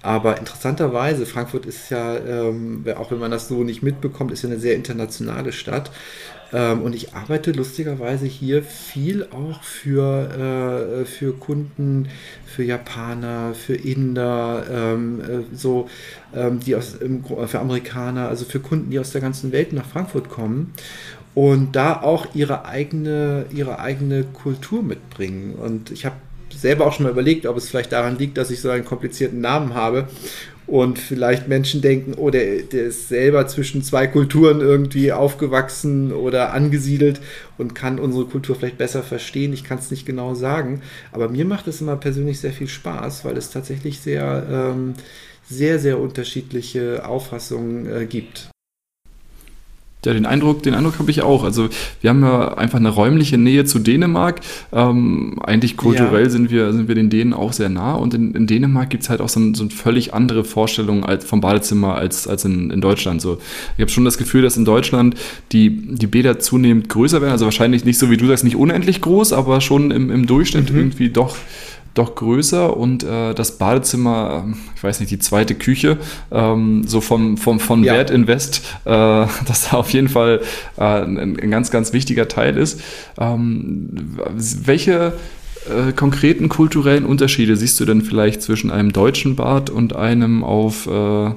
Aber 0.00 0.38
interessanterweise, 0.38 1.26
Frankfurt 1.26 1.66
ist 1.66 1.90
ja, 1.90 2.16
ähm, 2.16 2.86
auch 2.96 3.10
wenn 3.10 3.18
man 3.18 3.30
das 3.30 3.48
so 3.48 3.64
nicht 3.64 3.82
mitbekommt, 3.82 4.32
ist 4.32 4.42
ja 4.42 4.48
eine 4.48 4.58
sehr 4.58 4.76
internationale 4.76 5.52
Stadt. 5.52 5.90
Ähm, 6.54 6.82
und 6.82 6.94
ich 6.94 7.14
arbeite 7.14 7.50
lustigerweise 7.50 8.26
hier 8.26 8.62
viel 8.62 9.26
auch 9.32 9.62
für, 9.62 11.02
äh, 11.02 11.04
für 11.04 11.32
Kunden, 11.32 12.08
für 12.46 12.62
Japaner, 12.62 13.54
für 13.54 13.74
Inder, 13.74 14.64
ähm, 14.70 15.20
äh, 15.20 15.56
so, 15.56 15.88
die 16.66 16.74
aus, 16.74 16.96
für 17.46 17.60
Amerikaner, 17.60 18.28
also 18.28 18.44
für 18.44 18.58
Kunden, 18.58 18.90
die 18.90 18.98
aus 18.98 19.12
der 19.12 19.20
ganzen 19.20 19.52
Welt 19.52 19.72
nach 19.72 19.86
Frankfurt 19.86 20.28
kommen 20.28 20.72
und 21.34 21.76
da 21.76 22.02
auch 22.02 22.34
ihre 22.34 22.64
eigene, 22.64 23.46
ihre 23.52 23.78
eigene 23.78 24.24
Kultur 24.24 24.82
mitbringen. 24.82 25.54
Und 25.54 25.92
ich 25.92 26.04
habe 26.04 26.16
selber 26.52 26.86
auch 26.86 26.92
schon 26.92 27.04
mal 27.04 27.12
überlegt, 27.12 27.46
ob 27.46 27.56
es 27.56 27.68
vielleicht 27.68 27.92
daran 27.92 28.18
liegt, 28.18 28.38
dass 28.38 28.50
ich 28.50 28.60
so 28.60 28.70
einen 28.70 28.84
komplizierten 28.84 29.40
Namen 29.40 29.74
habe 29.74 30.08
und 30.66 30.98
vielleicht 30.98 31.46
Menschen 31.48 31.82
denken, 31.82 32.14
oh, 32.16 32.30
der, 32.30 32.62
der 32.62 32.84
ist 32.84 33.08
selber 33.08 33.46
zwischen 33.46 33.82
zwei 33.82 34.06
Kulturen 34.06 34.60
irgendwie 34.60 35.12
aufgewachsen 35.12 36.12
oder 36.12 36.52
angesiedelt 36.52 37.20
und 37.58 37.74
kann 37.74 37.98
unsere 37.98 38.24
Kultur 38.24 38.56
vielleicht 38.56 38.78
besser 38.78 39.02
verstehen. 39.02 39.52
Ich 39.52 39.64
kann 39.64 39.78
es 39.78 39.90
nicht 39.90 40.06
genau 40.06 40.34
sagen, 40.34 40.82
aber 41.12 41.28
mir 41.28 41.44
macht 41.44 41.68
es 41.68 41.80
immer 41.80 41.96
persönlich 41.96 42.40
sehr 42.40 42.52
viel 42.52 42.68
Spaß, 42.68 43.24
weil 43.24 43.36
es 43.36 43.50
tatsächlich 43.50 44.00
sehr, 44.00 44.46
ähm, 44.50 44.94
sehr, 45.48 45.78
sehr 45.78 45.98
unterschiedliche 45.98 47.06
Auffassungen 47.06 47.86
äh, 47.86 48.06
gibt. 48.06 48.53
Ja, 50.06 50.12
den 50.12 50.26
Eindruck, 50.26 50.62
den 50.62 50.74
Eindruck 50.74 50.98
habe 50.98 51.10
ich 51.10 51.22
auch. 51.22 51.44
Also 51.44 51.68
wir 52.00 52.10
haben 52.10 52.22
ja 52.22 52.54
einfach 52.54 52.78
eine 52.78 52.90
räumliche 52.90 53.38
Nähe 53.38 53.64
zu 53.64 53.78
Dänemark. 53.78 54.40
Ähm, 54.72 55.38
eigentlich 55.42 55.76
kulturell 55.76 56.24
ja. 56.24 56.30
sind, 56.30 56.50
wir, 56.50 56.72
sind 56.72 56.88
wir 56.88 56.94
den 56.94 57.10
Dänen 57.10 57.32
auch 57.32 57.52
sehr 57.52 57.68
nah 57.68 57.94
und 57.94 58.14
in, 58.14 58.34
in 58.34 58.46
Dänemark 58.46 58.90
gibt 58.90 59.04
es 59.04 59.10
halt 59.10 59.20
auch 59.20 59.28
so, 59.28 59.40
ein, 59.40 59.54
so 59.54 59.64
eine 59.64 59.70
völlig 59.70 60.14
andere 60.14 60.44
Vorstellung 60.44 61.04
als, 61.04 61.24
vom 61.24 61.40
Badezimmer 61.40 61.94
als, 61.94 62.26
als 62.28 62.44
in, 62.44 62.70
in 62.70 62.80
Deutschland. 62.80 63.20
So, 63.20 63.38
ich 63.76 63.80
habe 63.80 63.90
schon 63.90 64.04
das 64.04 64.18
Gefühl, 64.18 64.42
dass 64.42 64.56
in 64.56 64.64
Deutschland 64.64 65.14
die, 65.52 65.70
die 65.70 66.06
Bäder 66.06 66.38
zunehmend 66.38 66.88
größer 66.88 67.20
werden. 67.20 67.32
Also 67.32 67.44
wahrscheinlich 67.44 67.84
nicht 67.84 67.98
so, 67.98 68.10
wie 68.10 68.16
du 68.16 68.26
sagst, 68.26 68.44
nicht 68.44 68.56
unendlich 68.56 69.00
groß, 69.00 69.32
aber 69.32 69.60
schon 69.60 69.90
im, 69.90 70.10
im 70.10 70.26
Durchschnitt 70.26 70.70
mhm. 70.70 70.78
irgendwie 70.78 71.08
doch 71.08 71.36
doch 71.94 72.14
größer 72.16 72.76
und 72.76 73.04
äh, 73.04 73.34
das 73.34 73.58
Badezimmer, 73.58 74.46
ich 74.76 74.82
weiß 74.82 75.00
nicht, 75.00 75.10
die 75.10 75.18
zweite 75.18 75.54
Küche, 75.54 75.98
ähm, 76.30 76.84
so 76.86 77.00
vom, 77.00 77.36
vom, 77.36 77.60
von 77.60 77.84
ja. 77.84 77.94
Wert 77.94 78.10
Invest, 78.10 78.62
äh, 78.84 78.88
dass 79.46 79.70
da 79.70 79.76
auf 79.76 79.90
jeden 79.90 80.08
Fall 80.08 80.40
äh, 80.76 80.82
ein, 80.82 81.38
ein, 81.40 81.50
ganz, 81.50 81.70
ganz 81.70 81.92
wichtiger 81.92 82.28
Teil 82.28 82.56
ist. 82.56 82.80
Ähm, 83.18 83.88
welche 84.34 85.14
äh, 85.68 85.92
konkreten 85.92 86.48
kulturellen 86.48 87.04
Unterschiede 87.04 87.56
siehst 87.56 87.78
du 87.80 87.84
denn 87.84 88.02
vielleicht 88.02 88.42
zwischen 88.42 88.70
einem 88.70 88.92
deutschen 88.92 89.36
Bad 89.36 89.70
und 89.70 89.96
einem 89.96 90.44
auf 90.44 90.86
äh, 90.86 91.30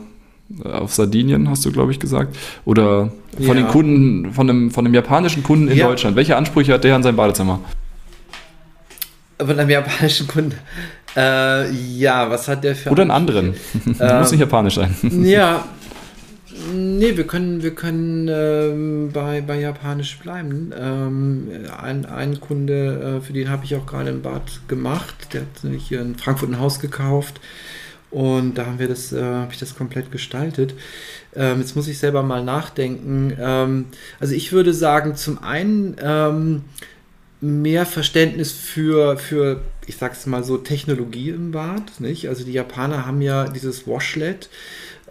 auf 0.64 0.94
Sardinien, 0.94 1.50
hast 1.50 1.66
du, 1.66 1.72
glaube 1.72 1.92
ich, 1.92 2.00
gesagt. 2.00 2.38
Oder 2.66 3.12
von 3.36 3.48
ja. 3.48 3.54
den 3.54 3.68
Kunden, 3.68 4.34
von 4.34 4.48
dem, 4.48 4.72
von 4.72 4.86
dem 4.86 4.94
japanischen 4.94 5.44
Kunden 5.44 5.68
in 5.68 5.78
ja. 5.78 5.88
Deutschland. 5.88 6.16
Welche 6.16 6.38
Ansprüche 6.38 6.74
hat 6.74 6.84
der 6.84 6.96
an 6.96 7.04
sein 7.04 7.16
Badezimmer? 7.16 7.60
Von 9.40 9.60
einem 9.60 9.70
japanischen 9.70 10.28
Kunden. 10.28 10.56
Äh, 11.16 11.72
ja, 11.72 12.30
was 12.30 12.48
hat 12.48 12.64
der 12.64 12.76
für. 12.76 12.90
Oder 12.90 13.04
einen 13.04 13.12
anderen. 13.12 13.56
Ähm, 14.00 14.20
Muss 14.20 14.32
nicht 14.32 14.42
japanisch 14.42 14.76
sein. 14.76 14.96
ja. 15.24 15.68
Nee, 16.74 17.16
wir 17.16 17.28
können, 17.28 17.62
wir 17.62 17.76
können 17.76 18.28
ähm, 18.30 19.12
bei, 19.14 19.42
bei 19.42 19.60
Japanisch 19.60 20.18
bleiben. 20.18 20.74
Ähm, 20.78 21.48
ein, 21.82 22.06
ein 22.06 22.42
Kunde, 22.42 23.20
äh, 23.20 23.22
für 23.22 23.32
den 23.32 23.50
habe 23.50 23.64
ich 23.64 23.76
auch 23.76 23.86
gerade 23.86 24.10
ein 24.10 24.22
Bad 24.22 24.68
gemacht. 24.68 25.34
Der 25.34 25.42
hat 25.42 25.64
nämlich 25.64 25.88
hier 25.88 26.02
in 26.02 26.16
Frankfurt 26.16 26.50
ein 26.50 26.60
Haus 26.60 26.80
gekauft. 26.80 27.40
Und 28.10 28.56
da 28.58 28.66
haben 28.66 28.80
wir 28.80 28.88
das, 28.88 29.14
äh, 29.14 29.22
habe 29.22 29.52
ich 29.52 29.60
das 29.60 29.76
komplett 29.76 30.12
gestaltet. 30.12 30.74
Ähm, 31.36 31.60
jetzt 31.60 31.76
muss 31.76 31.88
ich 31.88 32.00
selber 32.00 32.24
mal 32.24 32.44
nachdenken. 32.44 33.34
Ähm, 33.40 33.86
also 34.20 34.34
ich 34.34 34.52
würde 34.52 34.74
sagen, 34.74 35.16
zum 35.16 35.42
einen 35.44 35.96
ähm, 36.02 36.64
mehr 37.42 37.86
Verständnis 37.86 38.52
für, 38.52 39.18
für, 39.18 39.62
ich 39.86 39.98
sag's 39.98 40.26
mal 40.26 40.44
so, 40.44 40.58
Technologie 40.58 41.30
im 41.30 41.52
Bad. 41.52 42.00
Nicht? 42.00 42.30
Also 42.30 42.44
die 42.44 42.54
Japaner 42.54 43.06
haben 43.06 43.22
ja 43.22 43.48
dieses 43.48 43.88
Washlet 43.88 44.50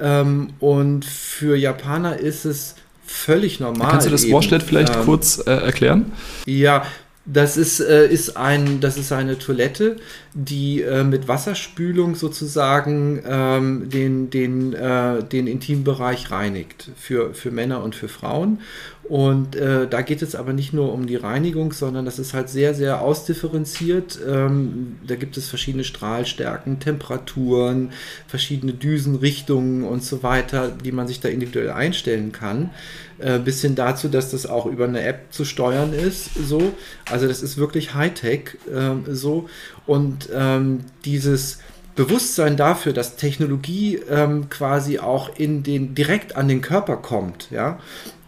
ähm, 0.01 0.49
und 0.61 1.05
für 1.05 1.57
Japaner 1.57 2.19
ist 2.19 2.45
es 2.45 2.75
völlig 3.05 3.61
normal. 3.61 3.93
Kannst 3.93 4.07
du 4.07 4.11
das 4.11 4.25
eben, 4.25 4.35
Washlet 4.35 4.63
vielleicht 4.63 4.95
ähm, 4.95 5.05
kurz 5.05 5.39
äh, 5.47 5.51
erklären? 5.51 6.13
Ja, 6.45 6.85
das 7.29 7.57
ist, 7.57 7.81
äh, 7.81 8.07
ist, 8.07 8.37
ein, 8.37 8.81
das 8.81 8.97
ist 8.97 9.11
eine 9.11 9.37
Toilette, 9.37 9.97
die 10.33 10.83
äh, 10.83 11.03
mit 11.03 11.27
Wasserspülung 11.27 12.15
sozusagen 12.15 13.21
ähm, 13.27 13.91
den, 13.91 14.31
den, 14.31 14.73
äh, 14.73 15.25
den 15.25 15.49
Intimbereich 15.49 16.31
reinigt 16.31 16.91
für, 16.97 17.35
für 17.35 17.51
Männer 17.51 17.83
und 17.83 17.97
für 17.97 18.09
Frauen. 18.09 18.61
Und 19.09 19.55
äh, 19.55 19.87
da 19.87 20.03
geht 20.03 20.21
es 20.23 20.35
aber 20.35 20.53
nicht 20.53 20.73
nur 20.73 20.93
um 20.93 21.07
die 21.07 21.17
Reinigung, 21.17 21.73
sondern 21.73 22.05
das 22.05 22.19
ist 22.19 22.35
halt 22.35 22.49
sehr, 22.49 22.75
sehr 22.75 23.01
ausdifferenziert. 23.01 24.19
Ähm, 24.27 24.97
da 25.07 25.15
gibt 25.15 25.37
es 25.37 25.49
verschiedene 25.49 25.85
Strahlstärken, 25.85 26.81
Temperaturen, 26.81 27.93
verschiedene 28.27 28.73
Düsenrichtungen 28.73 29.85
und 29.85 30.03
so 30.03 30.23
weiter, 30.25 30.71
die 30.71 30.93
man 30.93 31.07
sich 31.07 31.21
da 31.21 31.29
individuell 31.29 31.71
einstellen 31.71 32.33
kann. 32.33 32.71
Äh, 33.19 33.39
bis 33.39 33.63
hin 33.63 33.77
dazu, 33.77 34.09
dass 34.09 34.33
das 34.33 34.45
auch 34.45 34.67
über 34.67 34.85
eine 34.85 35.03
App 35.03 35.33
zu 35.33 35.45
steuern 35.45 35.93
ist. 35.93 36.31
So. 36.35 36.73
Also 37.11 37.29
das 37.29 37.43
ist 37.43 37.57
wirklich 37.57 37.95
Hightech 37.95 38.59
ähm, 38.73 39.05
so. 39.09 39.49
Und 39.87 40.29
ähm, 40.35 40.81
dieses 41.05 41.61
Bewusstsein 41.97 42.57
dafür, 42.57 42.93
dass 42.93 43.17
Technologie 43.17 43.97
ähm, 44.09 44.49
quasi 44.51 44.99
auch 44.99 45.37
in 45.39 45.63
den 45.63 45.95
direkt 45.95 46.37
an 46.37 46.47
den 46.47 46.61
Körper 46.61 46.99
kommt, 46.99 47.51
ja, 47.51 47.79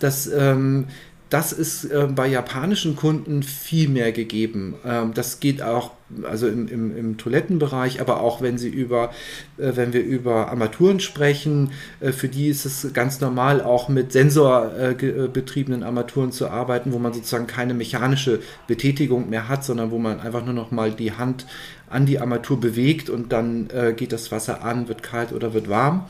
dass 0.01 0.27
ähm, 0.27 0.87
das 1.31 1.53
ist 1.53 1.85
äh, 1.85 2.09
bei 2.11 2.27
japanischen 2.27 2.97
Kunden 2.97 3.43
viel 3.43 3.89
mehr 3.89 4.13
gegeben. 4.13 4.75
Ähm, 4.85 5.13
das 5.13 5.41
geht 5.41 5.63
auch 5.63 5.93
also 6.23 6.49
im, 6.49 6.69
im, 6.69 6.97
im, 6.97 7.19
Toilettenbereich, 7.19 8.01
aber 8.01 8.23
auch 8.23 8.41
wenn 8.41 8.57
sie 8.57 8.71
über, 8.71 9.11
äh, 9.59 9.73
wenn 9.75 9.93
wir 9.93 10.03
über 10.03 10.49
Armaturen 10.49 11.01
sprechen, 11.01 11.73
äh, 12.01 12.13
für 12.13 12.29
die 12.29 12.49
ist 12.49 12.65
es 12.65 12.95
ganz 12.95 13.21
normal, 13.21 13.61
auch 13.61 13.91
mit 13.91 14.13
sensorbetriebenen 14.13 15.83
äh, 15.83 15.85
Armaturen 15.85 16.33
zu 16.33 16.49
arbeiten, 16.49 16.93
wo 16.93 16.99
man 16.99 17.13
sozusagen 17.13 17.47
keine 17.47 17.75
mechanische 17.75 18.41
Betätigung 18.67 19.29
mehr 19.29 19.49
hat, 19.49 19.65
sondern 19.65 19.91
wo 19.91 19.99
man 19.99 20.21
einfach 20.21 20.45
nur 20.45 20.55
noch 20.55 20.71
mal 20.71 20.93
die 20.93 21.13
Hand 21.13 21.45
an 21.91 22.07
die 22.07 22.21
Armatur 22.21 22.61
bewegt 22.61 23.11
und 23.11 23.33
dann 23.33 23.69
äh, 23.71 23.93
geht 23.97 24.13
das 24.13 24.31
Wasser 24.31 24.63
an, 24.63 24.89
wird 24.89 25.03
kalt 25.03 25.33
oder 25.33 25.55
wird 25.55 25.69
warm. 25.69 26.07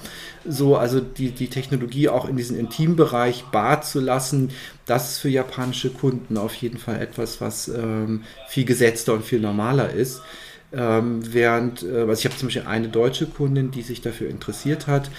So, 0.47 0.77
also 0.77 1.01
die, 1.01 1.31
die 1.31 1.49
Technologie 1.49 2.09
auch 2.09 2.29
in 2.29 2.37
diesen 2.37 2.59
Intimbereich 2.59 3.45
Bad 3.53 3.85
zu 3.85 4.01
lassen, 4.01 4.51
das 4.87 5.13
ist 5.13 5.19
für 5.19 5.29
japanische 5.29 5.91
Kunden 5.91 6.37
auf 6.37 6.55
jeden 6.55 6.79
Fall 6.79 7.01
etwas, 7.01 7.41
was 7.41 7.69
ähm, 7.69 8.23
viel 8.49 8.65
gesetzter 8.65 9.15
und 9.15 9.25
viel 9.25 9.41
normaler 9.41 9.91
ist. 9.91 10.23
Ähm, 10.71 11.21
während, 11.33 11.83
äh, 11.83 12.01
also 12.01 12.13
ich 12.13 12.25
habe 12.27 12.37
zum 12.37 12.49
Beispiel 12.49 12.67
eine 12.67 12.89
deutsche 12.89 13.27
Kundin, 13.27 13.71
die 13.71 13.83
sich 13.83 14.03
dafür 14.03 14.29
interessiert 14.29 14.87
hat. 14.87 15.11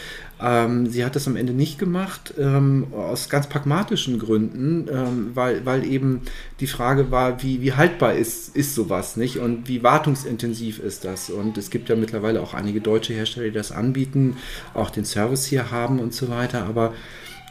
Ähm, 0.42 0.88
sie 0.88 1.04
hat 1.04 1.16
das 1.16 1.28
am 1.28 1.36
Ende 1.36 1.54
nicht 1.54 1.78
gemacht, 1.78 2.34
ähm, 2.38 2.88
aus 2.94 3.30
ganz 3.30 3.48
pragmatischen 3.48 4.20
Gründen, 4.20 4.88
ähm, 4.90 5.32
weil, 5.34 5.66
weil 5.66 5.86
eben 5.86 6.22
die 6.60 6.68
Frage 6.68 7.12
war, 7.12 7.44
wie, 7.44 7.62
wie 7.62 7.74
haltbar 7.74 8.14
ist, 8.14 8.56
ist 8.56 8.74
sowas 8.74 9.18
nicht 9.18 9.38
und 9.38 9.68
wie 9.68 9.84
wartungsintensiv 9.84 10.80
ist 10.80 11.04
das. 11.04 11.30
Und 11.30 11.58
es 11.58 11.70
gibt 11.70 11.90
ja 11.90 11.96
mittlerweile 11.96 12.42
auch 12.42 12.54
einige 12.54 12.80
deutsche 12.80 13.14
Hersteller, 13.14 13.48
die 13.48 13.54
das 13.54 13.72
anbieten, 13.72 14.38
auch 14.74 14.90
den 14.90 15.06
Service 15.06 15.46
hier 15.46 15.72
haben 15.72 16.00
und 16.00 16.14
so 16.14 16.30
weiter. 16.30 16.64
Aber 16.66 16.94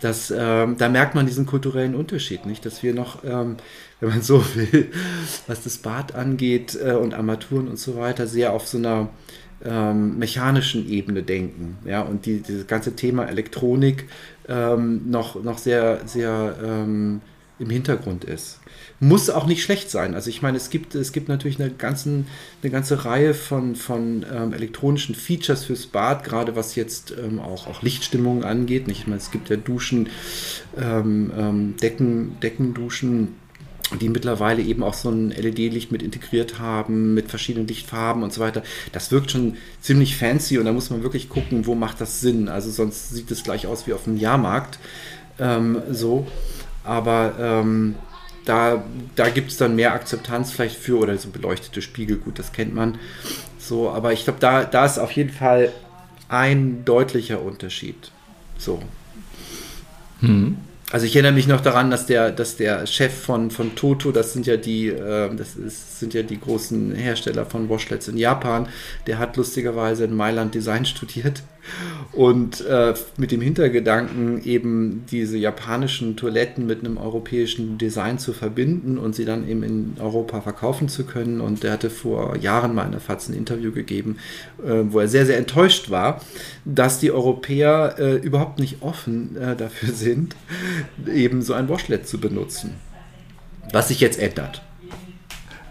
das, 0.00 0.32
ähm, 0.34 0.76
da 0.78 0.88
merkt 0.88 1.14
man 1.14 1.26
diesen 1.26 1.44
kulturellen 1.44 1.94
Unterschied, 1.94 2.46
nicht? 2.46 2.64
Dass 2.64 2.82
wir 2.82 2.94
noch, 2.94 3.24
ähm, 3.24 3.56
wenn 4.00 4.10
man 4.10 4.22
so 4.22 4.44
will, 4.54 4.90
was 5.46 5.62
das 5.62 5.78
Bad 5.78 6.14
angeht 6.14 6.78
äh, 6.82 6.92
und 6.92 7.14
Armaturen 7.14 7.68
und 7.68 7.78
so 7.78 7.96
weiter, 7.96 8.26
sehr 8.26 8.52
auf 8.52 8.66
so 8.66 8.78
einer 8.78 9.10
ähm, 9.64 10.18
mechanischen 10.18 10.88
Ebene 10.88 11.22
denken. 11.22 11.78
Ja? 11.84 12.02
Und 12.02 12.26
die, 12.26 12.40
dieses 12.40 12.66
ganze 12.66 12.96
Thema 12.96 13.24
Elektronik 13.26 14.06
ähm, 14.48 15.10
noch, 15.10 15.42
noch 15.42 15.58
sehr, 15.58 16.00
sehr 16.06 16.56
ähm, 16.62 17.20
im 17.58 17.70
Hintergrund 17.70 18.24
ist 18.24 18.60
muss 19.00 19.30
auch 19.30 19.46
nicht 19.46 19.62
schlecht 19.62 19.90
sein. 19.90 20.14
Also 20.14 20.28
ich 20.28 20.42
meine, 20.42 20.56
es 20.56 20.70
gibt, 20.70 20.94
es 20.94 21.12
gibt 21.12 21.28
natürlich 21.28 21.60
eine, 21.60 21.70
ganzen, 21.70 22.26
eine 22.62 22.72
ganze 22.72 23.04
Reihe 23.04 23.32
von, 23.32 23.76
von 23.76 24.26
ähm, 24.32 24.52
elektronischen 24.52 25.14
Features 25.14 25.64
fürs 25.64 25.86
Bad, 25.86 26.24
gerade 26.24 26.56
was 26.56 26.74
jetzt 26.74 27.12
ähm, 27.16 27.38
auch, 27.38 27.68
auch 27.68 27.82
Lichtstimmungen 27.82 28.44
angeht. 28.44 28.88
Ich 28.88 29.06
meine, 29.06 29.18
es 29.18 29.30
gibt 29.30 29.50
ja 29.50 29.56
Duschen, 29.56 30.08
ähm, 30.76 31.32
ähm 31.36 31.74
Decken, 31.80 32.40
Deckenduschen, 32.42 33.36
die 34.00 34.08
mittlerweile 34.08 34.62
eben 34.62 34.82
auch 34.82 34.94
so 34.94 35.10
ein 35.10 35.30
LED-Licht 35.30 35.90
mit 35.90 36.02
integriert 36.02 36.58
haben, 36.58 37.14
mit 37.14 37.30
verschiedenen 37.30 37.66
Lichtfarben 37.66 38.22
und 38.22 38.32
so 38.32 38.40
weiter. 38.40 38.62
Das 38.92 39.10
wirkt 39.10 39.30
schon 39.30 39.56
ziemlich 39.80 40.16
fancy 40.16 40.58
und 40.58 40.66
da 40.66 40.72
muss 40.72 40.90
man 40.90 41.02
wirklich 41.02 41.28
gucken, 41.28 41.66
wo 41.66 41.74
macht 41.74 42.00
das 42.00 42.20
Sinn. 42.20 42.48
Also 42.48 42.70
sonst 42.70 43.10
sieht 43.10 43.30
es 43.30 43.42
gleich 43.42 43.66
aus 43.66 43.86
wie 43.86 43.92
auf 43.94 44.06
einem 44.06 44.18
Jahrmarkt. 44.18 44.78
Ähm, 45.38 45.82
so. 45.90 46.26
Aber 46.84 47.34
ähm, 47.38 47.94
da, 48.44 48.82
da 49.14 49.28
gibt 49.28 49.50
es 49.50 49.56
dann 49.58 49.76
mehr 49.76 49.92
Akzeptanz 49.92 50.52
vielleicht 50.52 50.76
für 50.76 50.98
oder 50.98 51.16
so 51.18 51.28
beleuchtete 51.30 51.82
Spiegel, 51.82 52.16
gut, 52.16 52.38
das 52.38 52.52
kennt 52.52 52.74
man. 52.74 52.98
So, 53.58 53.90
aber 53.90 54.12
ich 54.12 54.24
glaube, 54.24 54.40
da, 54.40 54.64
da 54.64 54.86
ist 54.86 54.98
auf 54.98 55.12
jeden 55.12 55.30
Fall 55.30 55.72
ein 56.28 56.84
deutlicher 56.84 57.42
Unterschied. 57.42 58.10
So. 58.56 58.82
Hm. 60.20 60.56
Also 60.90 61.04
ich 61.04 61.14
erinnere 61.14 61.32
mich 61.32 61.46
noch 61.46 61.60
daran, 61.60 61.90
dass 61.90 62.06
der, 62.06 62.30
dass 62.30 62.56
der 62.56 62.86
Chef 62.86 63.12
von, 63.12 63.50
von 63.50 63.74
Toto, 63.74 64.10
das 64.10 64.32
sind 64.32 64.46
ja 64.46 64.56
die, 64.56 64.88
äh, 64.88 65.34
das 65.34 65.54
ist, 65.54 66.00
sind 66.00 66.14
ja 66.14 66.22
die 66.22 66.40
großen 66.40 66.94
Hersteller 66.94 67.44
von 67.44 67.68
Washlets 67.68 68.08
in 68.08 68.16
Japan, 68.16 68.68
der 69.06 69.18
hat 69.18 69.36
lustigerweise 69.36 70.04
in 70.04 70.14
Mailand 70.14 70.54
Design 70.54 70.86
studiert 70.86 71.42
und 72.12 72.64
äh, 72.66 72.94
mit 73.16 73.30
dem 73.30 73.40
Hintergedanken, 73.40 74.42
eben 74.44 75.04
diese 75.10 75.36
japanischen 75.36 76.16
Toiletten 76.16 76.66
mit 76.66 76.80
einem 76.80 76.96
europäischen 76.96 77.78
Design 77.78 78.18
zu 78.18 78.32
verbinden 78.32 78.98
und 78.98 79.14
sie 79.14 79.24
dann 79.24 79.48
eben 79.48 79.62
in 79.62 79.96
Europa 80.00 80.40
verkaufen 80.40 80.88
zu 80.88 81.04
können. 81.04 81.40
Und 81.40 81.64
er 81.64 81.72
hatte 81.72 81.90
vor 81.90 82.36
Jahren 82.36 82.74
mal 82.74 82.86
in 82.86 82.92
der 82.92 83.00
FAZ 83.00 83.28
ein 83.28 83.34
Interview 83.34 83.72
gegeben, 83.72 84.16
äh, 84.64 84.84
wo 84.88 85.00
er 85.00 85.08
sehr, 85.08 85.26
sehr 85.26 85.38
enttäuscht 85.38 85.90
war, 85.90 86.20
dass 86.64 86.98
die 86.98 87.12
Europäer 87.12 87.96
äh, 87.98 88.16
überhaupt 88.16 88.58
nicht 88.58 88.82
offen 88.82 89.36
äh, 89.36 89.54
dafür 89.54 89.92
sind, 89.94 90.34
eben 91.12 91.42
so 91.42 91.54
ein 91.54 91.68
Washlet 91.68 92.08
zu 92.08 92.18
benutzen. 92.18 92.74
Was 93.72 93.88
sich 93.88 94.00
jetzt 94.00 94.18
ändert. 94.18 94.62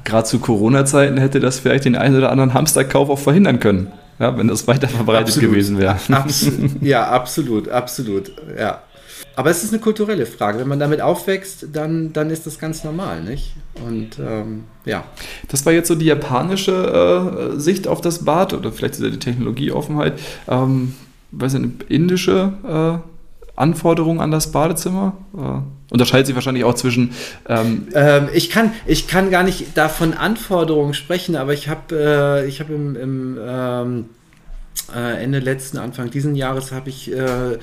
Gerade 0.04 0.28
zu 0.28 0.40
Corona-Zeiten 0.40 1.18
hätte 1.18 1.40
das 1.40 1.60
vielleicht 1.60 1.84
den 1.84 1.96
einen 1.96 2.16
oder 2.16 2.32
anderen 2.32 2.54
Hamsterkauf 2.54 3.10
auch 3.10 3.20
verhindern 3.20 3.60
können 3.60 3.92
ja, 4.20 4.38
wenn 4.38 4.48
das 4.48 4.68
weiter 4.68 4.88
verbreitet 4.88 5.30
absolut. 5.30 5.52
gewesen 5.52 5.78
wäre. 5.78 5.98
Absolut. 6.10 6.72
Ja, 6.82 7.08
absolut, 7.10 7.70
absolut. 7.70 8.32
Ja. 8.58 8.82
Aber 9.36 9.52
es 9.52 9.64
ist 9.64 9.72
eine 9.72 9.82
kulturelle 9.82 10.26
Frage. 10.26 10.60
Wenn 10.60 10.68
man 10.68 10.80
damit 10.80 11.02
aufwächst, 11.02 11.68
dann, 11.72 12.12
dann 12.14 12.32
ist 12.32 12.48
das 12.48 12.58
ganz 12.58 12.84
normal, 12.84 13.24
nicht? 13.24 13.56
Und 13.86 14.18
ähm, 14.20 14.64
ja. 14.86 15.04
Das 15.48 15.66
war 15.66 15.74
jetzt 15.74 15.88
so 15.88 15.96
die 15.96 16.06
japanische 16.06 17.54
äh, 17.56 17.60
Sicht 17.60 17.88
auf 17.88 18.02
das 18.02 18.26
Bad 18.26 18.54
oder 18.54 18.72
vielleicht 18.72 18.98
die 18.98 19.20
Technologieoffenheit. 19.20 20.20
Ähm, 20.48 20.96
weiß 21.32 21.54
nicht, 21.54 21.84
indische 21.88 22.54
äh, 23.06 23.60
Anforderungen 23.60 24.22
an 24.22 24.32
das 24.32 24.52
Badezimmer? 24.52 25.14
Äh, 25.36 25.77
unterscheidet 25.90 26.28
sich 26.28 26.36
wahrscheinlich 26.36 26.64
auch 26.64 26.76
zwischen. 26.76 27.12
Ähm 27.48 27.88
ähm, 27.94 28.30
ich, 28.34 28.50
kann, 28.50 28.74
ich 28.86 29.08
kann 29.08 29.32
gar 29.32 29.44
nicht 29.44 29.78
davon 29.78 30.14
Anforderungen 30.14 30.94
sprechen, 30.94 31.36
aber 31.36 31.54
ich 31.54 31.70
habe 31.70 32.46
äh, 32.46 32.52
hab 32.52 32.70
im, 32.70 32.96
im 32.96 33.38
ähm, 33.42 34.06
äh, 34.96 35.24
Ende 35.24 35.40
letzten, 35.40 35.78
Anfang 35.78 36.10
diesen 36.10 36.36
Jahres 36.36 36.72
habe 36.72 36.90
ich 36.90 37.12
äh, 37.12 37.58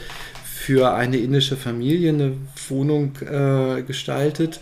für 0.44 0.94
eine 0.94 1.18
indische 1.18 1.56
Familie 1.56 2.10
eine 2.10 2.32
Wohnung 2.68 3.12
äh, 3.20 3.82
gestaltet. 3.82 4.60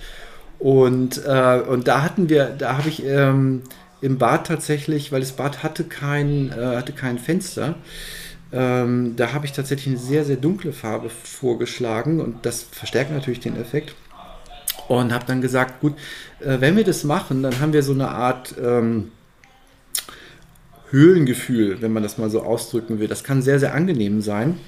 Und, 0.59 1.25
äh, 1.27 1.61
und 1.61 1.89
da 1.89 2.03
hatten 2.03 2.29
wir, 2.29 2.47
da 2.47 2.77
habe 2.77 2.89
ich 2.89 3.05
ähm, 3.05 3.63
im 4.01 4.19
Bad 4.19 4.47
tatsächlich, 4.47 5.13
weil 5.13 5.21
das 5.21 5.33
Bad 5.33 5.63
hatte 5.63 5.85
kein, 5.85 6.51
äh, 6.51 6.77
hatte 6.77 6.93
kein 6.93 7.19
Fenster, 7.19 7.77
ähm, 8.53 9.15
da 9.17 9.33
habe 9.33 9.47
ich 9.47 9.53
tatsächlich 9.53 9.89
eine 9.89 9.97
sehr, 9.97 10.25
sehr 10.25 10.37
dunkle 10.37 10.73
Farbe 10.73 11.11
vorgeschlagen 11.11 12.21
und 12.21 12.45
das 12.45 12.63
verstärkt 12.63 13.11
natürlich 13.11 13.41
den 13.41 13.57
Effekt. 13.57 13.95
Und 14.89 15.13
habe 15.13 15.25
dann 15.27 15.41
gesagt, 15.41 15.81
gut, 15.81 15.95
äh, 16.41 16.61
wenn 16.61 16.77
wir 16.77 16.85
das 16.85 17.05
machen, 17.05 17.43
dann 17.43 17.61
haben 17.61 17.73
wir 17.73 17.83
so 17.83 17.93
eine 17.93 18.09
Art 18.09 18.55
ähm, 18.63 19.11
Höhlengefühl, 20.91 21.81
wenn 21.81 21.93
man 21.93 22.03
das 22.03 22.19
mal 22.19 22.29
so 22.29 22.43
ausdrücken 22.43 22.99
will. 22.99 23.09
Das 23.09 23.25
kann 23.25 23.41
sehr, 23.41 23.59
sehr 23.59 23.75
angenehm 23.75 24.21
sein. 24.21 24.59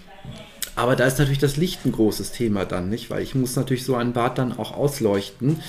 Aber 0.76 0.97
da 0.97 1.05
ist 1.05 1.18
natürlich 1.18 1.39
das 1.39 1.57
Licht 1.57 1.85
ein 1.85 1.93
großes 1.93 2.32
Thema 2.32 2.64
dann, 2.64 2.89
nicht? 2.89 3.11
Weil 3.11 3.22
ich 3.22 3.35
muss 3.35 3.55
natürlich 3.57 3.85
so 3.85 3.95
ein 3.95 4.12
Bad 4.12 4.39
dann 4.39 4.59
auch 4.59 4.72
ausleuchten. 4.72 5.61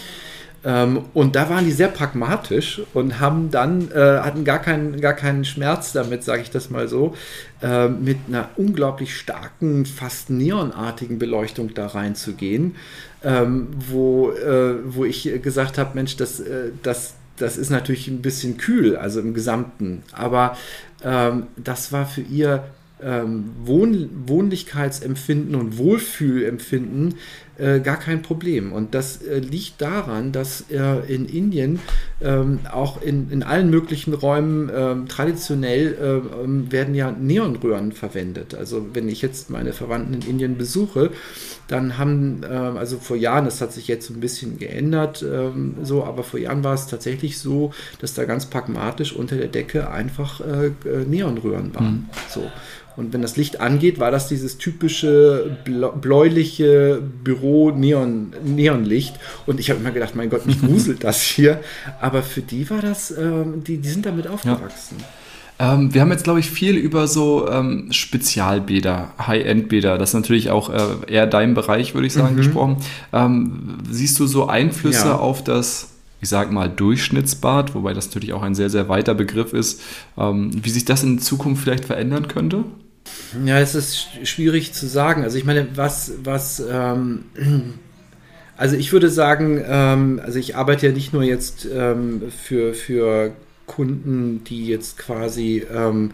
Ähm, 0.66 1.04
und 1.14 1.36
da 1.36 1.48
waren 1.50 1.64
die 1.64 1.72
sehr 1.72 1.90
pragmatisch 1.90 2.82
und 2.96 3.20
haben 3.20 3.52
dann, 3.52 3.92
äh, 3.92 4.20
hatten 4.20 4.44
gar 4.44 4.60
keinen, 4.60 5.00
gar 5.00 5.14
keinen 5.14 5.46
Schmerz 5.46 5.94
damit, 5.94 6.24
sage 6.24 6.42
ich 6.42 6.50
das 6.50 6.72
mal 6.72 6.88
so, 6.88 7.16
äh, 7.62 7.88
mit 7.88 8.18
einer 8.28 8.50
unglaublich 8.56 9.16
starken, 9.16 9.86
fast 9.86 10.32
neonartigen 10.32 11.20
Beleuchtung 11.20 11.76
da 11.76 11.86
reinzugehen, 11.86 12.76
ähm, 13.24 13.68
wo, 13.90 14.32
äh, 14.32 14.76
wo 14.86 15.06
ich 15.06 15.30
gesagt 15.44 15.78
habe, 15.78 15.92
Mensch, 15.94 16.18
das, 16.18 16.40
äh, 16.40 16.72
das, 16.82 17.14
das 17.38 17.58
ist 17.58 17.70
natürlich 17.70 18.08
ein 18.08 18.24
bisschen 18.24 18.58
kühl, 18.58 18.98
also 18.98 19.20
im 19.20 19.36
Gesamten, 19.36 20.02
aber 20.14 20.58
ähm, 21.04 21.44
das 21.58 21.92
war 21.92 22.08
für 22.08 22.22
ihr 22.22 22.64
ähm, 23.04 23.52
Wohn 23.64 24.10
Wohnlichkeitsempfinden 24.26 25.54
und 25.56 25.78
Wohlfühlempfinden 25.78 27.16
äh, 27.58 27.80
gar 27.80 27.98
kein 27.98 28.22
Problem. 28.22 28.74
Und 28.74 28.94
das 28.94 29.22
äh, 29.22 29.40
liegt 29.40 29.82
daran, 29.82 30.32
dass 30.32 30.66
äh, 30.70 31.14
in 31.14 31.26
Indien 31.26 31.80
ähm, 32.22 32.60
auch 32.72 33.02
in, 33.02 33.32
in 33.32 33.44
allen 33.44 33.70
möglichen 33.70 34.14
Räumen 34.14 34.70
ähm, 34.76 35.08
traditionell 35.08 35.96
äh, 36.02 36.44
ähm, 36.44 36.72
werden 36.72 36.96
ja 36.96 37.12
Neonröhren 37.12 37.92
verwendet. 37.92 38.56
Also 38.56 38.88
wenn 38.94 39.08
ich 39.08 39.22
jetzt 39.22 39.50
meine 39.50 39.74
Verwandten 39.74 40.14
in 40.14 40.22
Indien 40.22 40.58
besuche, 40.58 41.12
dann 41.68 41.98
haben, 41.98 42.42
ähm, 42.50 42.78
also 42.78 42.98
vor 42.98 43.18
Jahren, 43.18 43.46
das 43.46 43.62
hat 43.62 43.74
sich 43.74 43.88
jetzt 43.88 44.10
ein 44.10 44.20
bisschen 44.20 44.58
geändert, 44.58 45.24
ähm, 45.24 45.76
so, 45.82 46.04
aber 46.04 46.24
vor 46.24 46.40
Jahren 46.40 46.64
war 46.64 46.74
es 46.74 46.88
tatsächlich 46.88 47.40
so, 47.40 47.72
dass 48.00 48.14
da 48.14 48.26
ganz 48.26 48.48
pragmatisch 48.48 49.16
unter 49.16 49.36
der 49.36 49.48
Decke 49.48 49.90
einfach 49.90 50.42
äh, 50.42 50.68
äh, 50.68 51.06
Neonröhren 51.08 51.74
waren. 51.74 51.94
Mhm. 51.94 52.10
So. 52.30 52.44
Und 52.96 53.12
wenn 53.14 53.22
das 53.22 53.36
Licht 53.36 53.60
angeht, 53.60 54.00
war 54.00 54.10
das 54.10 54.30
dieses 54.30 54.58
typische 54.58 55.58
bläuliche 55.66 57.02
Büro 57.24 57.45
Büro 57.46 57.72
Neon, 57.72 58.34
Neonlicht. 58.44 59.16
Und 59.46 59.60
ich 59.60 59.70
habe 59.70 59.80
immer 59.80 59.92
gedacht, 59.92 60.16
mein 60.16 60.30
Gott, 60.30 60.46
mich 60.46 60.60
gruselt 60.66 61.04
das 61.04 61.22
hier. 61.22 61.62
Aber 62.02 62.24
für 62.24 62.42
die 62.42 62.70
war 62.70 62.82
das, 62.82 63.12
ähm, 63.12 63.64
die, 63.64 63.78
die 63.78 63.90
sind 63.90 64.06
damit 64.06 64.28
aufgewachsen. 64.28 64.98
Ja. 65.60 65.74
Ähm, 65.74 65.94
wir 65.94 66.02
haben 66.02 66.12
jetzt, 66.12 66.26
glaube 66.26 66.40
ich, 66.40 66.50
viel 66.50 66.76
über 66.76 67.08
so 67.08 67.48
ähm, 67.50 67.88
Spezialbäder, 67.92 69.14
High-End-Bäder, 69.26 69.98
das 69.98 70.10
ist 70.10 70.16
natürlich 70.16 70.50
auch 70.50 70.70
äh, 70.70 71.14
eher 71.14 71.28
dein 71.28 71.54
Bereich, 71.54 71.94
würde 71.94 72.08
ich 72.08 72.14
sagen, 72.14 72.34
mhm. 72.34 72.38
gesprochen. 72.38 72.78
Ähm, 73.14 73.78
siehst 73.90 74.20
du 74.20 74.28
so 74.28 74.48
Einflüsse 74.48 75.08
ja. 75.08 75.16
auf 75.16 75.46
das, 75.46 75.92
ich 76.20 76.28
sag 76.28 76.52
mal, 76.52 76.68
Durchschnittsbad, 76.68 77.74
wobei 77.74 77.94
das 77.94 78.08
natürlich 78.08 78.34
auch 78.34 78.42
ein 78.42 78.54
sehr, 78.54 78.70
sehr 78.70 78.90
weiter 78.90 79.14
Begriff 79.14 79.54
ist, 79.54 79.82
ähm, 80.18 80.52
wie 80.62 80.70
sich 80.70 80.84
das 80.84 81.04
in 81.04 81.20
Zukunft 81.20 81.64
vielleicht 81.64 81.86
verändern 81.86 82.28
könnte? 82.28 82.66
Ja, 83.46 83.60
es 83.60 83.76
ist 83.76 84.08
schwierig 84.24 84.74
zu 84.74 84.88
sagen. 84.88 85.24
Also 85.24 85.38
ich 85.38 85.46
meine, 85.46 85.68
was, 85.76 86.14
was, 86.24 86.60
ähm, 86.60 87.26
also 88.58 88.76
ich 88.76 88.92
würde 88.92 89.10
sagen, 89.10 89.64
ähm, 89.66 90.22
also 90.24 90.40
ich 90.40 90.56
arbeite 90.56 90.88
ja 90.88 90.92
nicht 90.92 91.14
nur 91.14 91.24
jetzt 91.24 91.68
ähm, 91.72 92.24
für, 92.32 92.74
für 92.74 93.32
Kunden, 93.68 94.44
die 94.44 94.68
jetzt 94.68 94.98
quasi 94.98 95.66
ähm, 95.72 96.12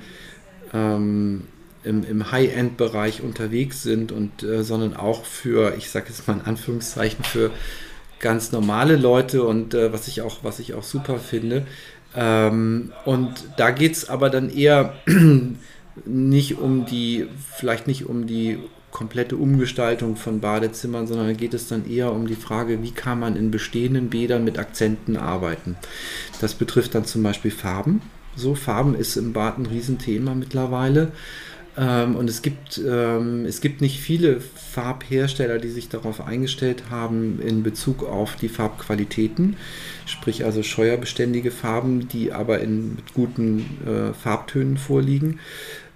ähm, 0.73 1.43
im, 1.83 2.03
im 2.03 2.31
High-End-Bereich 2.31 3.21
unterwegs 3.21 3.83
sind 3.83 4.11
und 4.11 4.43
äh, 4.43 4.63
sondern 4.63 4.95
auch 4.95 5.25
für, 5.25 5.75
ich 5.77 5.89
sage 5.89 6.07
jetzt 6.09 6.27
mal 6.27 6.35
in 6.35 6.41
Anführungszeichen, 6.41 7.23
für 7.23 7.51
ganz 8.19 8.51
normale 8.51 8.95
Leute 8.95 9.43
und 9.43 9.73
äh, 9.73 9.91
was 9.91 10.07
ich 10.07 10.21
auch, 10.21 10.43
was 10.43 10.59
ich 10.59 10.73
auch 10.73 10.83
super 10.83 11.17
finde. 11.17 11.65
Ähm, 12.15 12.91
und 13.05 13.33
da 13.57 13.71
geht 13.71 13.93
es 13.93 14.09
aber 14.09 14.29
dann 14.29 14.49
eher 14.49 14.93
nicht 16.05 16.57
um 16.59 16.85
die, 16.85 17.27
vielleicht 17.55 17.87
nicht 17.87 18.05
um 18.05 18.27
die 18.27 18.59
komplette 18.91 19.37
Umgestaltung 19.37 20.15
von 20.15 20.41
Badezimmern, 20.41 21.07
sondern 21.07 21.35
geht 21.37 21.53
es 21.53 21.67
dann 21.67 21.89
eher 21.89 22.11
um 22.11 22.27
die 22.27 22.35
Frage, 22.35 22.83
wie 22.83 22.91
kann 22.91 23.19
man 23.19 23.35
in 23.35 23.51
bestehenden 23.51 24.09
Bädern 24.09 24.43
mit 24.43 24.59
Akzenten 24.59 25.17
arbeiten. 25.17 25.77
Das 26.41 26.53
betrifft 26.53 26.93
dann 26.93 27.05
zum 27.05 27.23
Beispiel 27.23 27.51
Farben. 27.51 28.01
So, 28.35 28.55
Farben 28.55 28.95
ist 28.95 29.15
im 29.17 29.33
Bad 29.33 29.57
ein 29.57 29.65
Riesenthema 29.65 30.35
mittlerweile. 30.35 31.11
Ähm, 31.77 32.15
und 32.15 32.29
es 32.29 32.41
gibt, 32.41 32.81
ähm, 32.85 33.45
es 33.45 33.61
gibt 33.61 33.81
nicht 33.81 33.99
viele 33.99 34.41
Farbhersteller, 34.41 35.57
die 35.57 35.69
sich 35.69 35.87
darauf 35.87 36.25
eingestellt 36.25 36.83
haben 36.89 37.39
in 37.41 37.63
Bezug 37.63 38.03
auf 38.03 38.35
die 38.35 38.49
Farbqualitäten, 38.49 39.55
sprich 40.05 40.43
also 40.43 40.63
scheuerbeständige 40.63 41.49
Farben, 41.49 42.09
die 42.09 42.33
aber 42.33 42.59
in 42.59 42.95
mit 42.95 43.13
guten 43.13 43.65
äh, 43.85 44.13
Farbtönen 44.13 44.77
vorliegen. 44.77 45.39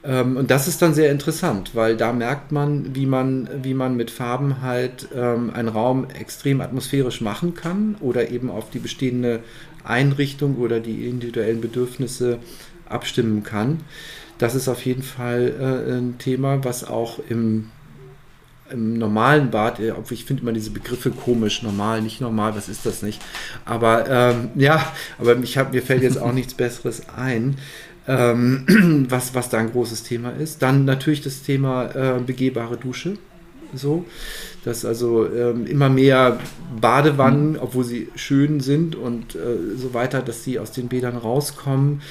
Ähm, 0.05 0.37
und 0.37 0.51
das 0.51 0.67
ist 0.67 0.81
dann 0.81 0.93
sehr 0.93 1.11
interessant, 1.11 1.71
weil 1.73 1.97
da 1.97 2.13
merkt 2.13 2.51
man, 2.51 2.95
wie 2.95 3.05
man, 3.05 3.49
wie 3.63 3.73
man 3.73 3.95
mit 3.95 4.11
Farben 4.11 4.61
halt 4.61 5.07
ähm, 5.15 5.51
einen 5.53 5.69
Raum 5.69 6.07
extrem 6.09 6.61
atmosphärisch 6.61 7.21
machen 7.21 7.55
kann 7.55 7.95
oder 7.99 8.29
eben 8.29 8.49
auf 8.49 8.69
die 8.69 8.79
bestehende 8.79 9.41
Einrichtung 9.83 10.57
oder 10.57 10.79
die 10.79 11.07
individuellen 11.07 11.61
Bedürfnisse 11.61 12.39
abstimmen 12.87 13.43
kann. 13.43 13.79
Das 14.37 14.53
ist 14.53 14.67
auf 14.67 14.85
jeden 14.85 15.03
Fall 15.03 15.53
äh, 15.59 15.93
ein 15.93 16.17
Thema, 16.19 16.63
was 16.63 16.83
auch 16.83 17.19
im, 17.29 17.69
im 18.69 18.97
normalen 18.97 19.49
Bad, 19.49 19.79
äh, 19.79 19.93
ich 20.09 20.25
finde 20.25 20.43
immer 20.43 20.51
diese 20.51 20.71
Begriffe 20.71 21.11
komisch, 21.11 21.63
normal, 21.63 22.01
nicht 22.01 22.21
normal, 22.21 22.55
was 22.55 22.69
ist 22.69 22.85
das 22.85 23.01
nicht? 23.01 23.21
Aber 23.63 24.09
ähm, 24.09 24.49
ja, 24.55 24.93
aber 25.17 25.37
ich 25.37 25.57
hab, 25.57 25.73
mir 25.73 25.81
fällt 25.81 26.03
jetzt 26.03 26.19
auch 26.19 26.33
nichts 26.33 26.53
Besseres 26.53 27.03
ein 27.15 27.55
ähm, 28.07 29.05
was, 29.09 29.33
was 29.33 29.49
da 29.49 29.57
ein 29.57 29.71
großes 29.71 30.03
Thema 30.03 30.31
ist. 30.31 30.61
Dann 30.61 30.85
natürlich 30.85 31.21
das 31.21 31.41
Thema 31.41 31.85
äh, 31.95 32.19
begehbare 32.19 32.77
Dusche. 32.77 33.17
So, 33.73 34.05
dass 34.63 34.85
also 34.85 35.27
ähm, 35.29 35.65
immer 35.65 35.89
mehr 35.89 36.39
Badewannen, 36.79 37.53
mhm. 37.53 37.59
obwohl 37.59 37.83
sie 37.83 38.07
schön 38.15 38.61
sind 38.61 38.95
und 38.95 39.35
äh, 39.35 39.75
so 39.75 39.93
weiter, 39.93 40.21
dass 40.21 40.43
sie 40.43 40.59
aus 40.59 40.71
den 40.71 40.87
Bädern 40.87 41.17
rauskommen, 41.17 42.01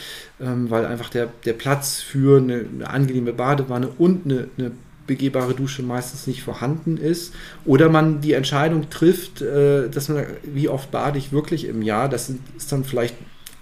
ähm, 0.40 0.68
weil 0.68 0.84
einfach 0.84 1.08
der, 1.08 1.28
der 1.46 1.54
Platz 1.54 2.00
für 2.00 2.38
eine, 2.38 2.66
eine 2.74 2.90
angenehme 2.90 3.32
Badewanne 3.32 3.88
und 3.98 4.26
eine, 4.26 4.48
eine 4.58 4.72
begehbare 5.06 5.54
Dusche 5.54 5.82
meistens 5.82 6.26
nicht 6.26 6.42
vorhanden 6.42 6.96
ist. 6.96 7.34
Oder 7.64 7.88
man 7.88 8.20
die 8.20 8.32
Entscheidung 8.32 8.90
trifft, 8.90 9.42
äh, 9.42 9.88
dass 9.88 10.08
man, 10.08 10.24
wie 10.42 10.68
oft 10.68 10.90
bade 10.90 11.18
ich 11.18 11.32
wirklich 11.32 11.66
im 11.66 11.82
Jahr, 11.82 12.08
das 12.08 12.30
ist 12.56 12.72
dann 12.72 12.84
vielleicht 12.84 13.14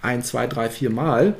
ein, 0.02 0.22
zwei, 0.22 0.46
drei, 0.46 0.68
vier 0.68 0.90
Mal. 0.90 1.34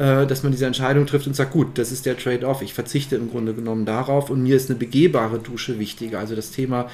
Äh, 0.00 0.26
dass 0.26 0.42
man 0.42 0.50
diese 0.50 0.64
Entscheidung 0.64 1.04
trifft 1.04 1.26
und 1.26 1.36
sagt, 1.36 1.52
gut, 1.52 1.76
das 1.76 1.92
ist 1.92 2.06
der 2.06 2.16
Trade-off, 2.16 2.62
ich 2.62 2.72
verzichte 2.72 3.16
im 3.16 3.28
Grunde 3.28 3.52
genommen 3.52 3.84
darauf 3.84 4.30
und 4.30 4.42
mir 4.42 4.56
ist 4.56 4.70
eine 4.70 4.78
begehbare 4.78 5.38
Dusche 5.38 5.78
wichtiger. 5.78 6.20
Also 6.20 6.34
das 6.34 6.52
Thema 6.52 6.88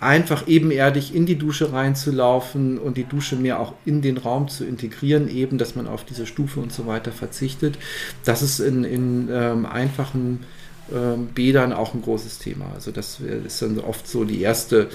einfach 0.00 0.48
ebenerdig 0.48 1.14
in 1.14 1.26
die 1.26 1.36
Dusche 1.36 1.70
reinzulaufen 1.74 2.78
und 2.78 2.96
die 2.96 3.04
Dusche 3.04 3.36
mehr 3.36 3.60
auch 3.60 3.74
in 3.84 4.00
den 4.00 4.16
Raum 4.16 4.48
zu 4.48 4.64
integrieren, 4.64 5.28
eben, 5.28 5.58
dass 5.58 5.76
man 5.76 5.86
auf 5.86 6.02
diese 6.02 6.24
Stufe 6.24 6.60
und 6.60 6.72
so 6.72 6.86
weiter 6.86 7.12
verzichtet. 7.12 7.76
Das 8.24 8.40
ist 8.40 8.58
in, 8.58 8.84
in 8.84 9.28
ähm, 9.30 9.66
einfachen 9.66 10.44
ähm, 10.90 11.26
Bädern 11.34 11.74
auch 11.74 11.92
ein 11.92 12.00
großes 12.00 12.38
Thema. 12.38 12.70
Also 12.74 12.90
das 12.90 13.20
ist 13.20 13.60
dann 13.60 13.78
oft 13.80 14.08
so 14.08 14.24
die 14.24 14.40
erste, 14.40 14.84
äh, 14.84 14.88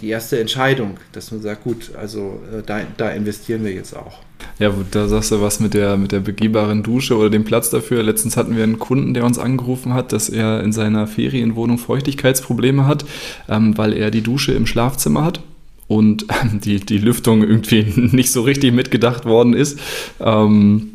die 0.00 0.08
erste 0.08 0.38
Entscheidung, 0.38 0.98
dass 1.12 1.32
man 1.32 1.42
sagt, 1.42 1.64
gut, 1.64 1.90
also 1.98 2.40
äh, 2.52 2.62
da, 2.64 2.82
da 2.96 3.10
investieren 3.10 3.64
wir 3.64 3.72
jetzt 3.72 3.94
auch. 3.94 4.20
Ja, 4.58 4.72
da 4.90 5.08
sagst 5.08 5.32
du 5.32 5.40
was 5.40 5.58
mit 5.58 5.74
der, 5.74 5.96
mit 5.96 6.12
der 6.12 6.20
begehbaren 6.20 6.82
Dusche 6.82 7.16
oder 7.16 7.30
dem 7.30 7.44
Platz 7.44 7.70
dafür. 7.70 8.02
Letztens 8.02 8.36
hatten 8.36 8.56
wir 8.56 8.62
einen 8.62 8.78
Kunden, 8.78 9.14
der 9.14 9.24
uns 9.24 9.38
angerufen 9.38 9.94
hat, 9.94 10.12
dass 10.12 10.28
er 10.28 10.62
in 10.62 10.72
seiner 10.72 11.06
Ferienwohnung 11.06 11.78
Feuchtigkeitsprobleme 11.78 12.86
hat, 12.86 13.04
ähm, 13.48 13.76
weil 13.76 13.92
er 13.94 14.10
die 14.10 14.22
Dusche 14.22 14.52
im 14.52 14.66
Schlafzimmer 14.66 15.24
hat 15.24 15.40
und 15.88 16.26
die, 16.64 16.80
die 16.80 16.98
Lüftung 16.98 17.42
irgendwie 17.42 17.82
nicht 17.96 18.30
so 18.30 18.42
richtig 18.42 18.72
mitgedacht 18.72 19.24
worden 19.24 19.54
ist. 19.54 19.78
Ähm, 20.20 20.93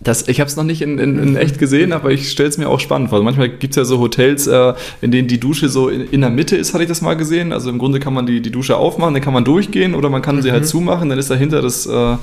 das, 0.00 0.28
ich 0.28 0.40
habe 0.40 0.48
es 0.48 0.56
noch 0.56 0.64
nicht 0.64 0.82
in, 0.82 0.98
in, 0.98 1.18
in, 1.18 1.36
echt 1.36 1.58
gesehen, 1.58 1.92
aber 1.92 2.10
ich 2.10 2.30
stelle 2.30 2.50
es 2.50 2.58
mir 2.58 2.68
auch 2.68 2.80
spannend 2.80 3.08
vor. 3.08 3.16
Also 3.16 3.24
manchmal 3.24 3.48
gibt 3.48 3.72
es 3.72 3.76
ja 3.76 3.84
so 3.84 3.98
Hotels, 3.98 4.46
äh, 4.46 4.74
in 5.00 5.10
denen 5.10 5.26
die 5.26 5.40
Dusche 5.40 5.70
so 5.70 5.88
in, 5.88 6.02
in, 6.10 6.20
der 6.20 6.28
Mitte 6.28 6.54
ist, 6.54 6.74
hatte 6.74 6.84
ich 6.84 6.88
das 6.88 7.00
mal 7.00 7.14
gesehen. 7.14 7.52
Also 7.52 7.70
im 7.70 7.78
Grunde 7.78 7.98
kann 7.98 8.12
man 8.12 8.26
die, 8.26 8.42
die 8.42 8.50
Dusche 8.50 8.76
aufmachen, 8.76 9.14
dann 9.14 9.22
kann 9.22 9.32
man 9.32 9.44
durchgehen 9.44 9.94
oder 9.94 10.10
man 10.10 10.20
kann 10.20 10.36
mhm. 10.36 10.42
sie 10.42 10.52
halt 10.52 10.64
mhm. 10.64 10.68
zumachen, 10.68 11.08
dann 11.08 11.18
ist 11.18 11.30
dahinter 11.30 11.62
das, 11.62 11.86
äh, 11.86 12.16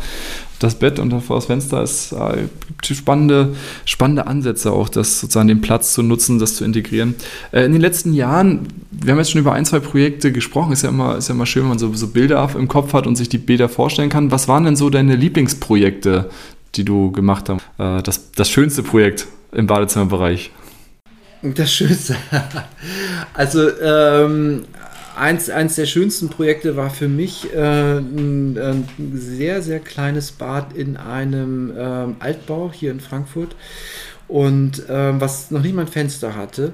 das 0.60 0.76
Bett 0.76 1.00
und 1.00 1.10
davor 1.10 1.38
das 1.38 1.46
Fenster. 1.46 1.82
Es 1.82 2.12
äh, 2.12 2.44
gibt 2.82 2.98
spannende, 2.98 3.56
spannende 3.86 4.28
Ansätze 4.28 4.72
auch, 4.72 4.88
das 4.88 5.20
sozusagen 5.20 5.48
den 5.48 5.62
Platz 5.62 5.94
zu 5.94 6.04
nutzen, 6.04 6.38
das 6.38 6.56
zu 6.56 6.66
integrieren. 6.66 7.16
Äh, 7.52 7.66
in 7.66 7.72
den 7.72 7.82
letzten 7.82 8.14
Jahren, 8.14 8.68
wir 8.92 9.14
haben 9.14 9.20
jetzt 9.20 9.32
schon 9.32 9.42
über 9.42 9.54
ein, 9.54 9.66
zwei 9.66 9.80
Projekte 9.80 10.32
gesprochen, 10.32 10.74
ist 10.74 10.84
ja 10.84 10.90
immer, 10.90 11.18
ist 11.18 11.28
ja 11.28 11.34
immer 11.34 11.48
schön, 11.48 11.64
wenn 11.64 11.70
man 11.70 11.80
so, 11.80 11.92
so 11.96 12.08
Bilder 12.08 12.48
im 12.56 12.68
Kopf 12.68 12.94
hat 12.94 13.08
und 13.08 13.16
sich 13.16 13.30
die 13.30 13.40
Bilder 13.40 13.68
vorstellen 13.68 14.10
kann. 14.10 14.30
Was 14.30 14.48
waren 14.48 14.64
denn 14.64 14.76
so 14.76 14.92
deine 14.92 15.16
Lieblingsprojekte, 15.16 16.30
die 16.76 16.86
du 16.86 17.12
gemacht 17.12 17.50
hast. 17.50 17.62
Äh, 17.78 18.02
das, 18.04 18.32
das 18.32 18.50
schönste 18.50 18.84
Projekt 18.84 19.28
im 19.52 19.68
Badezimmerbereich? 19.68 20.52
Das 21.42 21.74
Schönste. 21.74 22.16
Also 23.36 23.68
ähm, 23.80 24.66
eins, 25.16 25.50
eins 25.50 25.76
der 25.76 25.88
schönsten 25.88 26.30
Projekte 26.30 26.76
war 26.76 26.92
für 26.92 27.08
mich 27.08 27.52
äh, 27.52 27.98
ein, 27.98 28.58
ein, 28.58 28.88
sehr, 29.16 29.64
sehr 29.64 29.80
kleines 29.80 30.32
Bad 30.32 30.74
in 30.74 30.98
einem 30.98 31.74
ähm, 31.76 32.16
Altbau 32.20 32.72
hier 32.72 32.92
in 32.92 33.00
Frankfurt 33.00 33.56
und 34.28 34.84
ähm, 34.88 35.20
was 35.20 35.50
noch 35.50 35.64
nicht 35.64 35.74
mal 35.74 35.82
ein 35.84 35.88
Fenster 35.88 36.36
hatte. 36.36 36.74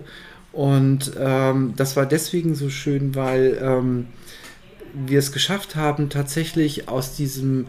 Und 0.51 1.13
ähm, 1.17 1.73
das 1.77 1.95
war 1.95 2.05
deswegen 2.05 2.55
so 2.55 2.69
schön, 2.69 3.15
weil 3.15 3.57
ähm, 3.61 4.07
wir 4.93 5.19
es 5.19 5.31
geschafft 5.31 5.75
haben, 5.75 6.09
tatsächlich 6.09 6.89
aus 6.89 7.15
diesem 7.15 7.67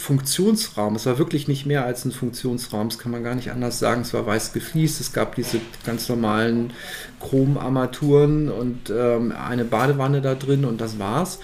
Funktionsraum. 0.00 0.96
Es 0.96 1.06
war 1.06 1.18
wirklich 1.18 1.46
nicht 1.46 1.66
mehr 1.66 1.84
als 1.84 2.04
ein 2.04 2.12
Funktionsraum, 2.12 2.88
das 2.88 2.98
kann 2.98 3.12
man 3.12 3.22
gar 3.22 3.34
nicht 3.34 3.52
anders 3.52 3.78
sagen. 3.78 4.00
Es 4.00 4.12
war 4.14 4.26
weiß 4.26 4.52
gefliest, 4.52 5.00
es 5.00 5.12
gab 5.12 5.34
diese 5.36 5.60
ganz 5.84 6.08
normalen 6.08 6.72
Chromarmaturen 7.20 8.50
und 8.50 8.90
ähm, 8.90 9.32
eine 9.32 9.64
Badewanne 9.64 10.20
da 10.20 10.34
drin 10.34 10.64
und 10.64 10.80
das 10.80 10.98
war's. 10.98 11.38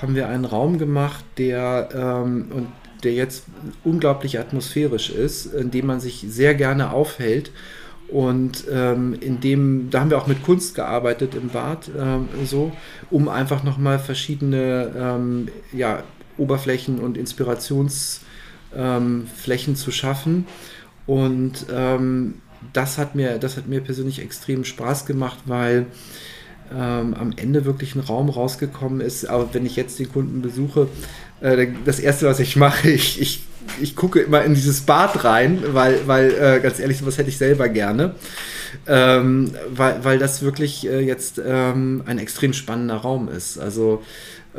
Haben 0.00 0.14
wir 0.14 0.28
einen 0.28 0.44
Raum 0.44 0.78
gemacht, 0.78 1.24
der 1.36 1.88
ähm, 1.94 2.46
und 2.54 2.68
der 3.02 3.12
jetzt 3.12 3.44
unglaublich 3.84 4.38
atmosphärisch 4.38 5.10
ist, 5.10 5.46
in 5.46 5.70
dem 5.70 5.86
man 5.86 6.00
sich 6.00 6.24
sehr 6.28 6.54
gerne 6.54 6.92
aufhält. 6.92 7.50
Und 8.08 8.64
ähm, 8.70 9.16
in 9.20 9.40
dem, 9.40 9.90
da 9.90 10.00
haben 10.00 10.10
wir 10.10 10.18
auch 10.18 10.28
mit 10.28 10.44
Kunst 10.44 10.76
gearbeitet 10.76 11.34
im 11.34 11.48
Bad, 11.48 11.90
ähm, 11.98 12.28
so, 12.44 12.72
um 13.10 13.28
einfach 13.28 13.64
nochmal 13.64 13.98
verschiedene 13.98 14.92
ähm, 14.96 15.48
ja, 15.72 16.04
Oberflächen 16.38 16.98
und 16.98 17.16
Inspirationsflächen 17.16 18.24
ähm, 18.76 19.76
zu 19.76 19.90
schaffen. 19.90 20.46
Und 21.06 21.66
ähm, 21.72 22.34
das, 22.72 22.98
hat 22.98 23.14
mir, 23.14 23.38
das 23.38 23.56
hat 23.56 23.68
mir 23.68 23.80
persönlich 23.80 24.20
extrem 24.20 24.64
Spaß 24.64 25.06
gemacht, 25.06 25.38
weil 25.46 25.86
ähm, 26.72 27.14
am 27.14 27.32
Ende 27.36 27.64
wirklich 27.64 27.94
ein 27.94 28.00
Raum 28.00 28.28
rausgekommen 28.28 29.00
ist. 29.00 29.26
Aber 29.26 29.48
wenn 29.52 29.66
ich 29.66 29.76
jetzt 29.76 29.98
den 29.98 30.12
Kunden 30.12 30.42
besuche, 30.42 30.88
äh, 31.40 31.68
das 31.84 32.00
Erste, 32.00 32.26
was 32.26 32.40
ich 32.40 32.56
mache, 32.56 32.90
ich, 32.90 33.20
ich, 33.20 33.44
ich 33.80 33.96
gucke 33.96 34.20
immer 34.20 34.44
in 34.44 34.54
dieses 34.54 34.82
Bad 34.82 35.24
rein, 35.24 35.62
weil, 35.72 36.06
weil 36.06 36.30
äh, 36.30 36.60
ganz 36.60 36.78
ehrlich, 36.80 36.98
sowas 36.98 37.18
hätte 37.18 37.28
ich 37.28 37.38
selber 37.38 37.68
gerne. 37.68 38.14
ähm, 38.86 39.52
weil, 39.70 40.04
weil 40.04 40.18
das 40.18 40.42
wirklich 40.42 40.86
äh, 40.86 41.00
jetzt 41.00 41.40
ähm, 41.44 42.02
ein 42.06 42.18
extrem 42.18 42.52
spannender 42.52 42.96
Raum 42.96 43.28
ist. 43.28 43.58
Also 43.58 44.02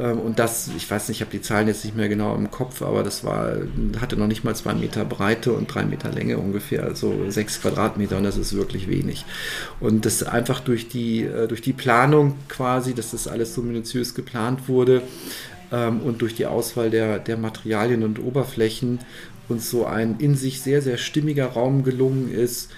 und 0.04 0.38
das, 0.38 0.70
ich 0.76 0.90
weiß 0.90 1.10
nicht, 1.10 1.18
ich 1.18 1.22
habe 1.22 1.32
die 1.32 1.42
Zahlen 1.42 1.68
jetzt 1.68 1.84
nicht 1.84 1.98
mehr 1.98 2.08
genau 2.08 2.36
im 2.36 2.52
Kopf, 2.52 2.82
aber 2.82 3.04
das 3.04 3.24
war, 3.24 3.54
hatte 4.00 4.16
noch 4.16 4.28
nicht 4.28 4.44
mal 4.44 4.56
zwei 4.56 4.74
Meter 4.74 5.06
Breite 5.06 5.54
und 5.54 5.74
drei 5.74 5.86
Meter 5.86 6.12
Länge 6.12 6.38
ungefähr, 6.38 6.84
also 6.84 7.30
sechs 7.30 7.62
Quadratmeter 7.62 8.18
und 8.18 8.24
das 8.24 8.38
ist 8.38 8.56
wirklich 8.56 8.88
wenig. 8.88 9.26
Und 9.80 10.06
das 10.06 10.22
einfach 10.24 10.60
durch 10.60 10.88
die, 10.88 11.24
äh, 11.24 11.48
durch 11.48 11.62
die 11.62 11.74
Planung 11.74 12.36
quasi, 12.48 12.94
dass 12.94 13.12
das 13.12 13.28
alles 13.28 13.56
so 13.56 13.62
minutiös 13.62 14.14
geplant 14.14 14.68
wurde 14.68 15.02
ähm, 15.72 16.02
und 16.02 16.22
durch 16.22 16.36
die 16.36 16.46
Auswahl 16.46 16.90
der, 16.90 17.20
der 17.20 17.38
Materialien 17.38 18.04
und 18.04 18.20
Oberflächen 18.20 19.00
uns 19.50 19.70
so 19.70 19.86
ein 19.86 20.18
in 20.20 20.36
sich 20.36 20.62
sehr, 20.62 20.82
sehr 20.82 20.98
stimmiger 20.98 21.48
Raum 21.48 21.84
gelungen 21.84 22.32
ist, 22.32 22.70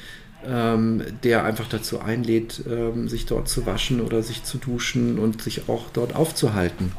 ähm, 0.45 1.03
der 1.23 1.43
einfach 1.43 1.67
dazu 1.67 1.99
einlädt, 1.99 2.63
ähm, 2.69 3.09
sich 3.09 3.25
dort 3.25 3.49
zu 3.49 3.65
waschen 3.65 3.99
oder 4.01 4.23
sich 4.23 4.43
zu 4.43 4.57
duschen 4.57 5.19
und 5.19 5.41
sich 5.41 5.67
auch 5.67 5.89
dort 5.91 6.15
aufzuhalten. 6.15 6.93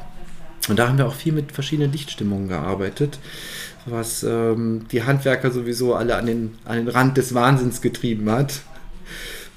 Und 0.68 0.78
da 0.78 0.88
haben 0.88 0.98
wir 0.98 1.06
auch 1.06 1.14
viel 1.14 1.32
mit 1.32 1.52
verschiedenen 1.52 1.92
Lichtstimmungen 1.92 2.48
gearbeitet, 2.48 3.18
was 3.86 4.22
ähm, 4.22 4.86
die 4.92 5.04
Handwerker 5.04 5.50
sowieso 5.50 5.94
alle 5.94 6.16
an 6.16 6.26
den, 6.26 6.58
an 6.64 6.76
den 6.76 6.88
Rand 6.88 7.16
des 7.16 7.34
Wahnsinns 7.34 7.80
getrieben 7.80 8.30
hat, 8.30 8.60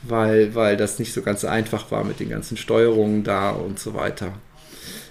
weil, 0.03 0.55
weil 0.55 0.77
das 0.77 0.99
nicht 0.99 1.13
so 1.13 1.21
ganz 1.21 1.43
einfach 1.45 1.91
war 1.91 2.03
mit 2.03 2.19
den 2.19 2.29
ganzen 2.29 2.57
Steuerungen 2.57 3.23
da 3.23 3.51
und 3.51 3.79
so 3.79 3.93
weiter. 3.93 4.33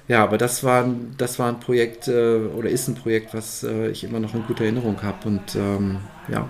Ja, 0.08 0.22
aber 0.24 0.36
das 0.36 0.64
war, 0.64 0.88
das 1.16 1.38
war 1.38 1.48
ein 1.48 1.60
Projekt 1.60 2.08
äh, 2.08 2.36
oder 2.36 2.68
ist 2.68 2.88
ein 2.88 2.96
Projekt, 2.96 3.34
was 3.34 3.62
äh, 3.62 3.88
ich 3.88 4.04
immer 4.04 4.18
noch 4.18 4.34
in 4.34 4.44
guter 4.46 4.64
Erinnerung 4.64 5.02
habe. 5.02 5.28
Und 5.28 5.54
ähm, 5.54 5.98
ja. 6.28 6.48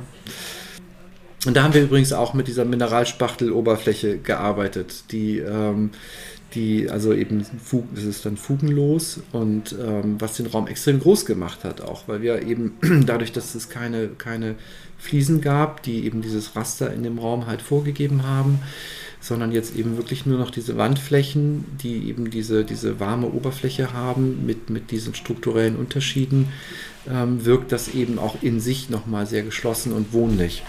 Und 1.45 1.57
da 1.57 1.64
haben 1.64 1.74
wir 1.74 1.82
übrigens 1.82 2.12
auch 2.12 2.34
mit 2.34 2.49
dieser 2.49 2.64
Mineralspachtel-Oberfläche 2.64 4.18
gearbeitet, 4.18 5.05
die 5.11 5.38
ähm, 5.38 5.90
die 6.55 6.90
also 6.90 7.12
eben 7.12 7.44
das 7.94 8.05
ist 8.05 8.26
dann 8.26 8.36
fugenlos 8.36 9.20
und 9.32 9.74
ähm, 9.80 10.16
was 10.20 10.36
den 10.36 10.46
Raum 10.46 10.66
extrem 10.66 11.00
groß 11.00 11.26
gemacht 11.26 11.64
hat 11.64 11.80
auch, 11.80 12.09
weil 12.09 12.22
wir 12.22 12.42
eben 12.42 12.74
dadurch, 13.07 13.32
dass 13.32 13.55
es 13.55 13.68
keine, 13.68 14.09
keine 14.09 14.57
Fliesen 14.98 15.40
gab, 15.40 15.82
die 15.82 16.05
eben 16.05 16.22
dieses 16.22 16.55
Raster 16.55 16.92
in 16.92 17.03
dem 17.03 17.18
Raum 17.18 17.46
halt 17.46 17.62
vorgegeben 17.62 18.22
haben, 18.24 18.61
sondern 19.20 19.53
jetzt 19.53 19.76
eben 19.76 19.96
wirklich 19.96 20.26
nur 20.26 20.38
noch 20.38 20.50
diese 20.50 20.76
Wandflächen, 20.76 21.64
die 21.82 22.09
eben 22.09 22.30
diese, 22.30 22.64
diese 22.64 23.00
warme 23.00 23.28
Oberfläche 23.28 23.92
haben 23.92 24.44
mit, 24.46 24.68
mit 24.68 24.90
diesen 24.90 25.14
strukturellen 25.14 25.76
Unterschieden, 25.76 26.48
ähm, 27.09 27.44
wirkt 27.44 27.72
das 27.72 27.94
eben 27.94 28.18
auch 28.18 28.42
in 28.42 28.61
sich 28.61 28.90
nochmal 28.90 29.26
sehr 29.26 29.42
geschlossen 29.42 29.92
und 29.92 30.12
wohnlich. 30.12 30.62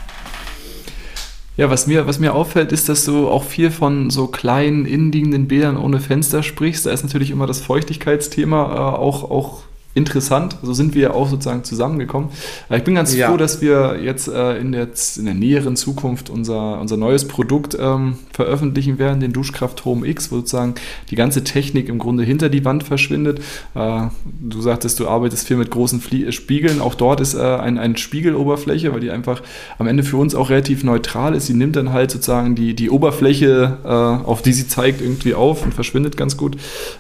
Ja, 1.55 1.69
was 1.69 1.85
mir, 1.85 2.07
was 2.07 2.19
mir 2.19 2.33
auffällt, 2.33 2.71
ist, 2.71 2.89
dass 2.89 3.05
du 3.05 3.29
auch 3.29 3.43
viel 3.43 3.69
von 3.69 4.09
so 4.09 4.27
kleinen, 4.27 4.85
innenliegenden 4.85 5.47
Bädern 5.47 5.77
ohne 5.77 5.99
Fenster 5.99 6.41
sprichst. 6.41 6.85
Da 6.85 6.91
ist 6.91 7.03
natürlich 7.03 7.29
immer 7.29 7.45
das 7.45 7.61
Feuchtigkeitsthema 7.61 8.73
äh, 8.73 8.97
auch, 8.97 9.29
auch 9.29 9.61
interessant. 9.95 10.57
So 10.63 10.73
sind 10.73 10.95
wir 10.95 11.13
auch 11.13 11.29
sozusagen 11.29 11.63
zusammengekommen. 11.63 12.29
Äh, 12.69 12.77
ich 12.77 12.83
bin 12.83 12.95
ganz 12.95 13.15
ja. 13.15 13.29
froh, 13.29 13.37
dass 13.37 13.61
wir 13.61 13.99
jetzt 14.01 14.27
äh, 14.27 14.57
in, 14.57 14.71
der, 14.71 14.87
in 15.17 15.25
der 15.25 15.33
näheren 15.33 15.75
Zukunft 15.75 16.29
unser, 16.29 16.79
unser 16.79 16.97
neues 16.97 17.27
Produkt 17.27 17.77
ähm, 17.79 18.17
veröffentlichen 18.31 18.97
werden, 18.97 19.19
den 19.19 19.33
Duschkraft 19.33 19.85
Home 19.85 20.07
X, 20.07 20.31
wo 20.31 20.37
sozusagen 20.37 20.75
die 21.09 21.15
ganze 21.15 21.43
Technik 21.43 21.89
im 21.89 21.99
Grunde 21.99 22.23
hinter 22.23 22.49
die 22.49 22.65
Wand 22.65 22.83
verschwindet. 22.83 23.39
Äh, 23.75 24.07
du 24.41 24.61
sagtest, 24.61 24.99
du 24.99 25.07
arbeitest 25.07 25.47
viel 25.47 25.57
mit 25.57 25.69
großen 25.69 26.01
Flie 26.01 26.31
Spiegeln. 26.31 26.81
Auch 26.81 26.95
dort 26.95 27.21
ist 27.21 27.35
äh, 27.35 27.41
ein, 27.41 27.77
eine 27.77 27.97
Spiegeloberfläche, 27.97 28.93
weil 28.93 28.99
die 28.99 29.11
einfach 29.11 29.41
am 29.77 29.87
Ende 29.87 30.03
für 30.03 30.17
uns 30.17 30.33
auch 30.33 30.49
relativ 30.49 30.83
neutral 30.83 31.35
ist. 31.35 31.47
Sie 31.47 31.53
nimmt 31.53 31.75
dann 31.75 31.93
halt 31.93 32.09
sozusagen 32.11 32.55
die, 32.55 32.73
die 32.73 32.89
Oberfläche, 32.89 33.77
äh, 33.83 33.87
auf 33.87 34.41
die 34.41 34.53
sie 34.53 34.67
zeigt, 34.67 35.01
irgendwie 35.01 35.35
auf 35.35 35.63
und 35.63 35.73
verschwindet 35.73 36.17
ganz 36.17 36.35
gut. 36.35 36.55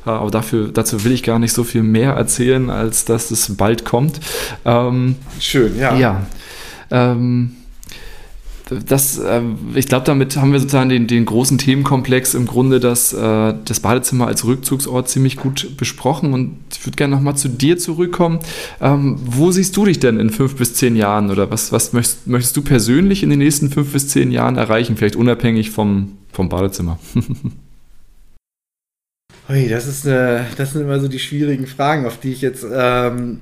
Äh, 0.05 0.11
aber 0.11 0.29
dafür, 0.29 0.69
dazu 0.71 1.03
will 1.03 1.11
ich 1.11 1.23
gar 1.23 1.39
nicht 1.39 1.53
so 1.53 1.63
viel 1.63 1.81
mehr 1.81 2.13
erzählen, 2.13 2.69
als 2.83 3.05
dass 3.05 3.31
es 3.31 3.55
bald 3.55 3.85
kommt. 3.85 4.19
Ähm, 4.65 5.15
Schön, 5.39 5.77
ja. 5.77 5.95
Ja. 5.97 6.25
Ähm, 6.91 7.53
das, 8.87 9.19
äh, 9.19 9.41
ich 9.75 9.87
glaube, 9.87 10.05
damit 10.05 10.37
haben 10.37 10.51
wir 10.51 10.59
sozusagen 10.59 10.89
den, 10.89 11.07
den 11.07 11.25
großen 11.25 11.57
Themenkomplex 11.57 12.33
im 12.33 12.45
Grunde 12.45 12.79
das, 12.79 13.13
äh, 13.13 13.53
das 13.65 13.79
Badezimmer 13.81 14.27
als 14.27 14.45
Rückzugsort 14.45 15.09
ziemlich 15.09 15.37
gut 15.37 15.75
besprochen. 15.77 16.33
Und 16.33 16.57
ich 16.71 16.85
würde 16.85 16.95
gerne 16.95 17.15
nochmal 17.15 17.35
zu 17.35 17.49
dir 17.49 17.77
zurückkommen. 17.77 18.39
Ähm, 18.81 19.17
wo 19.25 19.51
siehst 19.51 19.75
du 19.77 19.85
dich 19.85 19.99
denn 19.99 20.19
in 20.19 20.29
fünf 20.29 20.55
bis 20.55 20.73
zehn 20.75 20.95
Jahren? 20.95 21.29
Oder 21.29 21.51
was, 21.51 21.71
was 21.71 21.93
möchtest, 21.93 22.27
möchtest 22.27 22.55
du 22.57 22.61
persönlich 22.61 23.23
in 23.23 23.29
den 23.29 23.39
nächsten 23.39 23.69
fünf 23.69 23.91
bis 23.91 24.07
zehn 24.07 24.31
Jahren 24.31 24.57
erreichen? 24.57 24.97
Vielleicht 24.97 25.15
unabhängig 25.15 25.71
vom, 25.71 26.17
vom 26.31 26.49
Badezimmer. 26.49 26.99
Ui, 29.49 29.67
das, 29.67 29.87
ist 29.87 30.07
eine, 30.07 30.45
das 30.57 30.71
sind 30.71 30.81
immer 30.83 30.99
so 30.99 31.07
die 31.07 31.19
schwierigen 31.19 31.67
Fragen, 31.67 32.05
auf 32.05 32.19
die 32.19 32.31
ich 32.31 32.41
jetzt. 32.41 32.65
Ähm, 32.71 33.41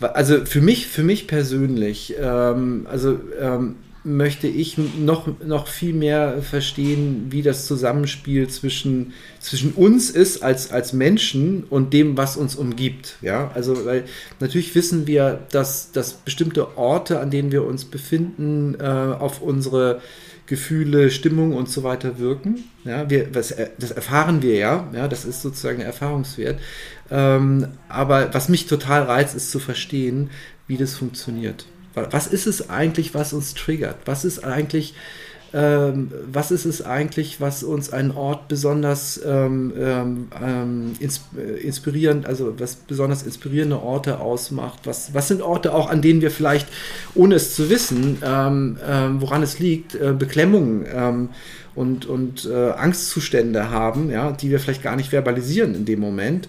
also 0.00 0.44
für 0.44 0.60
mich, 0.60 0.86
für 0.86 1.02
mich 1.02 1.26
persönlich, 1.26 2.14
ähm, 2.20 2.86
also 2.90 3.18
ähm, 3.40 3.76
möchte 4.04 4.46
ich 4.46 4.78
noch, 4.78 5.28
noch 5.44 5.66
viel 5.66 5.92
mehr 5.92 6.40
verstehen, 6.42 7.26
wie 7.30 7.42
das 7.42 7.66
Zusammenspiel 7.66 8.48
zwischen, 8.48 9.12
zwischen 9.40 9.72
uns 9.72 10.10
ist 10.10 10.42
als, 10.42 10.70
als 10.72 10.92
Menschen 10.92 11.64
und 11.64 11.92
dem, 11.92 12.16
was 12.16 12.36
uns 12.36 12.54
umgibt. 12.54 13.16
Ja, 13.22 13.50
also, 13.54 13.84
weil 13.84 14.04
natürlich 14.40 14.74
wissen 14.74 15.06
wir, 15.06 15.40
dass, 15.50 15.92
dass 15.92 16.14
bestimmte 16.14 16.78
Orte, 16.78 17.20
an 17.20 17.30
denen 17.30 17.52
wir 17.52 17.64
uns 17.64 17.84
befinden, 17.84 18.76
äh, 18.80 18.84
auf 18.84 19.42
unsere 19.42 20.00
Gefühle, 20.48 21.10
Stimmung 21.10 21.52
und 21.54 21.68
so 21.68 21.82
weiter 21.82 22.18
wirken. 22.18 22.64
Ja, 22.84 23.08
wir, 23.10 23.34
was, 23.34 23.50
äh, 23.50 23.68
das 23.78 23.90
erfahren 23.90 24.42
wir 24.42 24.56
ja, 24.56 24.88
ja, 24.94 25.06
das 25.06 25.24
ist 25.24 25.42
sozusagen 25.42 25.80
ein 25.80 25.86
Erfahrungswert. 25.86 26.58
Ähm, 27.10 27.68
aber 27.88 28.32
was 28.32 28.48
mich 28.48 28.66
total 28.66 29.02
reizt, 29.02 29.36
ist 29.36 29.50
zu 29.50 29.58
verstehen, 29.58 30.30
wie 30.66 30.78
das 30.78 30.94
funktioniert. 30.94 31.66
Was 31.94 32.26
ist 32.28 32.46
es 32.46 32.70
eigentlich, 32.70 33.12
was 33.12 33.32
uns 33.32 33.54
triggert? 33.54 33.96
Was 34.04 34.24
ist 34.24 34.44
eigentlich 34.44 34.94
ähm, 35.54 36.12
was 36.30 36.50
ist 36.50 36.66
es 36.66 36.84
eigentlich, 36.84 37.40
was 37.40 37.62
uns 37.62 37.90
einen 37.90 38.10
Ort 38.10 38.48
besonders 38.48 39.18
ähm, 39.24 39.72
ähm, 39.78 40.28
ähm 40.42 40.92
ins, 41.00 41.22
äh, 41.38 41.60
inspirierend, 41.60 42.26
also 42.26 42.54
was 42.58 42.74
besonders 42.76 43.22
inspirierende 43.22 43.80
Orte 43.80 44.20
ausmacht? 44.20 44.80
Was, 44.84 45.14
was 45.14 45.28
sind 45.28 45.40
Orte 45.40 45.72
auch, 45.72 45.88
an 45.88 46.02
denen 46.02 46.20
wir 46.20 46.30
vielleicht, 46.30 46.68
ohne 47.14 47.36
es 47.36 47.54
zu 47.54 47.70
wissen, 47.70 48.18
ähm, 48.22 48.76
ähm, 48.86 49.22
woran 49.22 49.42
es 49.42 49.58
liegt, 49.58 49.94
äh, 49.94 50.12
Beklemmungen 50.12 51.30
und, 51.74 52.06
und 52.06 52.44
äh, 52.44 52.70
Angstzustände 52.70 53.70
haben, 53.70 54.10
ja, 54.10 54.32
die 54.32 54.50
wir 54.50 54.60
vielleicht 54.60 54.82
gar 54.82 54.96
nicht 54.96 55.10
verbalisieren 55.10 55.74
in 55.74 55.84
dem 55.84 56.00
Moment? 56.00 56.48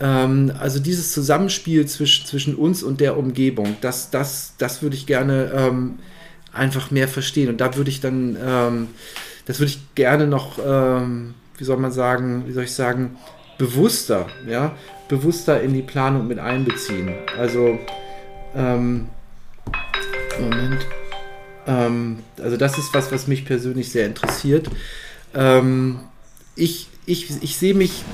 also 0.00 0.78
dieses 0.78 1.10
Zusammenspiel 1.12 1.86
zwischen, 1.86 2.24
zwischen 2.24 2.54
uns 2.54 2.84
und 2.84 3.00
der 3.00 3.18
Umgebung, 3.18 3.74
das, 3.80 4.10
das, 4.10 4.52
das 4.56 4.80
würde 4.80 4.94
ich 4.94 5.06
gerne 5.06 5.50
einfach 6.58 6.90
mehr 6.90 7.08
verstehen. 7.08 7.48
Und 7.48 7.60
da 7.60 7.76
würde 7.76 7.90
ich 7.90 8.00
dann, 8.00 8.36
ähm, 8.44 8.88
das 9.46 9.58
würde 9.58 9.70
ich 9.70 9.94
gerne 9.94 10.26
noch, 10.26 10.58
ähm, 10.64 11.34
wie 11.56 11.64
soll 11.64 11.78
man 11.78 11.92
sagen, 11.92 12.44
wie 12.46 12.52
soll 12.52 12.64
ich 12.64 12.72
sagen, 12.72 13.16
bewusster, 13.58 14.26
ja, 14.46 14.74
bewusster 15.08 15.60
in 15.60 15.74
die 15.74 15.82
Planung 15.82 16.28
mit 16.28 16.38
einbeziehen. 16.38 17.14
Also, 17.38 17.78
ähm, 18.54 19.08
Moment. 20.38 20.86
Ähm, 21.66 22.18
also 22.40 22.56
das 22.56 22.78
ist 22.78 22.94
was, 22.94 23.12
was 23.12 23.26
mich 23.26 23.44
persönlich 23.44 23.90
sehr 23.90 24.06
interessiert. 24.06 24.68
Ähm, 25.34 26.00
ich, 26.56 26.88
ich, 27.06 27.42
ich 27.42 27.56
sehe 27.56 27.74
mich, 27.74 28.04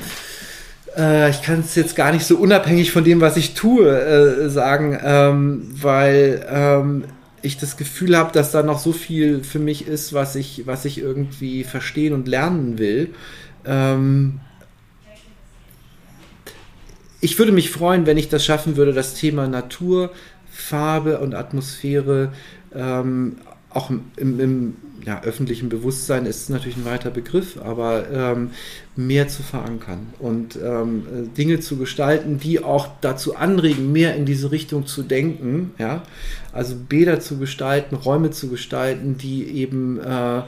äh, 0.97 1.31
ich 1.31 1.43
kann 1.43 1.61
es 1.61 1.75
jetzt 1.75 1.97
gar 1.97 2.13
nicht 2.13 2.27
so 2.27 2.37
unabhängig 2.37 2.91
von 2.91 3.05
dem, 3.05 3.21
was 3.21 3.37
ich 3.37 3.55
tue, 3.55 3.89
äh, 3.89 4.49
sagen, 4.49 4.99
ähm, 5.03 5.69
weil 5.81 6.47
ich 7.45 7.59
das 7.59 7.77
Gefühl 7.77 8.17
habe, 8.17 8.33
dass 8.33 8.53
da 8.53 8.63
noch 8.63 8.79
so 8.79 8.93
viel 8.93 9.45
für 9.45 9.59
mich 9.59 9.87
ist, 9.87 10.13
was 10.13 10.35
ich, 10.35 10.67
was 10.67 10.85
ich 10.85 10.99
irgendwie 10.99 11.65
verstehen 11.65 12.13
und 12.15 12.27
lernen 12.27 12.79
will. 12.79 13.15
Ähm 13.65 14.41
ich 17.21 17.39
würde 17.39 17.53
mich 17.53 17.71
freuen, 17.71 18.07
wenn 18.07 18.19
ich 18.19 18.29
das 18.29 18.45
schaffen 18.45 18.77
würde, 18.77 18.93
das 18.93 19.15
Thema 19.15 19.47
Natur, 19.47 20.13
Farbe 20.51 21.21
und 21.21 21.35
Atmosphäre 21.35 22.33
ähm, 22.75 23.37
auch 23.75 23.91
im, 23.91 24.41
im 24.41 24.77
ja, 25.05 25.23
öffentlichen 25.23 25.69
Bewusstsein 25.69 26.25
ist 26.25 26.49
natürlich 26.49 26.77
ein 26.77 26.85
weiter 26.85 27.11
Begriff, 27.11 27.59
aber 27.61 28.11
ähm, 28.11 28.51
mehr 28.97 29.29
zu 29.29 29.43
verankern 29.43 30.15
und 30.19 30.57
ähm, 30.57 31.31
Dinge 31.37 31.61
zu 31.61 31.77
gestalten, 31.77 32.39
die 32.39 32.63
auch 32.63 32.89
dazu 33.01 33.37
anregen, 33.37 33.93
mehr 33.93 34.17
in 34.17 34.25
diese 34.25 34.51
Richtung 34.51 34.87
zu 34.87 35.03
denken. 35.03 35.73
Ja? 35.79 36.03
Also 36.53 36.77
Bäder 36.77 37.21
zu 37.21 37.39
gestalten, 37.39 37.97
Räume 37.97 38.31
zu 38.31 38.49
gestalten, 38.49 39.19
die 39.19 39.45
eben 39.45 40.01
äh, 40.01 40.43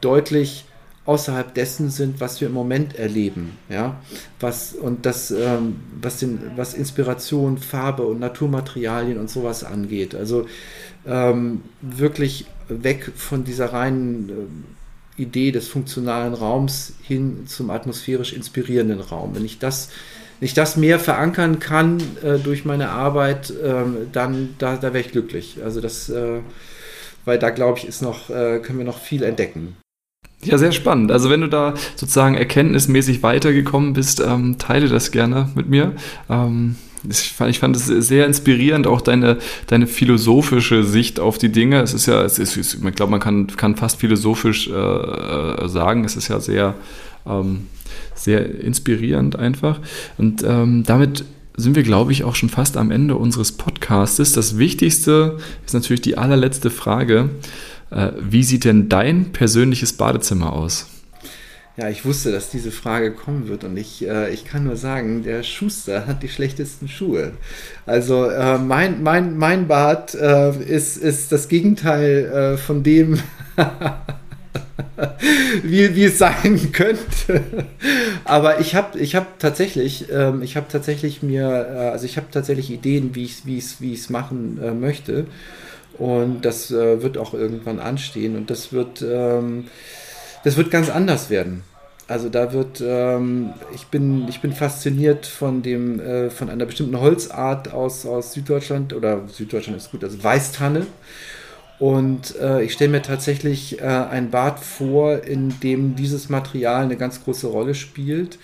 deutlich 0.00 0.66
außerhalb 1.04 1.52
dessen 1.54 1.90
sind, 1.90 2.20
was 2.20 2.40
wir 2.40 2.48
im 2.48 2.54
Moment 2.54 2.94
erleben, 2.96 3.58
ja, 3.68 4.00
was 4.38 4.72
und 4.72 5.04
das, 5.04 5.32
ähm, 5.32 5.80
was 6.00 6.18
den, 6.18 6.52
was 6.54 6.74
Inspiration, 6.74 7.58
Farbe 7.58 8.04
und 8.04 8.20
Naturmaterialien 8.20 9.18
und 9.18 9.28
sowas 9.28 9.64
angeht. 9.64 10.14
Also 10.14 10.46
ähm, 11.04 11.62
wirklich 11.80 12.46
weg 12.82 13.10
von 13.16 13.44
dieser 13.44 13.72
reinen 13.72 14.28
äh, 14.28 15.22
Idee 15.22 15.52
des 15.52 15.68
funktionalen 15.68 16.34
Raums 16.34 16.94
hin 17.02 17.44
zum 17.46 17.70
atmosphärisch 17.70 18.32
inspirierenden 18.32 19.00
Raum. 19.00 19.34
Wenn 19.34 19.44
ich 19.44 19.58
das, 19.58 19.90
wenn 20.40 20.46
ich 20.46 20.54
das 20.54 20.76
mehr 20.76 20.98
verankern 20.98 21.58
kann 21.58 21.98
äh, 22.22 22.38
durch 22.38 22.64
meine 22.64 22.90
Arbeit, 22.90 23.50
äh, 23.50 23.84
dann 24.12 24.54
da, 24.58 24.76
da 24.76 24.94
wäre 24.94 25.00
ich 25.00 25.12
glücklich. 25.12 25.58
Also 25.64 25.80
das, 25.80 26.08
äh, 26.08 26.40
weil 27.24 27.38
da 27.38 27.50
glaube 27.50 27.78
ich, 27.78 27.86
ist 27.86 28.02
noch, 28.02 28.30
äh, 28.30 28.58
können 28.60 28.78
wir 28.78 28.86
noch 28.86 28.98
viel 28.98 29.22
entdecken. 29.22 29.76
Ja, 30.44 30.58
sehr 30.58 30.72
spannend. 30.72 31.12
Also 31.12 31.30
wenn 31.30 31.40
du 31.40 31.48
da 31.48 31.74
sozusagen 31.94 32.34
erkenntnismäßig 32.34 33.22
weitergekommen 33.22 33.92
bist, 33.92 34.20
ähm, 34.20 34.58
teile 34.58 34.88
das 34.88 35.12
gerne 35.12 35.50
mit 35.54 35.68
mir. 35.68 35.92
Ähm, 36.28 36.76
ich 37.08 37.32
fand, 37.32 37.50
ich 37.50 37.58
fand 37.58 37.76
es 37.76 37.86
sehr 37.86 38.26
inspirierend, 38.26 38.86
auch 38.86 39.00
deine, 39.00 39.38
deine 39.66 39.86
philosophische 39.86 40.84
Sicht 40.84 41.20
auf 41.20 41.38
die 41.38 41.50
Dinge. 41.50 41.80
Es 41.80 41.94
ist 41.94 42.06
ja, 42.06 42.22
es 42.22 42.38
ist, 42.38 42.56
ich 42.56 42.94
glaube, 42.94 43.10
man 43.10 43.20
kann, 43.20 43.48
kann 43.48 43.76
fast 43.76 44.00
philosophisch 44.00 44.68
äh, 44.68 44.72
äh, 44.72 45.68
sagen. 45.68 46.04
Es 46.04 46.16
ist 46.16 46.28
ja 46.28 46.40
sehr, 46.40 46.74
ähm, 47.26 47.66
sehr 48.14 48.60
inspirierend 48.60 49.36
einfach. 49.36 49.80
Und 50.18 50.44
ähm, 50.44 50.84
damit 50.86 51.24
sind 51.56 51.76
wir, 51.76 51.82
glaube 51.82 52.12
ich, 52.12 52.24
auch 52.24 52.34
schon 52.34 52.48
fast 52.48 52.76
am 52.76 52.90
Ende 52.90 53.16
unseres 53.16 53.52
Podcastes. 53.52 54.32
Das 54.32 54.58
Wichtigste 54.58 55.38
ist 55.66 55.74
natürlich 55.74 56.00
die 56.00 56.16
allerletzte 56.16 56.70
Frage. 56.70 57.30
Äh, 57.90 58.12
wie 58.20 58.42
sieht 58.42 58.64
denn 58.64 58.88
dein 58.88 59.32
persönliches 59.32 59.92
Badezimmer 59.92 60.52
aus? 60.52 60.86
Ja, 61.78 61.88
ich 61.88 62.04
wusste, 62.04 62.30
dass 62.30 62.50
diese 62.50 62.70
Frage 62.70 63.12
kommen 63.12 63.48
wird 63.48 63.64
und 63.64 63.78
ich, 63.78 64.06
äh, 64.06 64.30
ich 64.30 64.44
kann 64.44 64.64
nur 64.64 64.76
sagen, 64.76 65.22
der 65.22 65.42
Schuster 65.42 66.06
hat 66.06 66.22
die 66.22 66.28
schlechtesten 66.28 66.86
Schuhe. 66.86 67.32
Also 67.86 68.28
äh, 68.28 68.58
mein, 68.58 69.02
mein, 69.02 69.38
mein 69.38 69.68
Bad 69.68 70.14
äh, 70.14 70.50
ist, 70.50 70.98
ist 70.98 71.32
das 71.32 71.48
Gegenteil 71.48 72.26
äh, 72.26 72.56
von 72.58 72.82
dem, 72.82 73.18
wie, 75.62 75.96
wie 75.96 76.04
es 76.04 76.18
sein 76.18 76.72
könnte. 76.72 77.42
Aber 78.24 78.60
ich 78.60 78.74
habe 78.74 78.98
ich 78.98 79.16
hab 79.16 79.38
tatsächlich, 79.38 80.10
ähm, 80.12 80.42
ich 80.42 80.58
tatsächlich 80.68 81.22
mir, 81.22 81.48
äh, 81.48 81.88
also 81.88 82.04
ich 82.04 82.18
habe 82.18 82.26
tatsächlich 82.30 82.70
Ideen, 82.70 83.14
wie 83.14 83.24
ich 83.24 83.32
es 83.32 83.46
wie 83.46 83.64
wie 83.80 83.94
machen 84.10 84.60
äh, 84.62 84.72
möchte. 84.72 85.24
Und 85.96 86.44
das 86.44 86.70
wird 86.70 87.18
auch 87.18 87.32
irgendwann 87.32 87.78
anstehen 87.78 88.36
und 88.36 88.50
das 88.50 88.74
wird... 88.74 89.02
Ähm, 89.02 89.68
das 90.44 90.56
wird 90.56 90.70
ganz 90.70 90.90
anders 90.90 91.30
werden. 91.30 91.62
Also 92.08 92.28
da 92.28 92.52
wird, 92.52 92.82
ähm, 92.84 93.54
ich, 93.74 93.86
bin, 93.86 94.28
ich 94.28 94.40
bin 94.40 94.52
fasziniert 94.52 95.24
von 95.24 95.62
dem, 95.62 96.00
äh, 96.00 96.30
von 96.30 96.50
einer 96.50 96.66
bestimmten 96.66 97.00
Holzart 97.00 97.72
aus, 97.72 98.04
aus 98.04 98.32
Süddeutschland 98.32 98.92
oder 98.92 99.28
Süddeutschland 99.28 99.78
ist 99.78 99.92
gut, 99.92 100.04
also 100.04 100.22
Weißtanne. 100.22 100.86
Und 101.78 102.36
äh, 102.38 102.62
ich 102.62 102.74
stelle 102.74 102.90
mir 102.90 103.02
tatsächlich 103.02 103.80
äh, 103.80 103.84
ein 103.84 104.30
Bad 104.30 104.60
vor, 104.60 105.24
in 105.24 105.58
dem 105.60 105.96
dieses 105.96 106.28
Material 106.28 106.84
eine 106.84 106.96
ganz 106.96 107.24
große 107.24 107.46
Rolle 107.46 107.74
spielt, 107.74 108.38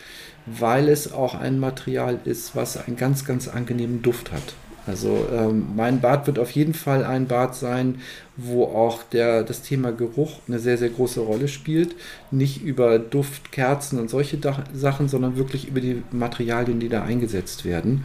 weil 0.47 0.89
es 0.89 1.13
auch 1.13 1.35
ein 1.35 1.59
Material 1.59 2.19
ist, 2.25 2.57
was 2.57 2.77
einen 2.87 2.97
ganz, 2.97 3.25
ganz 3.25 3.49
angenehmen 3.49 4.03
Duft 4.03 4.33
hat. 4.33 4.55
Also 4.89 5.27
ähm, 5.33 5.67
mein 5.77 6.01
Bad 6.01 6.27
wird 6.27 6.39
auf 6.39 6.51
jeden 6.53 6.73
Fall 6.73 7.05
ein 7.05 7.27
Bad 7.27 7.55
sein, 7.55 8.01
wo 8.37 8.65
auch 8.65 9.03
der, 9.03 9.43
das 9.43 9.63
Thema 9.63 9.93
Geruch 9.93 10.41
eine 10.49 10.59
sehr, 10.59 10.79
sehr 10.79 10.89
große 10.89 11.21
Rolle 11.21 11.47
spielt. 11.47 11.95
Nicht 12.31 12.63
über 12.63 12.99
Duft, 12.99 13.53
Kerzen 13.53 13.99
und 13.99 14.09
solche 14.09 14.39
Dach 14.39 14.61
Sachen, 14.73 15.09
sondern 15.09 15.37
wirklich 15.37 15.69
über 15.69 15.81
die 15.81 16.03
Materialien, 16.11 16.81
die 16.81 16.89
da 16.89 17.03
eingesetzt 17.03 17.65
werden. 17.65 18.05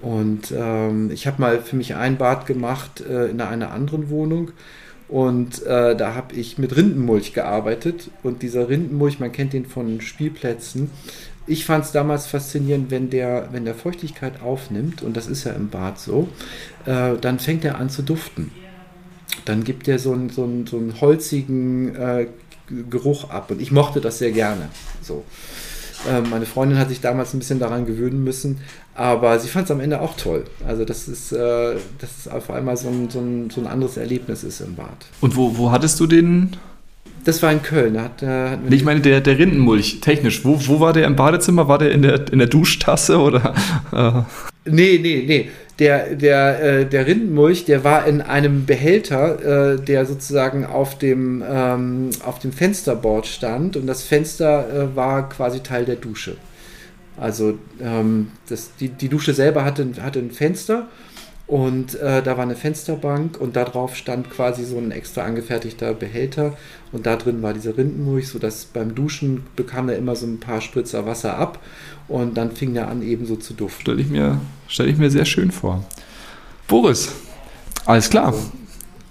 Und 0.00 0.52
ähm, 0.56 1.10
ich 1.12 1.28
habe 1.28 1.40
mal 1.40 1.60
für 1.60 1.76
mich 1.76 1.94
ein 1.94 2.18
Bad 2.18 2.46
gemacht 2.46 3.00
äh, 3.00 3.26
in 3.26 3.40
einer 3.40 3.70
anderen 3.70 4.10
Wohnung. 4.10 4.50
Und 5.08 5.64
äh, 5.66 5.94
da 5.94 6.14
habe 6.14 6.34
ich 6.34 6.58
mit 6.58 6.74
Rindenmulch 6.74 7.34
gearbeitet. 7.34 8.10
Und 8.24 8.42
dieser 8.42 8.68
Rindenmulch, 8.68 9.20
man 9.20 9.30
kennt 9.30 9.52
den 9.52 9.66
von 9.66 10.00
Spielplätzen, 10.00 10.90
ich 11.46 11.64
fand 11.64 11.84
es 11.84 11.92
damals 11.92 12.26
faszinierend, 12.26 12.90
wenn 12.90 13.10
der, 13.10 13.48
wenn 13.52 13.64
der 13.64 13.74
Feuchtigkeit 13.74 14.42
aufnimmt, 14.42 15.02
und 15.02 15.16
das 15.16 15.26
ist 15.26 15.44
ja 15.44 15.52
im 15.52 15.68
Bad 15.68 15.98
so, 15.98 16.28
äh, 16.86 17.16
dann 17.20 17.38
fängt 17.38 17.64
er 17.64 17.78
an 17.78 17.90
zu 17.90 18.02
duften. 18.02 18.50
Dann 19.44 19.64
gibt 19.64 19.88
er 19.88 19.98
so 19.98 20.12
einen, 20.12 20.30
so 20.30 20.48
so 20.68 20.76
einen 20.76 21.00
holzigen 21.00 21.94
äh, 21.96 22.26
Geruch 22.90 23.30
ab. 23.30 23.50
Und 23.50 23.60
ich 23.60 23.72
mochte 23.72 24.00
das 24.00 24.18
sehr 24.18 24.32
gerne. 24.32 24.68
So. 25.00 25.24
Äh, 26.08 26.20
meine 26.20 26.46
Freundin 26.46 26.78
hat 26.78 26.88
sich 26.88 27.00
damals 27.00 27.32
ein 27.34 27.38
bisschen 27.38 27.58
daran 27.58 27.86
gewöhnen 27.86 28.24
müssen, 28.24 28.58
aber 28.94 29.38
sie 29.38 29.48
fand 29.48 29.66
es 29.66 29.70
am 29.70 29.80
Ende 29.80 30.00
auch 30.00 30.16
toll. 30.16 30.44
Also, 30.66 30.84
dass 30.84 31.08
es, 31.08 31.32
äh, 31.32 31.76
dass 31.98 32.18
es 32.18 32.28
auf 32.28 32.50
einmal 32.50 32.76
so 32.76 32.88
ein, 32.88 33.08
so, 33.10 33.20
ein, 33.20 33.50
so 33.50 33.60
ein 33.60 33.66
anderes 33.66 33.96
Erlebnis 33.96 34.42
ist 34.44 34.60
im 34.60 34.74
Bad. 34.74 35.06
Und 35.20 35.36
wo, 35.36 35.56
wo 35.56 35.70
hattest 35.70 35.98
du 36.00 36.06
den 36.06 36.56
das 37.24 37.42
war 37.42 37.52
in 37.52 37.62
Köln. 37.62 37.94
Da 37.94 38.02
hat, 38.04 38.22
äh, 38.22 38.74
ich 38.74 38.84
meine, 38.84 39.00
der, 39.00 39.20
der 39.20 39.38
Rindenmulch, 39.38 40.00
technisch. 40.00 40.44
Wo, 40.44 40.58
wo 40.66 40.80
war 40.80 40.92
der 40.92 41.06
im 41.06 41.16
Badezimmer? 41.16 41.68
War 41.68 41.78
der 41.78 41.92
in 41.92 42.02
der, 42.02 42.32
in 42.32 42.38
der 42.38 42.48
Duschtasse 42.48 43.18
oder? 43.18 43.54
Äh? 43.92 44.22
Nee, 44.64 44.98
nee, 45.02 45.24
nee. 45.26 45.50
Der, 45.78 46.14
der, 46.14 46.62
äh, 46.62 46.86
der 46.86 47.06
Rindenmulch, 47.06 47.64
der 47.64 47.84
war 47.84 48.06
in 48.06 48.20
einem 48.20 48.64
Behälter, 48.64 49.74
äh, 49.74 49.80
der 49.80 50.06
sozusagen 50.06 50.64
auf 50.64 50.98
dem, 50.98 51.42
ähm, 51.46 52.10
auf 52.24 52.38
dem 52.38 52.52
Fensterbord 52.52 53.26
stand 53.26 53.76
und 53.76 53.86
das 53.86 54.02
Fenster 54.02 54.66
äh, 54.92 54.96
war 54.96 55.28
quasi 55.28 55.60
Teil 55.60 55.84
der 55.84 55.96
Dusche. 55.96 56.36
Also 57.16 57.58
ähm, 57.80 58.28
das, 58.48 58.70
die, 58.78 58.88
die 58.88 59.08
Dusche 59.08 59.34
selber 59.34 59.64
hatte, 59.64 59.86
hatte 60.00 60.20
ein 60.20 60.30
Fenster 60.30 60.88
und 61.52 62.00
äh, 62.00 62.22
da 62.22 62.38
war 62.38 62.44
eine 62.44 62.56
Fensterbank 62.56 63.38
und 63.38 63.56
da 63.56 63.64
drauf 63.64 63.94
stand 63.94 64.30
quasi 64.30 64.64
so 64.64 64.78
ein 64.78 64.90
extra 64.90 65.20
angefertigter 65.24 65.92
Behälter. 65.92 66.56
Und 66.92 67.04
da 67.04 67.16
drin 67.16 67.42
war 67.42 67.52
diese 67.52 67.76
Rindenmulch, 67.76 68.28
sodass 68.28 68.64
beim 68.64 68.94
Duschen 68.94 69.42
bekam 69.54 69.90
er 69.90 69.98
immer 69.98 70.16
so 70.16 70.24
ein 70.24 70.40
paar 70.40 70.62
Spritzer 70.62 71.04
Wasser 71.04 71.36
ab. 71.36 71.58
Und 72.08 72.38
dann 72.38 72.52
fing 72.52 72.74
er 72.74 72.88
an, 72.88 73.02
eben 73.02 73.26
so 73.26 73.36
zu 73.36 73.52
duften. 73.52 73.82
Stelle 73.82 74.00
ich, 74.00 74.08
mir, 74.08 74.40
stell 74.66 74.88
ich 74.88 74.96
mir 74.96 75.10
sehr 75.10 75.26
schön 75.26 75.50
vor. 75.50 75.84
Boris, 76.68 77.12
alles 77.84 78.08
klar. 78.08 78.32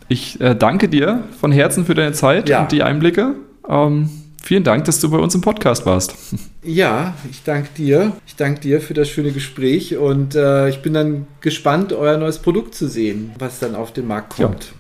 Ich 0.08 0.42
äh, 0.42 0.56
danke 0.56 0.90
dir 0.90 1.26
von 1.40 1.52
Herzen 1.52 1.86
für 1.86 1.94
deine 1.94 2.14
Zeit 2.14 2.50
ja. 2.50 2.64
und 2.64 2.72
die 2.72 2.82
Einblicke. 2.82 3.36
Ähm, 3.70 4.10
vielen 4.42 4.64
Dank, 4.64 4.86
dass 4.86 5.00
du 5.00 5.10
bei 5.10 5.18
uns 5.18 5.36
im 5.36 5.42
Podcast 5.42 5.86
warst. 5.86 6.16
Ja, 6.64 7.16
ich 7.30 7.44
danke 7.44 7.70
dir. 7.76 8.14
Ich 8.28 8.36
danke 8.36 8.62
dir 8.62 8.82
für 8.82 8.94
das 8.94 9.10
schöne 9.10 9.32
Gespräch 9.32 9.98
und 9.98 10.36
äh, 10.36 10.70
ich 10.70 10.82
bin 10.82 10.94
dann 10.94 11.28
gespannt, 11.42 11.94
euer 11.94 12.18
neues 12.18 12.40
Produkt 12.40 12.76
zu 12.76 12.88
sehen, 12.88 13.32
was 13.40 13.60
dann 13.60 13.76
auf 13.76 13.94
den 13.94 14.08
Markt 14.08 14.36
kommt. 14.36 14.66
Ja. 14.66 14.72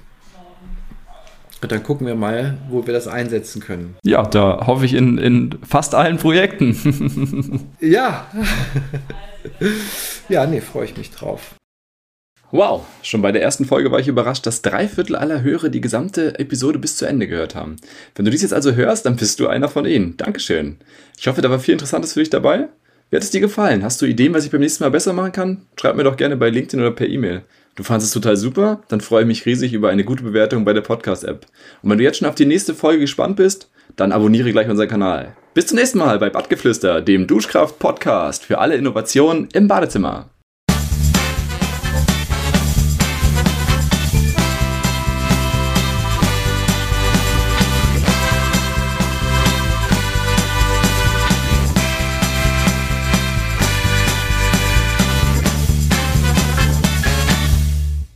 Und 1.61 1.71
dann 1.71 1.83
gucken 1.83 2.07
wir 2.07 2.15
mal, 2.15 2.57
wo 2.69 2.87
wir 2.87 2.93
das 2.93 3.07
einsetzen 3.07 3.61
können. 3.61 3.95
Ja, 4.03 4.23
da 4.23 4.65
hoffe 4.65 4.85
ich 4.85 4.95
in, 4.95 5.19
in 5.19 5.59
fast 5.63 5.93
allen 5.93 6.17
Projekten. 6.17 7.69
ja. 7.79 8.25
ja, 10.29 10.47
nee, 10.47 10.61
freue 10.61 10.85
ich 10.85 10.97
mich 10.97 11.11
drauf. 11.11 11.53
Wow, 12.53 12.85
schon 13.01 13.21
bei 13.21 13.31
der 13.31 13.41
ersten 13.41 13.63
Folge 13.63 13.91
war 13.91 13.99
ich 13.99 14.09
überrascht, 14.09 14.45
dass 14.45 14.61
drei 14.61 14.85
Viertel 14.89 15.15
aller 15.15 15.41
Hörer 15.41 15.69
die 15.69 15.79
gesamte 15.79 16.37
Episode 16.37 16.79
bis 16.79 16.97
zu 16.97 17.05
Ende 17.05 17.27
gehört 17.27 17.55
haben. 17.55 17.77
Wenn 18.13 18.25
du 18.25 18.31
dies 18.31 18.41
jetzt 18.41 18.53
also 18.53 18.73
hörst, 18.73 19.05
dann 19.05 19.15
bist 19.15 19.39
du 19.39 19.47
einer 19.47 19.69
von 19.69 19.85
ihnen. 19.85 20.17
Dankeschön. 20.17 20.75
Ich 21.17 21.27
hoffe, 21.27 21.41
da 21.41 21.49
war 21.49 21.59
viel 21.59 21.71
Interessantes 21.73 22.11
für 22.11 22.19
dich 22.19 22.29
dabei. 22.29 22.67
Wie 23.09 23.15
hat 23.15 23.23
es 23.23 23.31
dir 23.31 23.39
gefallen? 23.39 23.83
Hast 23.83 24.01
du 24.01 24.05
Ideen, 24.05 24.33
was 24.33 24.43
ich 24.43 24.51
beim 24.51 24.59
nächsten 24.59 24.83
Mal 24.83 24.89
besser 24.89 25.13
machen 25.13 25.31
kann? 25.31 25.61
Schreib 25.79 25.95
mir 25.95 26.03
doch 26.03 26.17
gerne 26.17 26.35
bei 26.35 26.49
LinkedIn 26.49 26.81
oder 26.81 26.91
per 26.91 27.07
E-Mail. 27.07 27.43
Du 27.75 27.83
fandest 27.83 28.09
es 28.09 28.21
total 28.21 28.35
super? 28.35 28.81
Dann 28.89 28.99
freue 28.99 29.21
ich 29.21 29.27
mich 29.27 29.45
riesig 29.45 29.71
über 29.71 29.89
eine 29.89 30.03
gute 30.03 30.23
Bewertung 30.23 30.65
bei 30.65 30.73
der 30.73 30.81
Podcast-App. 30.81 31.45
Und 31.81 31.89
wenn 31.89 31.99
du 31.99 32.03
jetzt 32.03 32.17
schon 32.17 32.27
auf 32.27 32.35
die 32.35 32.45
nächste 32.45 32.75
Folge 32.75 32.99
gespannt 32.99 33.37
bist, 33.37 33.69
dann 33.95 34.11
abonniere 34.11 34.51
gleich 34.51 34.69
unseren 34.69 34.89
Kanal. 34.89 35.37
Bis 35.53 35.67
zum 35.67 35.77
nächsten 35.77 35.99
Mal 35.99 36.19
bei 36.19 36.29
Badgeflüster, 36.29 37.01
dem 37.01 37.27
Duschkraft-Podcast 37.27 38.43
für 38.43 38.59
alle 38.59 38.75
Innovationen 38.75 39.47
im 39.53 39.69
Badezimmer. 39.69 40.29